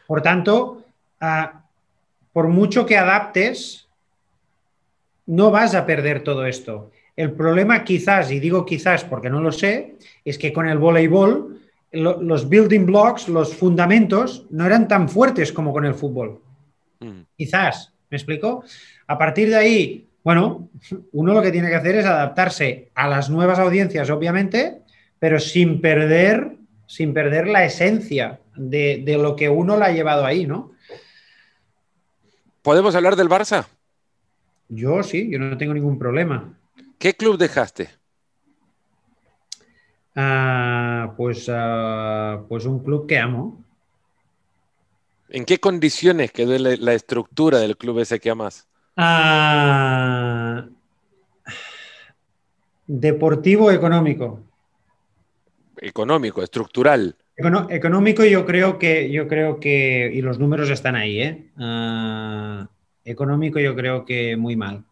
Por, 0.07 0.21
tanto, 0.21 0.83
ah, 1.19 1.65
por 2.33 2.47
mucho 2.47 2.85
que 2.85 2.97
adaptes, 2.97 3.87
no 5.27 5.51
vas 5.51 5.75
a 5.75 5.85
perder 5.85 6.23
todo 6.23 6.45
esto. 6.45 6.91
El 7.15 7.33
problema 7.33 7.83
quizás, 7.83 8.31
y 8.31 8.39
digo 8.39 8.65
quizás 8.65 9.03
porque 9.03 9.29
no 9.29 9.41
lo 9.41 9.51
sé, 9.51 9.95
es 10.25 10.37
que 10.37 10.51
con 10.51 10.67
el 10.67 10.77
voleibol 10.77 11.59
los 11.91 12.47
building 12.47 12.85
blocks, 12.85 13.27
los 13.27 13.53
fundamentos, 13.53 14.45
no 14.49 14.65
eran 14.65 14.87
tan 14.87 15.09
fuertes 15.09 15.51
como 15.51 15.73
con 15.73 15.85
el 15.85 15.93
fútbol. 15.93 16.41
Mm. 17.01 17.21
Quizás, 17.35 17.93
¿me 18.09 18.17
explico? 18.17 18.63
A 19.07 19.17
partir 19.17 19.49
de 19.49 19.57
ahí, 19.57 20.07
bueno, 20.23 20.69
uno 21.11 21.33
lo 21.33 21.41
que 21.41 21.51
tiene 21.51 21.69
que 21.69 21.75
hacer 21.75 21.95
es 21.95 22.05
adaptarse 22.05 22.91
a 22.95 23.07
las 23.07 23.29
nuevas 23.29 23.59
audiencias, 23.59 24.09
obviamente, 24.09 24.81
pero 25.19 25.39
sin 25.39 25.81
perder, 25.81 26.57
sin 26.87 27.13
perder 27.13 27.47
la 27.47 27.65
esencia 27.65 28.39
de, 28.55 29.01
de 29.03 29.17
lo 29.17 29.35
que 29.35 29.49
uno 29.49 29.77
la 29.77 29.87
ha 29.87 29.91
llevado 29.91 30.25
ahí, 30.25 30.45
¿no? 30.45 30.73
¿Podemos 32.61 32.93
hablar 32.95 33.15
del 33.15 33.29
Barça? 33.29 33.65
Yo 34.69 35.03
sí, 35.03 35.29
yo 35.29 35.39
no 35.39 35.57
tengo 35.57 35.73
ningún 35.73 35.97
problema. 35.97 36.57
¿Qué 36.97 37.13
club 37.15 37.37
dejaste? 37.37 37.89
Ah, 40.15 41.13
pues, 41.17 41.49
ah, 41.49 42.43
pues 42.47 42.65
un 42.65 42.83
club 42.83 43.07
que 43.07 43.17
amo. 43.17 43.63
¿En 45.29 45.45
qué 45.45 45.59
condiciones 45.59 46.31
quedó 46.31 46.57
la, 46.57 46.93
estructura 46.93 47.59
del 47.59 47.77
club 47.77 47.99
ese 47.99 48.19
que 48.19 48.29
amas? 48.29 48.67
Ah, 48.95 50.65
deportivo 52.87 53.71
económico. 53.71 54.43
Económico, 55.77 56.43
estructural. 56.43 57.15
económico 57.69 58.23
yo 58.25 58.45
creo 58.45 58.77
que, 58.77 59.09
yo 59.11 59.27
creo 59.27 59.59
que, 59.59 60.11
y 60.13 60.21
los 60.21 60.39
números 60.39 60.69
están 60.69 60.95
ahí, 60.95 61.21
¿eh? 61.21 61.51
económico 63.03 63.59
yo 63.59 63.75
creo 63.75 64.05
que 64.05 64.37
muy 64.37 64.55
mal. 64.55 64.85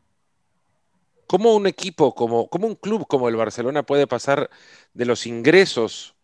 ¿Cómo 1.28 1.56
un 1.56 1.68
equipo, 1.68 2.16
como, 2.16 2.47
como 2.47 2.66
un 2.66 2.76
club 2.76 3.06
como 3.08 3.30
el 3.30 3.36
Barcelona 3.36 3.84
puede 3.84 4.08
pasar 4.08 4.50
de 4.93 5.06
los 5.06 5.28
ingresos 5.28 6.16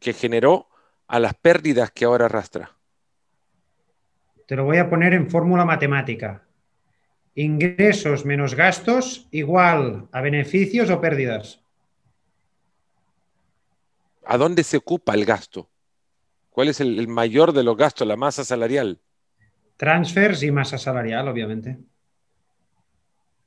que 0.00 0.12
generó 0.12 0.68
a 1.06 1.18
las 1.18 1.32
pérdidas 1.32 1.90
que 1.90 2.04
ahora 2.04 2.26
arrastra? 2.26 2.72
Te 4.46 4.56
lo 4.56 4.64
voy 4.64 4.76
a 4.76 4.90
poner 4.90 5.14
en 5.14 5.30
fórmula 5.30 5.64
matemática. 5.64 6.42
Ingresos 7.34 8.24
menos 8.24 8.54
gastos 8.54 9.26
igual 9.30 10.08
a 10.12 10.20
beneficios 10.20 10.90
o 10.90 11.00
pérdidas. 11.00 11.60
¿A 14.24 14.38
dónde 14.38 14.64
se 14.64 14.76
ocupa 14.76 15.14
el 15.14 15.24
gasto? 15.24 15.68
¿Cuál 16.50 16.68
es 16.68 16.80
el 16.80 17.08
mayor 17.08 17.52
de 17.52 17.64
los 17.64 17.76
gastos, 17.76 18.06
la 18.06 18.16
masa 18.16 18.44
salarial? 18.44 19.00
Transfers 19.76 20.42
y 20.42 20.50
masa 20.50 20.78
salarial, 20.78 21.26
obviamente. 21.28 21.78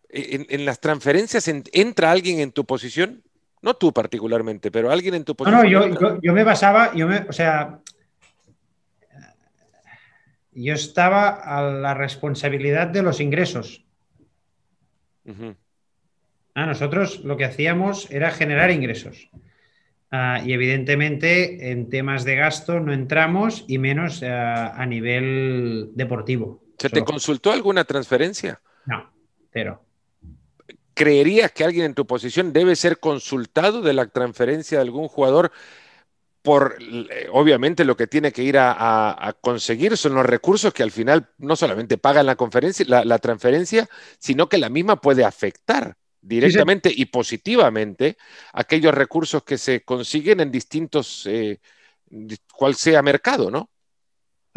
En, 0.10 0.66
las 0.66 0.80
transferencias 0.80 1.48
entra 1.48 2.12
alguien 2.12 2.40
en 2.40 2.52
tu 2.52 2.66
posición, 2.66 3.24
no 3.62 3.76
tú 3.76 3.94
particularmente, 3.94 4.72
pero 4.72 4.90
alguien 4.90 5.16
en 5.16 5.26
tu 5.26 5.36
posición. 5.36 5.62
No, 5.70 5.88
no, 5.88 6.22
yo, 6.22 6.34
me 6.34 6.44
basaba, 6.44 6.94
yo 6.96 7.08
me, 7.08 7.20
o 7.28 7.34
sea, 7.34 7.82
yo 10.64 10.74
estaba 10.74 11.30
a 11.30 11.62
la 11.62 11.94
responsabilidad 11.94 12.88
de 12.88 13.04
los 13.04 13.20
ingresos. 13.20 13.86
A 16.54 16.66
nosotros 16.66 17.24
lo 17.24 17.38
que 17.38 17.46
hacíamos 17.46 18.10
era 18.10 18.32
generar 18.32 18.72
ingresos. 18.72 19.30
Ah, 20.10 20.42
y 20.44 20.54
evidentemente 20.54 21.72
en 21.72 21.90
temas 21.90 22.24
de 22.24 22.36
gasto 22.36 22.80
no 22.80 22.94
entramos 22.94 23.66
y 23.68 23.78
menos 23.78 24.24
ah, 24.24 24.74
a 24.76 24.86
nivel 24.86 25.92
deportivo. 25.94 26.64
¿Se 26.78 26.90
te 26.90 27.04
consultó 27.04 27.52
alguna 27.52 27.84
transferencia? 27.84 28.62
No, 28.86 29.12
pero. 29.52 29.84
¿Creerías 30.94 31.52
que 31.52 31.64
alguien 31.64 31.86
en 31.86 31.94
tu 31.94 32.08
posición 32.08 32.54
debe 32.54 32.76
ser 32.76 33.00
consultado 33.00 33.82
de 33.82 33.94
la 33.94 34.08
transferencia 34.08 34.78
de 34.78 34.84
algún 34.84 35.08
jugador? 35.08 35.52
Por, 36.48 36.78
eh, 36.80 37.28
obviamente 37.34 37.84
lo 37.84 37.98
que 37.98 38.08
tiene 38.08 38.32
que 38.32 38.42
ir 38.42 38.56
a, 38.58 39.36
conseguir 39.42 39.98
son 39.98 40.16
los 40.16 40.26
recursos 40.26 40.74
que 40.74 40.84
al 40.84 40.92
final 40.92 41.30
no 41.40 41.58
solamente 41.58 41.98
pagan 41.98 42.26
la, 42.26 42.38
conferencia, 42.38 42.86
la 43.04 43.20
transferencia, 43.20 43.90
sino 44.18 44.48
que 44.48 44.58
la 44.58 44.70
misma 44.70 45.02
puede 45.02 45.26
afectar 45.26 45.98
directamente 46.22 46.92
y 46.94 47.06
positivamente 47.06 48.18
aquellos 48.54 48.94
recursos 48.94 49.44
que 49.44 49.58
se 49.58 49.84
consiguen 49.84 50.40
en 50.42 50.52
distintos, 50.52 51.26
eh, 51.26 51.60
cual 52.54 52.76
sea 52.76 53.02
mercado, 53.02 53.50
¿no? 53.52 53.70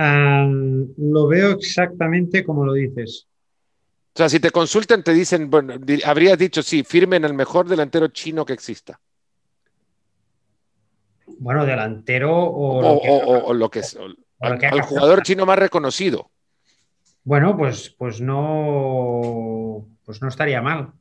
lo 0.03 1.26
veo 1.28 1.51
exactamente 1.51 2.43
como 2.43 2.64
lo 2.64 2.72
dices. 2.72 3.26
O 4.14 4.16
sea, 4.16 4.30
si 4.30 4.41
te 4.41 4.51
consultan, 4.51 5.05
te 5.05 5.12
dicen, 5.12 5.51
bueno, 5.51 5.74
habrías 6.07 6.38
dicho, 6.38 6.62
sí, 6.62 6.84
firmen 6.84 7.24
el 7.26 7.34
mejor 7.34 7.68
delantero 7.68 8.09
chino 8.09 8.47
que 8.47 8.55
exista. 8.55 8.99
Bueno, 11.39 11.64
delantero 11.64 12.33
o, 12.33 13.55
lo 13.55 13.70
que, 13.70 13.81
es, 13.81 13.97
al, 14.41 14.83
jugador 14.83 15.22
chino 15.22 15.47
más 15.47 15.59
reconocido. 15.59 16.31
Bueno, 17.24 17.57
pues, 17.57 17.91
pues 17.91 18.20
no, 18.20 19.87
pues 20.05 20.22
no 20.22 20.28
estaría 20.28 20.62
mal 20.62 20.93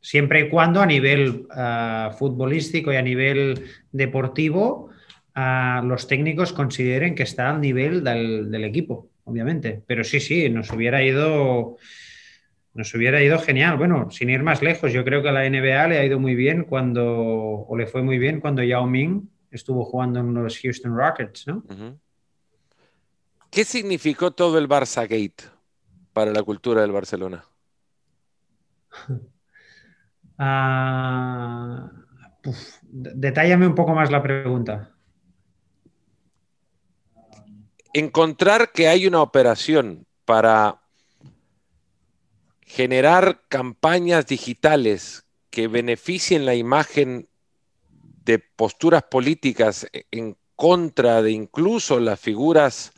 siempre 0.00 0.40
y 0.40 0.48
cuando 0.48 0.80
a 0.80 0.86
nivel 0.86 1.46
ah, 1.50 2.14
futbolístico 2.18 2.92
y 2.92 2.96
a 2.96 3.02
nivel 3.02 3.66
deportivo 3.92 4.90
ah, 5.34 5.82
los 5.84 6.06
técnicos 6.06 6.52
consideren 6.52 7.14
que 7.14 7.22
está 7.22 7.50
al 7.50 7.60
nivel 7.60 8.02
del, 8.02 8.64
equipo, 8.64 9.08
obviamente. 9.24 9.82
Pero 9.86 10.04
sí, 10.04 10.20
sí, 10.20 10.48
nos 10.48 10.70
hubiera 10.72 11.02
ido. 11.02 11.76
Nos 12.72 12.94
hubiera 12.94 13.22
ido 13.22 13.38
genial. 13.38 13.76
Bueno, 13.76 14.10
sin 14.10 14.30
ir 14.30 14.42
más 14.42 14.62
lejos, 14.62 14.92
yo 14.92 15.04
creo 15.04 15.22
que 15.22 15.28
a 15.28 15.32
la 15.32 15.44
NBA 15.44 15.88
le 15.88 15.98
ha 15.98 16.04
ido 16.04 16.20
muy 16.20 16.34
bien 16.34 16.64
cuando, 16.64 17.04
o 17.04 17.76
le 17.76 17.86
fue 17.86 18.02
muy 18.02 18.18
bien 18.18 18.40
cuando 18.40 18.62
Yao 18.62 18.86
Ming 18.86 19.28
estuvo 19.50 19.84
jugando 19.84 20.20
en 20.20 20.32
los 20.34 20.58
Houston 20.58 20.96
Rockets, 20.96 21.46
¿no? 21.48 21.64
¿Qué 23.50 23.64
significó 23.64 24.30
todo 24.30 24.58
el 24.58 24.68
Barça 24.68 25.02
Gate 25.02 25.44
para 26.12 26.32
la 26.32 26.42
cultura 26.42 26.82
del 26.82 26.92
Barcelona? 26.92 27.44
Ah, 30.42 31.90
detállame 32.82 33.66
un 33.66 33.74
poco 33.74 33.94
más 33.94 34.10
la 34.10 34.22
pregunta. 34.22 34.94
Encontrar 37.92 38.72
que 38.72 38.88
hay 38.88 39.06
una 39.06 39.20
operación 39.20 40.06
para 40.24 40.79
generar 42.70 43.42
campañas 43.48 44.26
digitales 44.26 45.24
que 45.50 45.66
beneficien 45.66 46.46
la 46.46 46.54
imagen 46.54 47.28
de 48.24 48.38
posturas 48.38 49.02
políticas 49.02 49.88
en 50.12 50.36
contra 50.54 51.20
de 51.20 51.32
incluso 51.32 51.98
las 51.98 52.20
figuras 52.20 52.92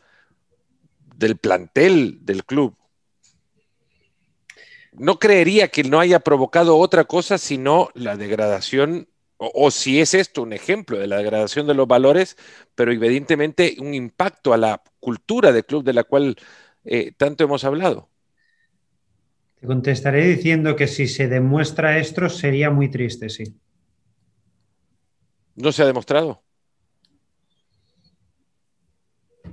del 1.17 1.39
plantel 1.39 2.19
del 2.21 2.45
club, 2.45 2.77
no 4.93 5.19
creería 5.19 5.69
que 5.69 5.85
no 5.85 6.01
haya 6.01 6.21
provocado 6.21 6.77
otra 6.77 7.05
cosa 7.05 7.39
sino 7.39 7.89
la 7.95 8.19
degradación, 8.19 9.09
o, 9.39 9.71
si 9.71 10.03
es 10.03 10.13
esto 10.13 10.43
un 10.43 10.53
ejemplo 10.53 10.99
de 10.99 11.07
la 11.07 11.17
degradación 11.17 11.67
de 11.67 11.75
los 11.75 11.89
valores, 11.89 12.37
pero 12.75 12.93
evidentemente 12.93 13.77
un 13.79 13.95
impacto 13.95 14.53
a 14.53 14.59
la 14.59 14.83
cultura 15.01 15.51
del 15.51 15.65
club 15.65 15.83
de 15.83 15.95
la 15.95 16.05
cual 16.05 16.37
eh, 16.85 17.13
tanto 17.17 17.45
hemos 17.45 17.65
hablado. 17.65 18.12
Te 19.63 19.69
contestaré 19.69 20.27
diciendo 20.27 20.75
que 20.75 20.89
si 20.89 21.07
se 21.07 21.29
demuestra 21.29 21.97
esto 21.99 22.29
sería 22.29 22.69
muy 22.71 22.91
triste, 22.91 23.29
sí. 23.29 23.45
¿No 25.55 25.71
se 25.71 25.85
ha 25.85 25.87
demostrado? 25.87 26.43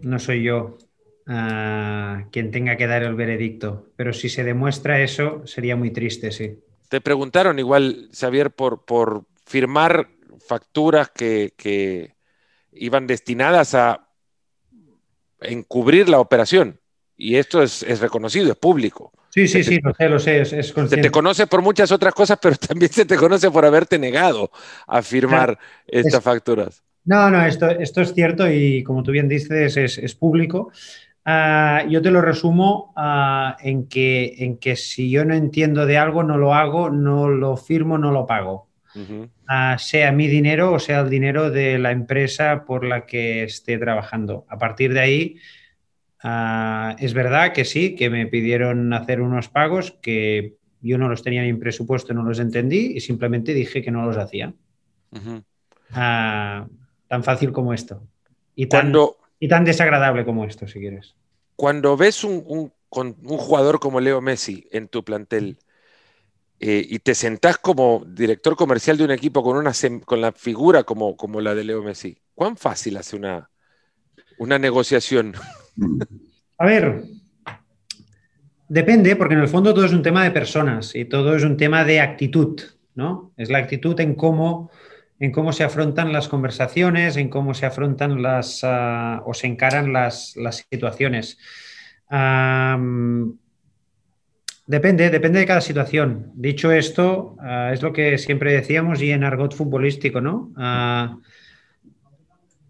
No 0.02 0.18
soy 0.18 0.42
yo 0.42 0.80
ah, 1.28 2.26
quien 2.32 2.50
tenga 2.50 2.76
que 2.76 2.88
dar 2.88 3.04
el 3.04 3.14
veredicto, 3.14 3.92
pero 3.96 4.12
si 4.12 4.30
se 4.30 4.44
demuestra 4.44 5.00
eso 5.00 5.46
sería 5.46 5.76
muy 5.76 5.92
triste, 5.92 6.32
sí. 6.32 6.58
Te 6.90 7.02
preguntaron 7.02 7.60
igual, 7.60 8.10
Xavier, 8.12 8.50
por, 8.50 8.86
por 8.86 9.26
firmar 9.46 10.10
facturas 10.40 11.12
que, 11.12 11.54
que 11.56 12.16
iban 12.72 13.06
destinadas 13.06 13.76
a 13.76 14.10
encubrir 15.40 16.10
la 16.10 16.20
operación. 16.20 16.80
Y 17.22 17.36
esto 17.36 17.62
es, 17.62 17.84
es 17.84 18.00
reconocido, 18.00 18.50
es 18.50 18.58
público. 18.58 19.12
Sí, 19.30 19.46
sí, 19.48 19.62
sí, 19.62 19.80
lo 19.84 19.94
sé, 19.94 20.10
lo 20.10 20.20
sé, 20.20 20.42
es, 20.42 20.50
Se 20.50 20.98
te 20.98 21.12
conoce 21.12 21.48
por 21.48 21.62
muchas 21.62 21.92
otras 21.92 22.14
cosas, 22.14 22.40
pero 22.42 22.56
también 22.68 22.92
se 22.92 23.06
te 23.06 23.18
conoce 23.18 23.52
por 23.52 23.66
haberte 23.66 24.00
negado 24.00 24.50
a 24.88 25.02
firmar 25.02 25.60
estas 25.86 26.24
facturas. 26.24 26.82
No, 27.04 27.30
no, 27.30 27.46
esto, 27.46 27.70
esto 27.70 28.02
es 28.02 28.14
cierto 28.14 28.50
y 28.50 28.84
como 28.84 29.04
tú 29.04 29.12
bien 29.12 29.28
dices, 29.28 29.76
es, 29.78 30.16
público. 30.16 30.72
Ah, 31.26 31.84
yo 31.90 32.02
te 32.02 32.10
lo 32.10 32.22
resumo 32.22 32.94
ah, 32.96 33.58
en, 33.62 33.88
que, 33.88 34.36
en 34.40 34.58
que 34.58 34.78
si 34.78 35.12
yo 35.12 35.26
no 35.26 35.34
entiendo 35.34 35.86
de 35.86 35.98
algo, 35.98 36.24
no 36.24 36.38
lo 36.38 36.54
hago, 36.54 36.90
no 36.90 37.28
lo 37.28 37.58
firmo, 37.58 37.98
no 37.98 38.12
lo 38.12 38.26
pago. 38.26 38.70
Ah, 39.48 39.78
sea 39.78 40.12
mi 40.12 40.28
dinero 40.28 40.74
o 40.74 40.80
sea 40.80 41.02
el 41.02 41.10
dinero 41.10 41.52
de 41.52 41.78
la 41.78 41.92
empresa 41.92 42.66
por 42.66 42.84
la 42.84 43.06
que 43.06 43.44
esté 43.44 43.78
trabajando. 43.78 44.46
A 44.50 44.58
partir 44.58 44.94
de 44.94 45.00
ahí, 45.00 45.36
Ah, 46.22 46.96
es 47.00 47.14
verdad 47.14 47.54
que 47.54 47.66
sí, 47.66 47.96
que 47.96 48.10
me 48.10 48.28
pidieron 48.28 48.94
hacer 48.94 49.22
unos 49.22 49.48
pagos 49.48 49.92
que 50.02 50.58
yo 50.82 50.98
no 50.98 51.10
los 51.10 51.24
tenía 51.24 51.44
ni 51.44 51.50
en 51.50 51.60
presupuesto, 51.60 52.14
no 52.14 52.24
los 52.24 52.40
entendí 52.40 52.94
y 52.96 53.00
simplemente 53.02 53.54
dije 53.54 53.82
que 53.82 53.92
no 53.92 54.06
los 54.06 54.18
hacía. 54.18 54.54
Ah, 55.92 56.68
tan 57.08 57.24
fácil 57.24 57.52
como 57.52 57.74
esto. 57.74 58.02
Y 58.56 58.68
tan, 58.68 58.94
y 59.40 59.48
tan 59.48 59.64
desagradable 59.64 60.26
como 60.26 60.46
esto, 60.46 60.68
si 60.68 60.80
quieres. 60.80 61.16
Cuando 61.56 61.96
ves 61.96 62.24
un, 62.24 62.44
un, 62.46 62.74
un 62.92 63.38
jugador 63.38 63.80
como 63.80 64.00
Leo 64.00 64.22
Messi 64.22 64.68
en 64.72 64.88
tu 64.88 65.04
plantel 65.04 65.58
eh, 66.60 66.86
y 66.90 67.00
te 67.00 67.16
sentás 67.16 67.58
como 67.58 68.04
director 68.06 68.58
comercial 68.58 68.98
de 68.98 69.06
un 69.06 69.12
equipo 69.12 69.42
con, 69.44 69.56
una, 69.56 69.72
con 70.06 70.20
la 70.20 70.34
figura 70.34 70.84
como, 70.84 71.16
como 71.16 71.40
la 71.40 71.56
de 71.56 71.64
Leo 71.64 71.82
Messi, 71.82 72.22
¿cuán 72.36 72.58
fácil 72.58 72.98
hace 72.98 73.16
una, 73.16 73.50
una 74.38 74.60
negociación? 74.60 75.34
A 76.58 76.66
ver, 76.66 77.04
depende, 78.68 79.16
porque 79.16 79.34
en 79.34 79.42
el 79.42 79.48
fondo 79.48 79.74
todo 79.74 79.86
es 79.86 79.94
un 79.94 80.04
tema 80.04 80.24
de 80.24 80.32
personas 80.32 80.94
y 80.96 81.06
todo 81.06 81.36
es 81.36 81.44
un 81.44 81.58
tema 81.58 81.84
de 81.84 82.02
actitud, 82.02 82.60
¿no? 82.96 83.32
Es 83.38 83.50
la 83.50 83.60
actitud 83.60 84.00
en 84.00 84.16
cómo, 84.16 84.70
en 85.20 85.32
cómo 85.32 85.54
se 85.54 85.64
afrontan 85.64 86.12
las 86.12 86.28
conversaciones, 86.28 87.18
en 87.18 87.30
cómo 87.30 87.54
se 87.54 87.66
afrontan 87.66 88.22
las 88.22 88.62
ah, 88.64 89.24
o 89.26 89.34
se 89.34 89.48
encaran 89.48 89.94
las, 89.94 90.36
situaciones. 90.70 91.38
depende, 94.66 95.10
depende 95.10 95.40
de 95.40 95.46
cada 95.46 95.62
situación. 95.62 96.32
Dicho 96.36 96.72
esto, 96.72 97.38
ah, 97.40 97.72
es 97.74 97.82
lo 97.82 97.94
que 97.94 98.18
siempre 98.18 98.54
decíamos 98.54 99.02
y 99.02 99.12
en 99.12 99.24
argot 99.24 99.56
futbolístico, 99.56 100.20
¿no? 100.20 100.52
Ah, 100.58 101.18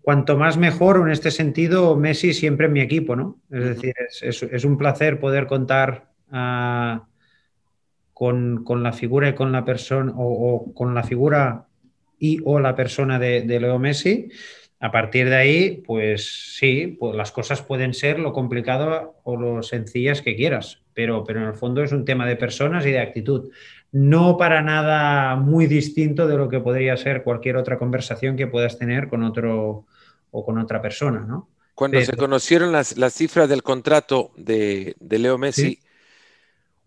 cuanto 0.02 0.38
más 0.38 0.58
mejor 0.58 1.02
en 1.02 1.12
este 1.12 1.32
sentido, 1.32 1.96
Messi 1.96 2.34
siempre 2.34 2.68
en 2.68 2.74
mi 2.74 2.82
equipo, 2.82 3.16
¿no? 3.16 3.40
Es 3.52 3.64
decir, 3.64 3.94
es, 4.22 4.64
un 4.66 4.78
placer 4.78 5.20
poder 5.20 5.48
contar 5.48 6.10
ah, 6.32 7.08
con, 8.14 8.84
la 8.84 8.92
figura 8.92 9.30
y 9.30 9.34
con 9.34 9.52
la 9.52 9.64
persona, 9.66 10.12
o, 10.16 10.74
con 10.74 10.94
la 10.94 11.04
figura 11.04 11.68
y 12.18 12.40
o 12.44 12.60
la 12.60 12.76
persona 12.76 13.20
de, 13.20 13.44
Leo 13.46 13.80
Messi. 13.80 14.30
A 14.82 14.92
partir 14.92 15.30
de 15.30 15.36
ahí, 15.36 15.84
pues 15.86 16.56
sí, 16.58 16.98
pues 17.00 17.16
las 17.16 17.32
cosas 17.32 17.62
pueden 17.62 17.94
ser 17.94 18.20
lo 18.20 18.32
complicado 18.32 19.16
o 19.24 19.36
lo 19.36 19.62
sencillas 19.62 20.22
que 20.22 20.38
quieras, 20.38 20.82
pero, 20.94 21.26
pero 21.26 21.42
en 21.42 21.48
el 21.48 21.54
fondo 21.54 21.84
es 21.84 21.92
un 21.92 22.06
tema 22.06 22.26
de 22.26 22.38
personas 22.38 22.86
y 22.86 22.92
de 22.92 23.00
actitud. 23.00 23.52
No 23.92 24.38
para 24.38 24.62
nada 24.62 25.36
muy 25.36 25.66
distinto 25.68 26.28
de 26.28 26.38
lo 26.38 26.50
que 26.50 26.60
podría 26.60 26.96
ser 26.98 27.24
cualquier 27.24 27.58
otra 27.58 27.78
conversación 27.80 28.36
que 28.36 28.48
puedas 28.48 28.78
tener 28.78 29.08
con 29.10 29.24
otro, 29.24 29.86
o 30.32 30.46
con 30.46 30.58
otra 30.58 30.82
persona, 30.82 31.22
¿no? 31.22 31.50
Cuando 31.74 32.02
se 32.02 32.18
conocieron 32.18 32.74
las, 32.74 32.94
cifras 33.14 33.48
del 33.48 33.64
contrato 33.64 34.32
de, 34.36 34.98
Leo 35.00 35.38
Messi, 35.38 35.80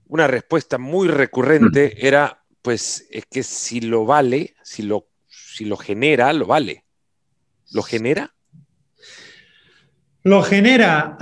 una 0.07 0.27
respuesta 0.27 0.77
muy 0.77 1.09
recurrente 1.09 1.97
mm. 1.97 2.07
era, 2.07 2.43
pues, 2.61 3.07
es 3.11 3.25
que 3.25 3.43
si 3.43 3.81
lo 3.81 4.05
vale, 4.05 4.55
si 4.63 4.83
lo, 4.83 5.07
si 5.29 5.65
lo 5.65 5.79
genera, 5.79 6.31
lo 6.35 6.45
vale. 6.45 6.85
¿Lo 7.73 7.83
genera? 7.83 8.35
Lo 10.23 10.43
genera. 10.43 11.17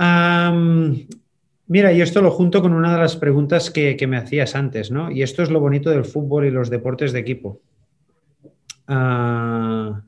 Mira, 1.71 1.93
y 1.93 2.01
esto 2.01 2.21
lo 2.21 2.31
junto 2.31 2.61
con 2.61 2.73
una 2.73 2.91
de 2.93 2.99
las 2.99 3.15
preguntas 3.15 3.71
que, 3.71 3.95
me 4.05 4.17
hacías 4.17 4.55
antes, 4.55 4.91
¿no? 4.91 5.09
Y 5.09 5.23
esto 5.23 5.41
es 5.41 5.49
lo 5.49 5.61
bonito 5.61 5.89
del 5.89 6.03
fútbol 6.03 6.45
y 6.45 6.51
los 6.51 6.69
deportes 6.69 7.13
de 7.13 7.19
equipo. 7.19 7.61
Ah, 8.87 10.01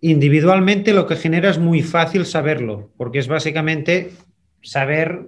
individualmente 0.00 0.92
lo 0.92 1.08
que 1.08 1.16
genera 1.16 1.50
es 1.50 1.58
muy 1.58 1.82
fácil 1.82 2.26
saberlo, 2.26 2.92
porque 2.96 3.18
es 3.18 3.26
básicamente 3.26 4.12
saber 4.62 5.26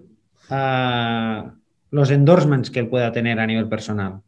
ah, 0.50 1.54
los 1.90 2.12
endorsements 2.12 2.70
que 2.70 2.78
él 2.78 2.86
pueda 2.86 3.10
tener 3.10 3.40
a 3.40 3.48
nivel 3.48 3.68
personal. 3.68 4.20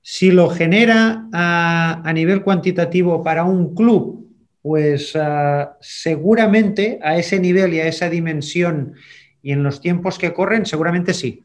Si 0.00 0.30
lo 0.30 0.48
genera 0.48 1.28
ah, 1.34 2.00
a 2.02 2.12
nivel 2.14 2.42
cuantitativo 2.42 3.22
para 3.22 3.44
un 3.44 3.74
club, 3.74 4.26
pues 4.62 5.16
ah, 5.16 5.76
seguramente 5.80 7.00
a 7.02 7.18
ese 7.18 7.40
nivel 7.40 7.74
y 7.74 7.80
a 7.80 7.88
esa 7.88 8.08
dimensión 8.08 8.94
y 9.42 9.52
en 9.52 9.62
los 9.64 9.80
tiempos 9.80 10.18
que 10.18 10.32
corren, 10.32 10.64
seguramente 10.64 11.12
sí, 11.12 11.44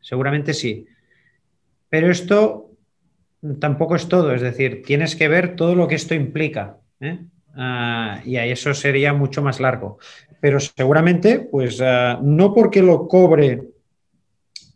seguramente 0.00 0.54
sí. 0.54 0.86
Pero 1.88 2.10
esto 2.10 2.70
tampoco 3.60 3.96
es 3.96 4.08
todo, 4.08 4.32
es 4.32 4.40
decir, 4.40 4.82
tienes 4.86 5.16
que 5.16 5.28
ver 5.28 5.56
todo 5.56 5.74
lo 5.74 5.88
que 5.88 5.96
esto 5.96 6.14
implica. 6.14 6.78
¿eh? 7.00 7.18
Ah, 7.56 8.20
y 8.24 8.36
a 8.36 8.46
eso 8.46 8.72
sería 8.72 9.12
mucho 9.12 9.42
más 9.42 9.58
largo. 9.60 9.98
Pero 10.40 10.60
seguramente, 10.60 11.40
pues 11.40 11.80
ah, 11.80 12.20
no 12.22 12.54
porque 12.54 12.82
lo 12.82 13.08
cobre 13.08 13.62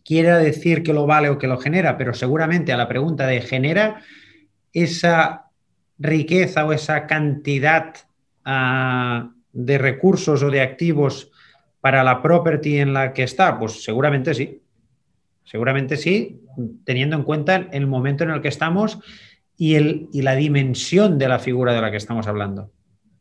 quiera 0.04 0.38
decir 0.38 0.82
que 0.82 0.94
lo 0.94 1.06
vale 1.06 1.28
o 1.28 1.38
que 1.38 1.46
lo 1.46 1.58
genera, 1.58 1.98
pero 1.98 2.14
seguramente 2.14 2.72
a 2.72 2.78
la 2.78 2.88
pregunta 2.88 3.26
de 3.26 3.42
genera 3.42 4.00
esa 4.72 5.47
riqueza 5.98 6.64
o 6.64 6.72
esa 6.72 7.06
cantidad 7.06 7.94
ah, 8.44 9.30
de 9.52 9.78
recursos 9.78 10.42
o 10.42 10.50
de 10.50 10.60
activos 10.60 11.30
para 11.80 12.04
la 12.04 12.22
property 12.22 12.78
en 12.78 12.92
la 12.92 13.12
que 13.12 13.22
está, 13.22 13.58
pues 13.58 13.82
seguramente 13.82 14.34
sí. 14.34 14.62
Seguramente 15.44 15.96
sí, 15.96 16.42
teniendo 16.84 17.16
en 17.16 17.22
cuenta 17.22 17.68
el 17.72 17.86
momento 17.86 18.24
en 18.24 18.30
el 18.30 18.42
que 18.42 18.48
estamos 18.48 18.98
y, 19.56 19.76
el, 19.76 20.08
y 20.12 20.22
la 20.22 20.36
dimensión 20.36 21.18
de 21.18 21.28
la 21.28 21.38
figura 21.38 21.72
de 21.72 21.80
la 21.80 21.90
que 21.90 21.96
estamos 21.96 22.26
hablando. 22.26 22.70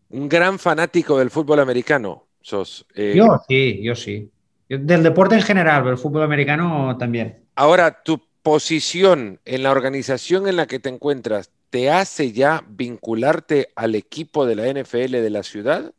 Un 0.09 0.27
gran 0.27 0.59
fanático 0.59 1.17
del 1.17 1.31
fútbol 1.31 1.59
americano, 1.59 2.27
sos. 2.41 2.85
Eh, 2.95 3.13
yo 3.15 3.41
sí, 3.47 3.81
yo 3.81 3.95
sí. 3.95 4.29
Del 4.69 5.03
deporte 5.03 5.35
en 5.35 5.41
general, 5.41 5.81
pero 5.83 5.93
el 5.93 5.97
fútbol 5.97 6.23
americano 6.23 6.97
también. 6.97 7.45
Ahora, 7.55 8.03
tu 8.03 8.21
posición 8.41 9.39
en 9.45 9.63
la 9.63 9.71
organización 9.71 10.47
en 10.47 10.57
la 10.57 10.67
que 10.67 10.79
te 10.79 10.89
encuentras, 10.89 11.51
¿te 11.69 11.89
hace 11.89 12.31
ya 12.31 12.63
vincularte 12.67 13.69
al 13.75 13.95
equipo 13.95 14.45
de 14.45 14.55
la 14.55 14.67
NFL 14.67 15.11
de 15.11 15.29
la 15.29 15.43
ciudad? 15.43 15.93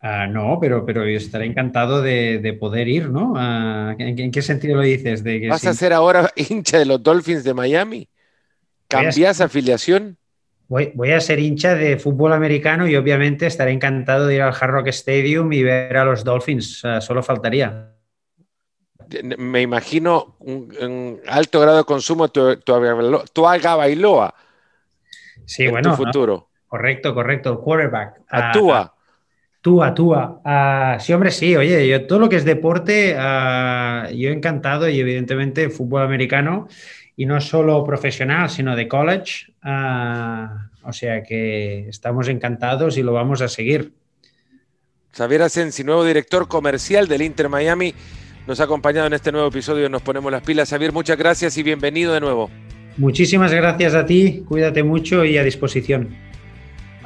Ah, 0.00 0.26
no, 0.26 0.58
pero, 0.60 0.84
pero 0.84 1.08
yo 1.08 1.16
estaré 1.16 1.46
encantado 1.46 2.02
de, 2.02 2.56
poder 2.60 2.88
ir, 2.88 3.08
¿no? 3.08 3.34
Ah, 3.36 3.94
¿en, 3.98 4.30
qué 4.30 4.42
sentido 4.42 4.76
lo 4.76 4.82
dices? 4.82 5.24
De 5.24 5.48
¿Vas 5.48 5.66
a 5.66 5.72
ser 5.72 5.94
ahora 5.94 6.30
hincha 6.36 6.78
de 6.78 6.84
los 6.84 7.02
Dolphins 7.02 7.42
de 7.42 7.54
Miami? 7.54 8.08
¿Cambias 8.86 9.40
afiliación? 9.40 10.18
Voy, 10.68 10.92
voy, 10.94 11.12
a 11.12 11.20
ser 11.20 11.38
hincha 11.38 11.74
de 11.74 11.98
fútbol 11.98 12.34
americano 12.34 12.86
y 12.86 12.96
obviamente 12.96 13.46
estaré 13.46 13.72
encantado 13.72 14.26
de 14.26 14.34
ir 14.34 14.42
al 14.42 14.54
Hard 14.58 14.72
Rock 14.72 14.88
Stadium 14.88 15.50
y 15.52 15.62
ver 15.62 15.96
a 15.96 16.04
los 16.04 16.22
Dolphins. 16.22 16.82
solo 17.00 17.22
faltaría. 17.22 17.93
Me 19.38 19.62
imagino 19.62 20.36
un, 20.40 21.20
alto 21.26 21.60
grado 21.60 21.78
de 21.78 21.84
consumo 21.84 22.28
tu, 22.28 22.56
tu, 22.56 23.22
tu 23.32 23.42
Bailoa. 23.42 24.34
Sí, 25.46 25.68
bueno. 25.68 25.96
futuro. 25.96 26.48
correcto, 26.66 27.14
correcto. 27.14 27.60
Quarterback. 27.60 28.20
Actúa. 28.28 28.94
Tú, 29.60 29.80
Túa. 29.94 30.40
Uh, 30.44 31.00
sí, 31.00 31.12
hombre, 31.14 31.30
sí. 31.30 31.56
Oye, 31.56 31.88
yo 31.88 32.06
todo 32.06 32.18
lo 32.18 32.28
que 32.28 32.36
es 32.36 32.44
deporte, 32.44 33.16
uh, 33.16 34.12
yo 34.12 34.30
encantado 34.30 34.88
y 34.90 35.00
evidentemente 35.00 35.70
fútbol 35.70 36.02
americano 36.02 36.68
y 37.16 37.24
no 37.24 37.40
solo 37.40 37.82
profesional, 37.82 38.50
sino 38.50 38.76
de 38.76 38.88
college. 38.88 39.54
Uh, 39.64 40.48
o 40.86 40.92
sea 40.92 41.22
que 41.22 41.88
estamos 41.88 42.28
encantados 42.28 42.98
y 42.98 43.02
lo 43.02 43.14
vamos 43.14 43.40
a 43.40 43.48
seguir. 43.48 43.94
Xavier 45.16 45.42
Asensi, 45.42 45.82
nuevo 45.82 46.04
director 46.04 46.46
comercial 46.46 47.08
del 47.08 47.22
Inter 47.22 47.48
Miami, 47.48 47.94
nos 48.46 48.60
ha 48.60 48.64
acompañado 48.64 49.06
en 49.06 49.12
este 49.12 49.32
nuevo 49.32 49.48
episodio. 49.48 49.88
Nos 49.88 50.02
ponemos 50.02 50.30
las 50.30 50.42
pilas. 50.42 50.70
Xavier, 50.70 50.92
muchas 50.92 51.16
gracias 51.16 51.56
y 51.56 51.62
bienvenido 51.62 52.12
de 52.12 52.20
nuevo. 52.20 52.50
Muchísimas 52.96 53.52
gracias 53.52 53.94
a 53.94 54.06
ti. 54.06 54.42
Cuídate 54.46 54.82
mucho 54.82 55.24
y 55.24 55.36
a 55.38 55.42
disposición. 55.42 56.14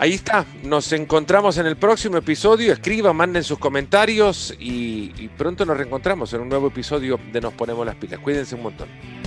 Ahí 0.01 0.12
está, 0.12 0.47
nos 0.62 0.93
encontramos 0.93 1.59
en 1.59 1.66
el 1.66 1.76
próximo 1.76 2.18
episodio. 2.18 2.72
Escriban, 2.72 3.16
manden 3.16 3.43
sus 3.43 3.59
comentarios 3.59 4.55
y, 4.61 5.12
y 5.18 5.28
pronto 5.36 5.66
nos 5.66 5.76
reencontramos 5.76 6.32
en 6.34 6.43
un 6.43 6.49
nuevo 6.49 6.68
episodio 6.68 7.18
de 7.32 7.41
Nos 7.41 7.53
Ponemos 7.55 7.84
las 7.84 7.97
Pilas. 7.97 8.20
Cuídense 8.20 8.55
un 8.55 8.62
montón. 8.62 9.18